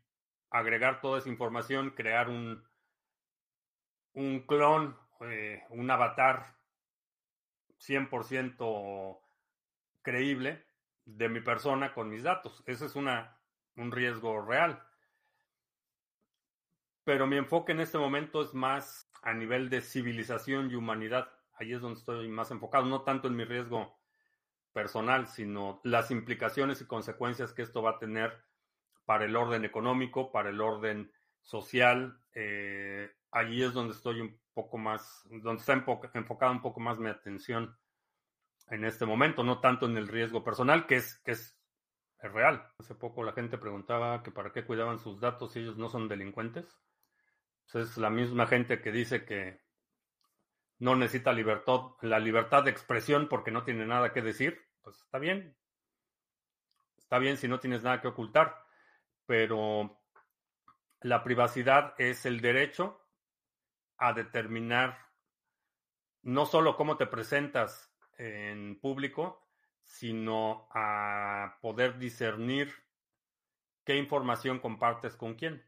agregar 0.50 1.02
toda 1.02 1.20
esa 1.20 1.30
información, 1.30 1.90
crear 1.90 2.30
un, 2.30 2.64
un 4.14 4.46
clon, 4.48 4.98
eh, 5.22 5.64
un 5.72 5.92
avatar 5.92 6.56
100% 7.80 9.20
creíble 10.02 10.66
de 11.06 11.30
mi 11.30 11.42
persona 11.42 11.94
con 11.94 12.10
mis 12.10 12.24
datos. 12.24 12.64
Esa 12.66 12.86
es 12.86 12.96
una 12.96 13.38
un 13.76 13.92
riesgo 13.92 14.42
real. 14.42 14.82
Pero 17.04 17.28
mi 17.28 17.38
enfoque 17.38 17.72
en 17.72 17.82
este 17.82 17.98
momento 17.98 18.42
es 18.42 18.54
más 18.54 19.10
a 19.22 19.34
nivel 19.34 19.70
de 19.70 19.82
civilización 19.82 20.72
y 20.72 20.76
humanidad. 20.76 21.28
Ahí 21.54 21.74
es 21.74 21.82
donde 21.82 22.00
estoy 22.00 22.28
más 22.30 22.52
enfocado, 22.52 22.86
no 22.86 23.02
tanto 23.02 23.28
en 23.28 23.36
mi 23.36 23.44
riesgo 23.44 24.00
personal, 24.72 25.28
sino 25.28 25.82
las 25.84 26.12
implicaciones 26.12 26.82
y 26.82 26.88
consecuencias 26.88 27.54
que 27.54 27.62
esto 27.62 27.82
va 27.82 27.92
a 27.92 28.00
tener 28.00 28.44
para 29.06 29.26
el 29.26 29.36
orden 29.36 29.66
económico, 29.66 30.32
para 30.32 30.50
el 30.50 30.62
orden 30.62 31.12
social. 31.42 32.20
Eh, 32.34 33.12
allí 33.32 33.64
es 33.64 33.74
donde 33.74 33.94
estoy 33.94 34.22
un 34.22 34.40
poco 34.54 34.78
más, 34.78 35.28
donde 35.30 35.60
está 35.60 35.74
enfocada 35.74 36.52
un 36.52 36.62
poco 36.62 36.80
más 36.80 37.00
mi 37.00 37.10
atención 37.10 37.76
en 38.68 38.86
este 38.86 39.06
momento, 39.06 39.44
no 39.44 39.60
tanto 39.60 39.86
en 39.86 39.98
el 39.98 40.08
riesgo 40.08 40.44
personal, 40.44 40.88
que 40.88 40.96
es, 40.96 41.20
que 41.20 41.32
es, 41.32 41.58
es 42.20 42.32
real. 42.32 42.72
Hace 42.80 42.96
poco 42.96 43.24
la 43.24 43.34
gente 43.34 43.58
preguntaba 43.58 44.24
que 44.24 44.32
para 44.32 44.52
qué 44.52 44.66
cuidaban 44.66 45.00
sus 45.00 45.20
datos 45.20 45.54
si 45.54 45.60
ellos 45.60 45.78
no 45.78 45.90
son 45.90 46.08
delincuentes. 46.08 46.80
Pues 47.72 47.90
es 47.90 47.98
la 47.98 48.10
misma 48.10 48.48
gente 48.48 48.82
que 48.82 48.92
dice 48.92 49.26
que 49.26 49.62
no 50.80 50.96
necesita 50.96 51.32
libertad, 51.32 51.82
la 52.02 52.20
libertad 52.20 52.64
de 52.64 52.72
expresión 52.72 53.28
porque 53.30 53.52
no 53.52 53.64
tiene 53.64 53.86
nada 53.86 54.12
que 54.12 54.22
decir. 54.22 54.60
Pues 54.82 54.98
está 54.98 55.20
bien. 55.20 55.56
Está 56.98 57.20
bien 57.20 57.38
si 57.38 57.48
no 57.48 57.60
tienes 57.60 57.84
nada 57.84 58.02
que 58.02 58.08
ocultar. 58.08 58.66
Pero 59.26 60.02
la 61.02 61.24
privacidad 61.24 61.94
es 61.98 62.26
el 62.26 62.42
derecho 62.42 63.02
a 63.98 64.14
determinar 64.14 64.98
no 66.24 66.46
solo 66.46 66.76
cómo 66.76 66.98
te 66.98 67.06
presentas 67.06 67.93
en 68.18 68.80
público, 68.80 69.48
sino 69.84 70.68
a 70.72 71.58
poder 71.62 71.98
discernir 71.98 72.74
qué 73.84 73.98
información 73.98 74.60
compartes 74.60 75.16
con 75.16 75.36
quién. 75.36 75.64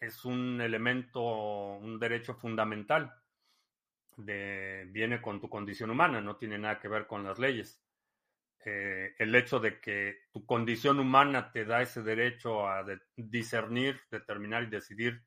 Es 0.00 0.24
un 0.24 0.60
elemento, 0.60 1.22
un 1.22 1.98
derecho 1.98 2.34
fundamental. 2.34 3.14
De, 4.16 4.86
viene 4.90 5.20
con 5.20 5.40
tu 5.40 5.48
condición 5.50 5.90
humana, 5.90 6.20
no 6.22 6.36
tiene 6.36 6.58
nada 6.58 6.80
que 6.80 6.88
ver 6.88 7.06
con 7.06 7.24
las 7.24 7.38
leyes. 7.38 7.82
Eh, 8.64 9.14
el 9.18 9.34
hecho 9.34 9.60
de 9.60 9.78
que 9.78 10.22
tu 10.32 10.44
condición 10.44 10.98
humana 10.98 11.52
te 11.52 11.64
da 11.64 11.82
ese 11.82 12.02
derecho 12.02 12.66
a 12.66 12.84
discernir, 13.14 14.00
determinar 14.10 14.64
y 14.64 14.70
decidir 14.70 15.22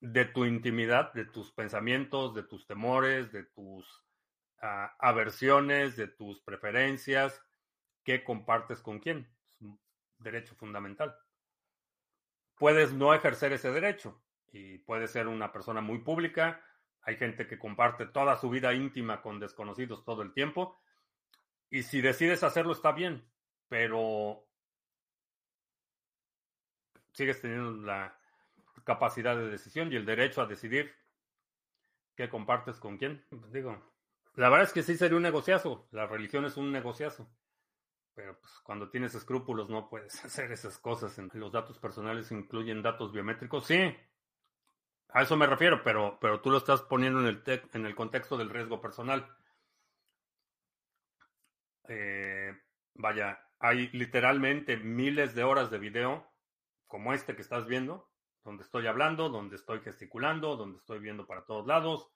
de 0.00 0.24
tu 0.24 0.46
intimidad, 0.46 1.12
de 1.12 1.26
tus 1.26 1.52
pensamientos, 1.52 2.34
de 2.34 2.44
tus 2.44 2.66
temores, 2.66 3.30
de 3.32 3.44
tus 3.44 4.04
aversiones, 4.60 5.96
de 5.96 6.08
tus 6.08 6.40
preferencias, 6.40 7.42
qué 8.04 8.22
compartes 8.22 8.80
con 8.80 8.98
quién. 8.98 9.28
Es 9.48 9.60
un 9.60 9.80
derecho 10.18 10.54
fundamental. 10.54 11.16
Puedes 12.56 12.92
no 12.92 13.14
ejercer 13.14 13.52
ese 13.52 13.70
derecho 13.70 14.22
y 14.52 14.78
puedes 14.78 15.10
ser 15.10 15.28
una 15.28 15.52
persona 15.52 15.80
muy 15.80 15.98
pública. 15.98 16.62
Hay 17.02 17.16
gente 17.16 17.46
que 17.46 17.58
comparte 17.58 18.06
toda 18.06 18.36
su 18.36 18.50
vida 18.50 18.74
íntima 18.74 19.22
con 19.22 19.40
desconocidos 19.40 20.04
todo 20.04 20.22
el 20.22 20.32
tiempo 20.32 20.78
y 21.70 21.84
si 21.84 22.00
decides 22.00 22.42
hacerlo 22.42 22.72
está 22.72 22.92
bien, 22.92 23.24
pero 23.68 24.44
sigues 27.12 27.40
teniendo 27.40 27.86
la 27.86 28.18
capacidad 28.84 29.36
de 29.36 29.48
decisión 29.48 29.92
y 29.92 29.96
el 29.96 30.04
derecho 30.04 30.42
a 30.42 30.46
decidir 30.46 30.92
qué 32.16 32.28
compartes 32.28 32.78
con 32.80 32.98
quién. 32.98 33.24
Digo, 33.52 33.89
la 34.34 34.48
verdad 34.48 34.66
es 34.66 34.72
que 34.72 34.82
sí 34.82 34.96
sería 34.96 35.16
un 35.16 35.22
negociazo. 35.22 35.88
La 35.90 36.06
religión 36.06 36.44
es 36.44 36.56
un 36.56 36.72
negociazo. 36.72 37.28
Pero 38.14 38.38
pues, 38.38 38.52
cuando 38.62 38.90
tienes 38.90 39.14
escrúpulos 39.14 39.70
no 39.70 39.88
puedes 39.88 40.24
hacer 40.24 40.52
esas 40.52 40.78
cosas. 40.78 41.16
Los 41.34 41.52
datos 41.52 41.78
personales 41.78 42.30
incluyen 42.32 42.82
datos 42.82 43.12
biométricos. 43.12 43.66
Sí, 43.66 43.96
a 45.12 45.22
eso 45.22 45.36
me 45.36 45.46
refiero, 45.46 45.82
pero, 45.82 46.18
pero 46.20 46.40
tú 46.40 46.50
lo 46.50 46.58
estás 46.58 46.82
poniendo 46.82 47.20
en 47.20 47.26
el, 47.26 47.62
en 47.72 47.86
el 47.86 47.94
contexto 47.94 48.36
del 48.36 48.50
riesgo 48.50 48.80
personal. 48.80 49.26
Eh, 51.88 52.56
vaya, 52.94 53.40
hay 53.58 53.88
literalmente 53.88 54.76
miles 54.76 55.34
de 55.34 55.42
horas 55.42 55.70
de 55.70 55.78
video 55.78 56.30
como 56.86 57.12
este 57.12 57.34
que 57.34 57.42
estás 57.42 57.66
viendo, 57.66 58.08
donde 58.44 58.62
estoy 58.62 58.86
hablando, 58.86 59.28
donde 59.28 59.56
estoy 59.56 59.80
gesticulando, 59.80 60.56
donde 60.56 60.78
estoy 60.78 61.00
viendo 61.00 61.26
para 61.26 61.44
todos 61.44 61.66
lados, 61.66 62.08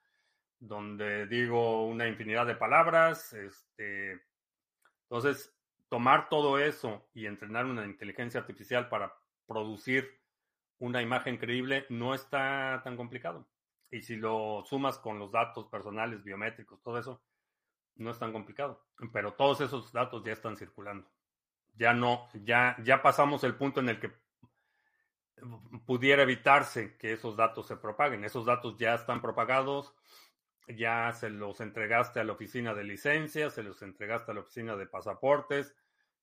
donde 0.58 1.26
digo 1.26 1.86
una 1.86 2.08
infinidad 2.08 2.46
de 2.46 2.56
palabras. 2.56 3.32
Este, 3.32 4.20
entonces, 5.02 5.54
tomar 5.88 6.28
todo 6.28 6.58
eso 6.58 7.08
y 7.14 7.26
entrenar 7.26 7.66
una 7.66 7.84
inteligencia 7.84 8.40
artificial 8.40 8.88
para 8.88 9.14
producir 9.46 10.20
una 10.78 11.02
imagen 11.02 11.38
creíble 11.38 11.86
no 11.88 12.14
está 12.14 12.80
tan 12.84 12.96
complicado. 12.96 13.48
Y 13.90 14.02
si 14.02 14.16
lo 14.16 14.64
sumas 14.66 14.98
con 14.98 15.18
los 15.18 15.30
datos 15.30 15.66
personales, 15.68 16.24
biométricos, 16.24 16.82
todo 16.82 16.98
eso, 16.98 17.22
no 17.96 18.10
es 18.10 18.18
tan 18.18 18.32
complicado, 18.32 18.84
pero 19.12 19.34
todos 19.34 19.60
esos 19.60 19.92
datos 19.92 20.24
ya 20.24 20.32
están 20.32 20.56
circulando. 20.56 21.08
Ya 21.76 21.92
no, 21.92 22.28
ya, 22.34 22.76
ya 22.82 23.02
pasamos 23.02 23.44
el 23.44 23.54
punto 23.54 23.80
en 23.80 23.88
el 23.90 24.00
que 24.00 24.12
pudiera 25.86 26.22
evitarse 26.22 26.96
que 26.96 27.12
esos 27.12 27.36
datos 27.36 27.66
se 27.66 27.76
propaguen. 27.76 28.24
Esos 28.24 28.44
datos 28.44 28.76
ya 28.78 28.94
están 28.94 29.20
propagados, 29.20 29.94
ya 30.68 31.12
se 31.12 31.30
los 31.30 31.60
entregaste 31.60 32.20
a 32.20 32.24
la 32.24 32.32
oficina 32.32 32.74
de 32.74 32.84
licencias, 32.84 33.54
se 33.54 33.62
los 33.62 33.82
entregaste 33.82 34.30
a 34.30 34.34
la 34.34 34.40
oficina 34.40 34.76
de 34.76 34.86
pasaportes, 34.86 35.74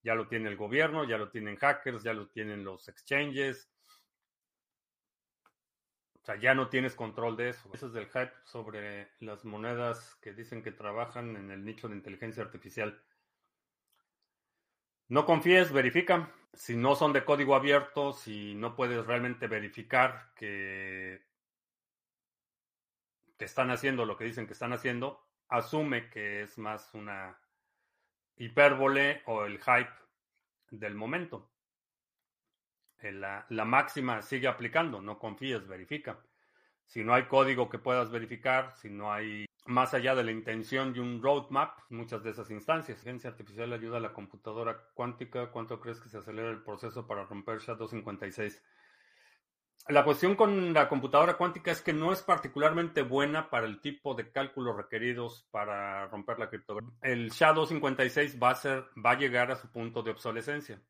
ya 0.04 0.16
lo 0.16 0.28
tiene 0.28 0.50
el 0.50 0.58
gobierno, 0.58 1.04
ya 1.04 1.18
lo 1.18 1.30
tienen 1.30 1.58
hackers, 1.58 2.04
ya 2.04 2.14
lo 2.14 2.28
tienen 2.30 2.64
los 2.64 2.88
exchanges, 2.88 3.72
o 6.22 6.26
sea, 6.26 6.36
ya 6.36 6.54
no 6.54 6.70
tienes 6.70 6.94
control 6.96 7.36
de 7.36 7.50
eso. 7.50 7.70
Ese 7.74 7.88
es 7.88 7.96
el 7.96 8.06
hype 8.06 8.34
sobre 8.44 9.10
las 9.20 9.44
monedas 9.44 10.16
que 10.22 10.34
dicen 10.34 10.62
que 10.62 10.72
trabajan 10.72 11.36
en 11.36 11.50
el 11.50 11.66
nicho 11.66 11.89
de 11.89 11.96
inteligencia 11.96 12.44
artificial. 12.44 13.02
No 15.08 15.26
confíes, 15.26 15.72
verifica. 15.72 16.32
Si 16.54 16.76
no 16.76 16.96
son 16.96 17.12
de 17.12 17.26
código 17.26 17.56
abierto, 17.56 18.14
si 18.14 18.54
no 18.54 18.76
puedes 18.76 19.06
realmente 19.06 19.48
verificar 19.48 20.32
que, 20.36 21.22
que 23.42 23.46
están 23.46 23.72
haciendo 23.72 24.06
lo 24.06 24.18
que 24.18 24.26
dicen 24.26 24.46
que 24.46 24.54
están 24.54 24.72
haciendo, 24.72 25.20
asume 25.50 26.12
que 26.12 26.44
es 26.44 26.60
más 26.60 26.94
una 26.94 27.36
hipérbole 28.36 29.24
o 29.26 29.46
el 29.46 29.58
hype 29.58 29.89
del 30.70 30.94
momento. 30.94 31.50
Eh, 33.00 33.12
la, 33.12 33.66
máxima 33.66 34.22
sigue 34.22 34.48
aplicando, 34.48 35.02
no 35.02 35.18
confíes, 35.18 35.68
verifica. 35.68 36.20
Si 36.86 37.04
no 37.04 37.16
hay 37.16 37.24
código 37.24 37.68
que 37.68 37.80
puedas 37.80 38.12
verificar, 38.12 38.74
si 38.76 38.92
no 38.92 39.12
hay 39.12 39.48
más 39.66 39.96
allá 39.96 40.14
de 40.14 40.24
la 40.24 40.32
intención 40.32 40.94
de 40.94 41.00
un 41.00 41.20
roadmap, 41.20 41.80
muchas 41.89 42.22
de 42.24 42.30
esas 42.30 42.52
instancias. 42.52 42.98
La 42.98 43.10
inteligencia 43.10 43.32
artificial 43.32 43.74
ayuda 43.74 43.98
a 43.98 44.02
la 44.02 44.14
computadora 44.14 44.80
cuántica. 44.94 45.50
¿Cuánto 45.50 45.82
crees 45.82 46.00
que 46.00 46.10
se 46.10 46.20
acelera 46.20 46.52
el 46.52 46.62
proceso 46.62 47.08
para 47.08 47.26
romper 47.26 47.58
SHA-256? 47.58 48.62
La 49.92 50.04
cuestión 50.04 50.36
con 50.36 50.74
la 50.74 50.88
computadora 50.88 51.38
cuántica 51.38 51.72
es 51.72 51.82
que 51.82 51.94
no 51.94 52.14
es 52.14 52.22
particularmente 52.22 53.02
buena 53.02 53.50
para 53.50 53.68
el 53.68 53.82
tipo 53.82 54.14
de 54.16 54.32
cálculos 54.32 54.76
requeridos 54.78 55.48
para 55.52 56.08
romper 56.08 56.39
la 56.39 56.50
criptografía. 56.50 56.92
El 57.02 57.32
SHA-256 57.32 58.42
va 58.42 58.52
a, 58.52 59.02
va 59.02 59.12
a 59.12 59.18
llegar 59.18 59.52
a 59.52 59.56
su 59.56 59.70
punto 59.72 60.02
de 60.02 60.12
obsolescencia 60.12 60.82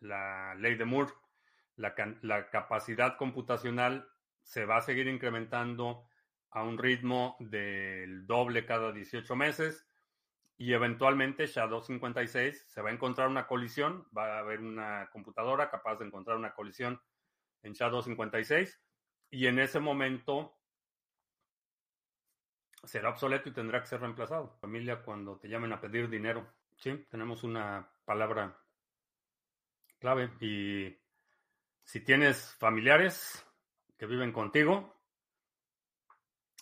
la 0.00 0.54
ley 0.56 0.76
de 0.76 0.84
Moore, 0.84 1.12
la, 1.76 1.94
capacidad 2.50 3.16
computacional 3.16 4.08
se 4.42 4.64
va 4.64 4.78
a 4.78 4.82
seguir 4.82 5.08
incrementando 5.08 6.06
a 6.50 6.62
un 6.62 6.78
ritmo 6.78 7.36
del 7.38 8.26
doble 8.26 8.64
cada 8.64 8.92
18 8.92 9.36
meses 9.36 9.86
y 10.56 10.72
eventualmente 10.72 11.44
SHA-256 11.44 12.64
se 12.66 12.82
va 12.82 12.90
a 12.90 12.92
encontrar 12.92 13.28
una 13.28 13.46
colisión, 13.46 14.06
va 14.16 14.36
a 14.36 14.38
haber 14.38 14.60
una 14.60 15.10
computadora 15.12 15.70
capaz 15.70 15.96
de 15.96 16.06
encontrar 16.06 16.36
una 16.36 16.54
colisión 16.54 17.00
en 17.62 17.74
SHA-256 17.74 18.78
y 19.30 19.46
en 19.46 19.58
ese 19.58 19.80
momento 19.80 20.56
será 22.84 23.10
obsoleto 23.10 23.48
y 23.48 23.52
tendrá 23.52 23.80
que 23.80 23.88
ser 23.88 24.00
reemplazado. 24.00 24.56
Familia, 24.60 25.02
cuando 25.02 25.38
te 25.38 25.48
llamen 25.48 25.72
a 25.72 25.80
pedir 25.80 26.08
dinero, 26.08 26.46
sí, 26.76 27.06
tenemos 27.10 27.42
una 27.42 27.90
palabra 28.04 28.56
clave. 29.98 30.30
Y 30.40 30.96
si 31.84 32.00
tienes 32.00 32.54
familiares 32.54 33.44
que 33.98 34.06
viven 34.06 34.32
contigo, 34.32 34.94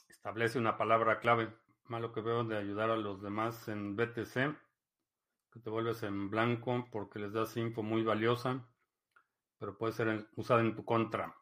establece 0.08 0.58
una 0.58 0.76
palabra 0.76 1.20
clave. 1.20 1.52
Malo 1.86 2.12
que 2.12 2.22
veo 2.22 2.44
de 2.44 2.56
ayudar 2.56 2.90
a 2.90 2.96
los 2.96 3.20
demás 3.20 3.68
en 3.68 3.94
BTC, 3.94 4.56
que 5.52 5.60
te 5.60 5.68
vuelves 5.68 6.02
en 6.02 6.30
blanco 6.30 6.88
porque 6.90 7.18
les 7.18 7.32
das 7.32 7.56
info 7.58 7.82
muy 7.82 8.02
valiosa, 8.02 8.66
pero 9.64 9.78
puede 9.78 9.94
ser 9.94 10.28
usada 10.36 10.60
en 10.60 10.76
tu 10.76 10.84
contra. 10.84 11.34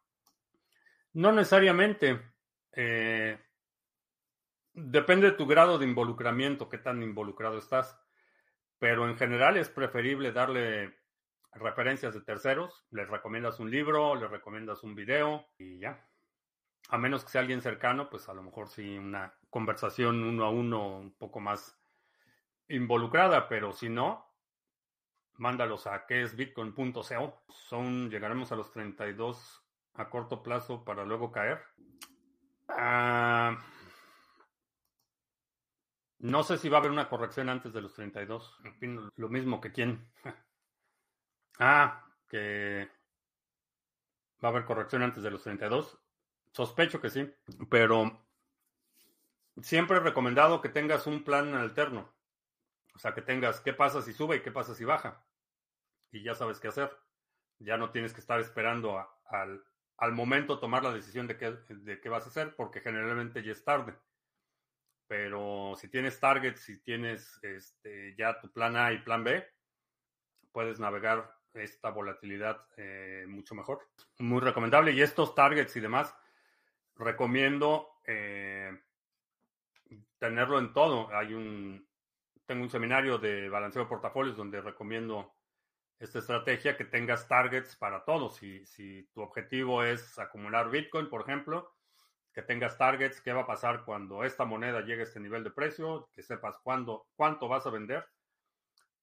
No 1.15 1.33
necesariamente. 1.33 2.23
Eh, 2.71 3.37
depende 4.73 5.33
de 5.33 5.37
tu 5.37 5.45
grado 5.45 5.77
de 5.77 5.87
involucramiento, 5.87 6.69
qué 6.69 6.79
tan 6.79 7.03
involucrado 7.03 7.59
estás. 7.59 7.99
Pero 8.79 9.09
en 9.09 9.17
general 9.17 9.57
es 9.57 9.71
preferible 9.71 10.31
darle 10.31 10.97
referencias 11.55 12.15
de 12.15 12.21
terceros, 12.21 12.87
les 12.91 13.09
recomiendas 13.09 13.59
un 13.59 13.73
libro, 13.73 14.15
les 14.15 14.31
recomiendas 14.31 14.85
un 14.85 14.95
video 14.95 15.45
y 15.59 15.81
ya. 15.81 16.09
A 16.91 16.99
menos 16.99 17.25
que 17.25 17.31
sea 17.31 17.41
alguien 17.41 17.61
cercano, 17.61 18.09
pues 18.09 18.29
a 18.29 18.35
lo 18.35 18.43
mejor 18.45 18.69
sí 18.69 18.97
una 18.97 19.35
conversación 19.51 20.23
uno 20.23 20.45
a 20.45 20.51
uno 20.51 20.99
un 20.99 21.13
poco 21.17 21.41
más 21.41 21.77
involucrada, 22.69 23.49
pero 23.49 23.73
si 23.73 23.89
no, 23.89 24.32
mándalos 25.43 25.89
a 25.89 26.07
que 26.07 26.23
es 26.23 26.37
bitcoin.co. 26.37 27.43
Son, 27.49 28.09
llegaremos 28.11 28.53
a 28.53 28.57
los 28.57 28.71
32 28.71 29.63
a 29.95 30.09
corto 30.09 30.43
plazo 30.43 30.85
para 30.85 31.05
luego 31.05 31.33
caer. 31.33 31.61
Ah, 32.69 33.59
no 36.21 36.45
sé 36.45 36.57
si 36.59 36.69
va 36.69 36.79
a 36.79 36.81
haber 36.81 36.93
una 36.93 37.09
corrección 37.09 37.49
antes 37.49 37.73
de 37.73 37.83
los 37.83 37.93
32. 37.95 38.61
Lo 39.17 39.29
mismo 39.29 39.61
que 39.61 39.73
quién. 39.73 40.09
ah, 41.59 42.07
que 42.29 42.89
va 44.43 44.49
a 44.49 44.53
haber 44.53 44.65
corrección 44.65 45.03
antes 45.03 45.25
de 45.25 45.31
los 45.33 45.43
32. 45.43 45.99
Sospecho 46.53 47.01
que 47.01 47.11
sí, 47.11 47.29
pero 47.69 48.27
siempre 49.61 49.97
he 49.97 50.01
recomendado 50.01 50.61
que 50.61 50.69
tengas 50.69 51.09
un 51.09 51.25
plan 51.25 51.53
alterno. 51.55 52.15
O 52.95 52.99
sea, 52.99 53.13
que 53.13 53.23
tengas 53.23 53.61
qué 53.61 53.73
pasa 53.73 54.03
si 54.03 54.13
sube 54.13 54.37
y 54.37 54.43
qué 54.43 54.53
pasa 54.53 54.75
si 54.75 54.85
baja. 54.85 55.25
Y 56.13 56.23
ya 56.23 56.35
sabes 56.35 56.61
qué 56.61 56.69
hacer. 56.69 56.97
Ya 57.59 57.77
no 57.77 57.91
tienes 57.91 58.13
que 58.13 58.21
estar 58.21 58.39
esperando 58.39 59.05
al, 59.27 60.13
momento 60.13 60.59
tomar 60.59 60.85
la 60.85 60.93
decisión 60.93 61.27
de 61.27 61.37
qué, 61.37 61.53
de 61.69 62.01
qué 62.01 62.09
vas 62.09 62.27
a 62.27 62.29
hacer, 62.29 62.55
porque 62.55 62.81
generalmente 62.81 63.43
ya 63.43 63.53
es 63.53 63.65
tarde. 63.65 63.95
Pero 65.07 65.75
si 65.77 65.89
tienes 65.89 66.21
targets, 66.21 66.61
si 66.61 66.83
tienes 66.83 67.39
este, 67.43 68.15
ya 68.17 68.41
tu 68.41 68.51
plan 68.53 68.77
A 68.77 68.93
y 68.93 68.99
plan 68.99 69.25
B, 69.25 69.47
puedes 70.53 70.79
navegar 70.79 71.35
esta 71.55 71.91
volatilidad 71.91 72.67
eh, 72.77 73.25
mucho 73.29 73.55
mejor. 73.55 73.89
Muy 74.19 74.41
recomendable. 74.41 74.93
Y 74.93 75.03
estos 75.03 75.35
targets 75.35 75.77
y 75.77 75.81
demás, 75.81 76.15
recomiendo 76.97 78.01
eh, 78.07 78.81
tenerlo 80.19 80.59
en 80.59 80.73
todo. 80.73 81.15
Hay 81.15 81.35
un, 81.35 81.87
tengo 82.47 82.63
un 82.63 82.71
seminario 82.71 83.19
de 83.19 83.49
balanceo 83.49 83.83
de 83.83 83.89
portafolios 83.89 84.37
donde 84.37 84.61
recomiendo 84.61 85.35
esta 86.03 86.19
estrategia 86.19 86.77
que 86.77 86.85
tengas 86.85 87.29
targets 87.29 87.77
para 87.77 88.05
todos. 88.05 88.37
Si, 88.37 88.67
si 88.67 89.05
tu 89.15 89.23
objetivo 89.23 89.85
es 89.85 90.19
acumular 90.19 90.69
Bitcoin, 90.69 91.09
por 91.09 91.23
ejemplo, 91.23 91.73
que 92.33 92.43
tengas 92.43 92.77
targets, 92.77 93.21
qué 93.21 93.33
va 93.33 93.43
a 93.43 93.47
pasar 93.47 93.85
cuando 93.85 94.25
esta 94.25 94.45
moneda 94.45 94.81
llegue 94.81 95.03
a 95.03 95.05
este 95.05 95.21
nivel 95.21 95.45
de 95.45 95.53
precio, 95.53 96.09
que 96.13 96.25
sepas 96.25 96.59
cuándo, 96.59 97.07
cuánto 97.15 97.47
vas 97.47 97.67
a 97.67 97.71
vender, 97.71 98.05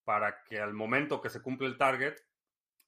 para 0.04 0.43
que 0.43 0.60
al 0.60 0.74
momento 0.74 1.22
que 1.22 1.30
se 1.30 1.41
cumple 1.41 1.68
el 1.68 1.78
target 1.78 2.18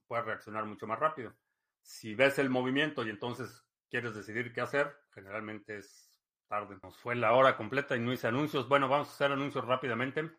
puedas 0.07 0.25
reaccionar 0.25 0.65
mucho 0.65 0.87
más 0.87 0.99
rápido. 0.99 1.33
Si 1.81 2.13
ves 2.13 2.37
el 2.37 2.49
movimiento 2.49 3.05
y 3.05 3.09
entonces 3.09 3.65
quieres 3.89 4.13
decidir 4.13 4.51
qué 4.51 4.59
hacer, 4.59 4.93
generalmente 5.13 5.77
es 5.77 6.21
tarde. 6.49 6.77
Nos 6.83 6.97
fue 6.97 7.15
la 7.15 7.31
hora 7.31 7.55
completa 7.55 7.95
y 7.95 8.01
no 8.01 8.11
hice 8.11 8.27
anuncios. 8.27 8.67
Bueno, 8.67 8.89
vamos 8.89 9.07
a 9.07 9.13
hacer 9.13 9.31
anuncios 9.31 9.63
rápidamente. 9.63 10.31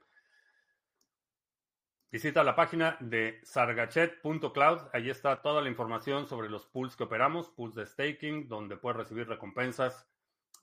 Visita 2.13 2.45
la 2.45 2.55
página 2.55 2.99
de 3.01 3.41
sargachet.cloud. 3.43 4.91
Ahí 4.93 5.09
está 5.09 5.41
toda 5.41 5.63
la 5.63 5.71
información 5.71 6.27
sobre 6.27 6.51
los 6.51 6.67
pools 6.67 6.95
que 6.95 7.05
operamos, 7.05 7.49
pools 7.49 7.75
de 7.75 7.87
staking, 7.87 8.49
donde 8.49 8.77
puedes 8.77 8.99
recibir 8.99 9.27
recompensas, 9.27 10.07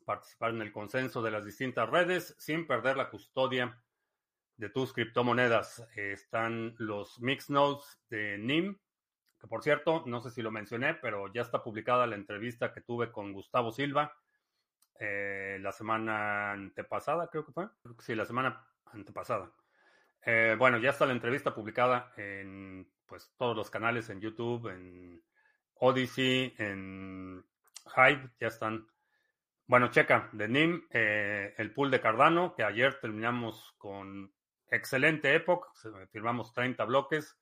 participar 0.05 0.51
en 0.51 0.61
el 0.61 0.71
consenso 0.71 1.23
de 1.23 1.31
las 1.31 1.43
distintas 1.43 1.89
redes 1.89 2.35
sin 2.37 2.67
perder 2.67 2.97
la 2.97 3.09
custodia 3.09 3.81
de 4.57 4.69
tus 4.69 4.93
criptomonedas. 4.93 5.87
están 5.95 6.75
los 6.77 7.19
mix 7.19 7.49
nodes 7.49 7.99
de 8.11 8.37
NIM, 8.37 8.77
que 9.39 9.47
por 9.47 9.63
cierto, 9.63 10.03
no 10.05 10.21
sé 10.21 10.29
si 10.29 10.43
lo 10.43 10.51
mencioné, 10.51 10.93
pero 10.93 11.33
ya 11.33 11.41
está 11.41 11.63
publicada 11.63 12.05
la 12.05 12.15
entrevista 12.15 12.71
que 12.71 12.81
tuve 12.81 13.11
con 13.11 13.33
Gustavo 13.33 13.71
Silva 13.71 14.15
eh, 14.99 15.57
la 15.61 15.71
semana 15.71 16.51
antepasada, 16.51 17.27
creo 17.27 17.43
que 17.43 17.53
fue. 17.53 17.69
Sí, 18.01 18.13
la 18.13 18.27
semana 18.27 18.67
antepasada. 18.85 19.51
Eh, 20.25 20.55
bueno, 20.57 20.77
ya 20.77 20.89
está 20.89 21.05
la 21.05 21.13
entrevista 21.13 21.53
publicada 21.53 22.11
en 22.17 22.91
pues 23.05 23.33
todos 23.37 23.55
los 23.55 23.69
canales, 23.69 24.09
en 24.09 24.21
YouTube, 24.21 24.67
en 24.67 25.23
Odyssey, 25.75 26.53
en 26.57 27.43
Hive, 27.95 28.29
ya 28.39 28.47
están. 28.47 28.87
Bueno, 29.65 29.89
checa, 29.89 30.29
de 30.31 30.47
NIM, 30.47 30.87
eh, 30.91 31.53
el 31.57 31.73
pool 31.73 31.91
de 31.91 32.01
Cardano, 32.01 32.55
que 32.55 32.63
ayer 32.63 32.99
terminamos 32.99 33.73
con 33.77 34.33
excelente 34.69 35.33
época, 35.35 35.69
firmamos 36.11 36.53
30 36.53 36.85
bloques, 36.85 37.37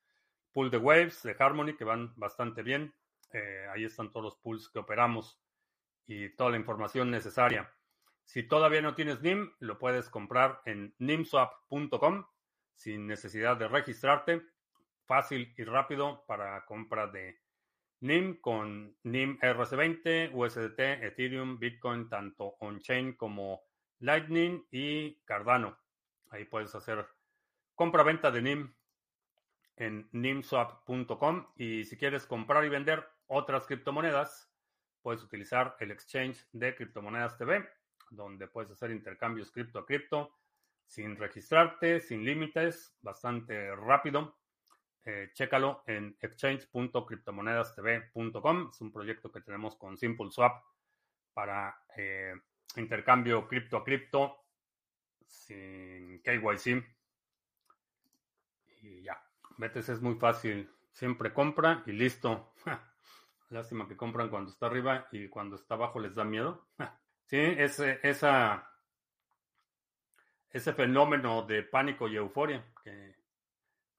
pool 0.51 0.69
de 0.69 0.77
Waves, 0.77 1.23
de 1.23 1.35
Harmony, 1.37 1.75
que 1.77 1.85
van 1.85 2.13
bastante 2.15 2.63
bien. 2.63 2.93
Eh, 3.31 3.67
ahí 3.73 3.85
están 3.85 4.11
todos 4.11 4.23
los 4.23 4.35
pools 4.37 4.69
que 4.69 4.79
operamos 4.79 5.39
y 6.05 6.29
toda 6.35 6.51
la 6.51 6.57
información 6.57 7.11
necesaria. 7.11 7.73
Si 8.23 8.43
todavía 8.43 8.81
no 8.81 8.93
tienes 8.93 9.21
NIM, 9.21 9.53
lo 9.59 9.77
puedes 9.77 10.09
comprar 10.09 10.61
en 10.65 10.93
nimswap.com 10.99 12.25
sin 12.77 13.07
necesidad 13.07 13.57
de 13.57 13.67
registrarte. 13.67 14.41
Fácil 15.05 15.53
y 15.57 15.63
rápido 15.63 16.23
para 16.27 16.63
compra 16.65 17.07
de 17.07 17.39
NIM 18.01 18.39
con 18.39 18.95
NIM 19.03 19.39
RC20, 19.39 20.31
USDT, 20.33 21.03
Ethereum, 21.03 21.57
Bitcoin, 21.59 22.07
tanto 22.07 22.55
on-chain 22.59 23.13
como 23.13 23.63
Lightning 23.99 24.65
y 24.69 25.15
Cardano. 25.25 25.77
Ahí 26.29 26.45
puedes 26.45 26.75
hacer 26.75 27.07
compra-venta 27.73 28.31
de 28.31 28.41
NIM 28.41 28.75
en 29.77 30.09
nimswap.com 30.11 31.47
y 31.55 31.85
si 31.85 31.97
quieres 31.97 32.25
comprar 32.25 32.63
y 32.65 32.69
vender 32.69 33.07
otras 33.27 33.65
criptomonedas, 33.65 34.51
puedes 35.01 35.23
utilizar 35.23 35.75
el 35.79 35.91
exchange 35.91 36.45
de 36.51 36.75
criptomonedas 36.75 37.37
TV, 37.37 37.67
donde 38.11 38.47
puedes 38.47 38.71
hacer 38.71 38.91
intercambios 38.91 39.51
cripto 39.51 39.79
a 39.79 39.85
cripto 39.85 40.31
sin 40.87 41.15
registrarte, 41.17 41.99
sin 41.99 42.23
límites, 42.23 42.95
bastante 43.01 43.75
rápido. 43.75 44.37
Eh, 45.03 45.31
chécalo 45.33 45.83
en 45.85 46.15
exchange.cryptomonedastv.com. 46.19 48.69
Es 48.71 48.81
un 48.81 48.91
proyecto 48.91 49.31
que 49.31 49.41
tenemos 49.41 49.75
con 49.75 49.95
SimpleSwap 49.97 50.63
para 51.33 51.83
eh, 51.95 52.33
intercambio 52.77 53.47
cripto 53.47 53.77
a 53.77 53.83
cripto 53.83 54.43
sin 55.25 56.21
KYC. 56.21 56.83
Y 58.81 59.03
ya, 59.03 59.21
BTC 59.57 59.89
es 59.89 60.01
muy 60.01 60.15
fácil. 60.15 60.71
Siempre 60.91 61.33
compra 61.33 61.83
y 61.85 61.91
listo. 61.91 62.53
Lástima 63.49 63.87
que 63.87 63.95
compran 63.95 64.29
cuando 64.29 64.51
está 64.51 64.65
arriba 64.65 65.07
y 65.11 65.29
cuando 65.29 65.55
está 65.55 65.75
abajo 65.75 65.99
les 65.99 66.15
da 66.15 66.25
miedo. 66.25 66.67
sí, 67.27 67.37
ese, 67.37 67.99
esa 68.03 68.69
ese 70.57 70.73
fenómeno 70.73 71.43
de 71.43 71.63
pánico 71.63 72.07
y 72.07 72.15
euforia, 72.15 72.63
que 72.83 73.15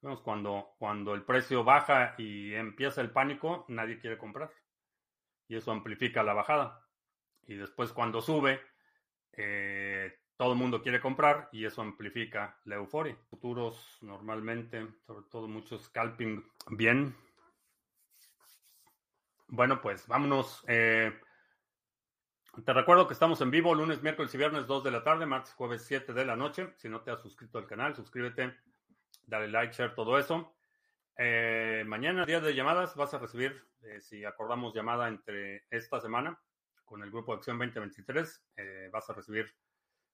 vemos 0.01 0.21
cuando, 0.21 0.75
cuando 0.79 1.15
el 1.15 1.23
precio 1.23 1.65
baja 1.65 2.15
y 2.19 2.55
empieza 2.55 3.01
el 3.01 3.11
pánico, 3.11 3.65
nadie 3.69 3.99
quiere 3.99 4.19
comprar. 4.19 4.51
Y 5.49 5.57
eso 5.57 5.73
amplifica 5.73 6.23
la 6.23 6.35
bajada. 6.35 6.87
Y 7.47 7.55
después 7.55 7.93
cuando 7.93 8.21
sube, 8.21 8.61
eh, 9.33 10.19
todo 10.37 10.53
el 10.53 10.59
mundo 10.59 10.83
quiere 10.83 11.01
comprar 11.01 11.49
y 11.53 11.65
eso 11.65 11.81
amplifica 11.81 12.61
la 12.65 12.77
euforia. 12.77 13.17
Futuros 13.31 13.99
normalmente, 14.03 14.87
sobre 15.07 15.27
todo 15.31 15.49
mucho 15.49 15.79
scalping, 15.79 16.45
bien. 16.71 17.17
Bueno, 19.47 19.81
pues 19.81 20.07
vámonos. 20.07 20.65
Eh, 20.69 21.13
te 22.65 22.73
recuerdo 22.73 23.07
que 23.07 23.13
estamos 23.13 23.41
en 23.41 23.51
vivo 23.51 23.75
lunes, 23.75 24.03
miércoles 24.03 24.35
y 24.35 24.39
viernes 24.39 24.67
2 24.67 24.85
de 24.85 24.91
la 24.91 25.03
tarde, 25.03 25.27
martes, 25.27 25.53
jueves 25.55 25.85
7 25.85 26.13
de 26.13 26.25
la 26.25 26.37
noche. 26.37 26.73
Si 26.77 26.89
no 26.89 27.03
te 27.03 27.11
has 27.11 27.21
suscrito 27.21 27.59
al 27.59 27.67
canal, 27.67 27.95
suscríbete, 27.95 28.57
dale 29.27 29.49
like, 29.49 29.75
share, 29.75 29.95
todo 29.95 30.19
eso. 30.19 30.55
Eh, 31.17 31.85
mañana, 31.87 32.25
día 32.25 32.41
de 32.41 32.55
llamadas, 32.55 32.97
vas 32.97 33.13
a 33.15 33.19
recibir, 33.19 33.65
eh, 33.83 34.01
si 34.01 34.25
acordamos 34.25 34.75
llamada 34.75 35.09
entre 35.09 35.67
esta 35.71 36.01
semana 36.01 36.41
con 36.85 37.03
el 37.03 37.11
grupo 37.11 37.33
de 37.33 37.39
Acción 37.39 37.59
2023, 37.59 38.47
eh, 38.57 38.89
vas 38.93 39.09
a 39.11 39.13
recibir 39.13 39.55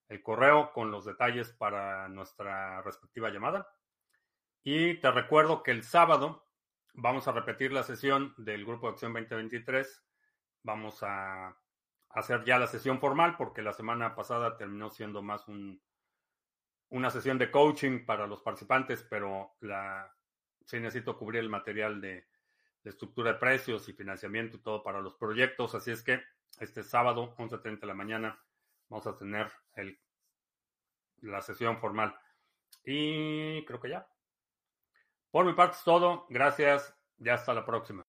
el 0.09 0.23
correo 0.23 0.73
con 0.73 0.91
los 0.91 1.05
detalles 1.05 1.53
para 1.53 2.09
nuestra 2.09 2.83
respectiva 2.83 3.31
llamada. 3.31 3.69
Y 4.63 4.95
te 4.95 5.11
recuerdo 5.11 5.63
que 5.63 5.71
el 5.71 5.83
sábado 5.83 6.47
vamos 6.95 7.29
a 7.29 7.33
repetir 7.33 7.73
la 7.73 7.85
sesión 7.85 8.35
del 8.37 8.65
grupo 8.65 8.89
de 8.89 8.93
Acción 8.95 9.13
2023. 9.13 10.03
Vamos 10.63 11.03
a 11.03 11.57
hacer 12.15 12.45
ya 12.45 12.59
la 12.59 12.67
sesión 12.67 13.01
formal 13.01 13.37
porque 13.37 13.63
la 13.63 13.73
semana 13.73 14.15
pasada 14.15 14.57
terminó 14.57 14.91
siendo 14.91 15.23
más 15.23 15.47
un, 15.49 15.83
una 16.91 17.11
sesión 17.11 17.39
de 17.39 17.51
coaching 17.51 18.07
para 18.07 18.27
los 18.27 18.41
participantes, 18.41 19.05
pero 19.09 19.57
la, 19.61 20.15
sí 20.65 20.79
necesito 20.79 21.19
cubrir 21.19 21.41
el 21.41 21.49
material 21.49 22.01
de, 22.01 22.27
estructura 22.85 23.33
de 23.33 23.39
precios 23.39 23.89
y 23.89 23.95
financiamiento 23.95 24.59
y 24.59 24.61
todo 24.61 24.83
para 24.83 25.01
los 25.01 25.15
proyectos. 25.15 25.75
Así 25.75 25.91
es 25.91 26.03
que 26.03 26.21
este 26.61 26.83
sábado, 26.83 27.35
11.30 27.39 27.81
de 27.81 27.87
la 27.87 27.95
mañana, 27.95 28.39
vamos 28.91 29.07
a 29.07 29.17
tener 29.17 29.51
el, 29.75 29.99
la 31.23 31.41
sesión 31.41 31.79
formal. 31.79 32.15
Y 32.85 33.65
creo 33.65 33.81
que 33.81 33.89
ya. 33.89 34.07
Por 35.31 35.47
mi 35.47 35.55
parte 35.55 35.77
es 35.79 35.85
todo. 35.85 36.27
Gracias 36.29 36.95
y 37.19 37.31
hasta 37.31 37.55
la 37.55 37.65
próxima. 37.65 38.04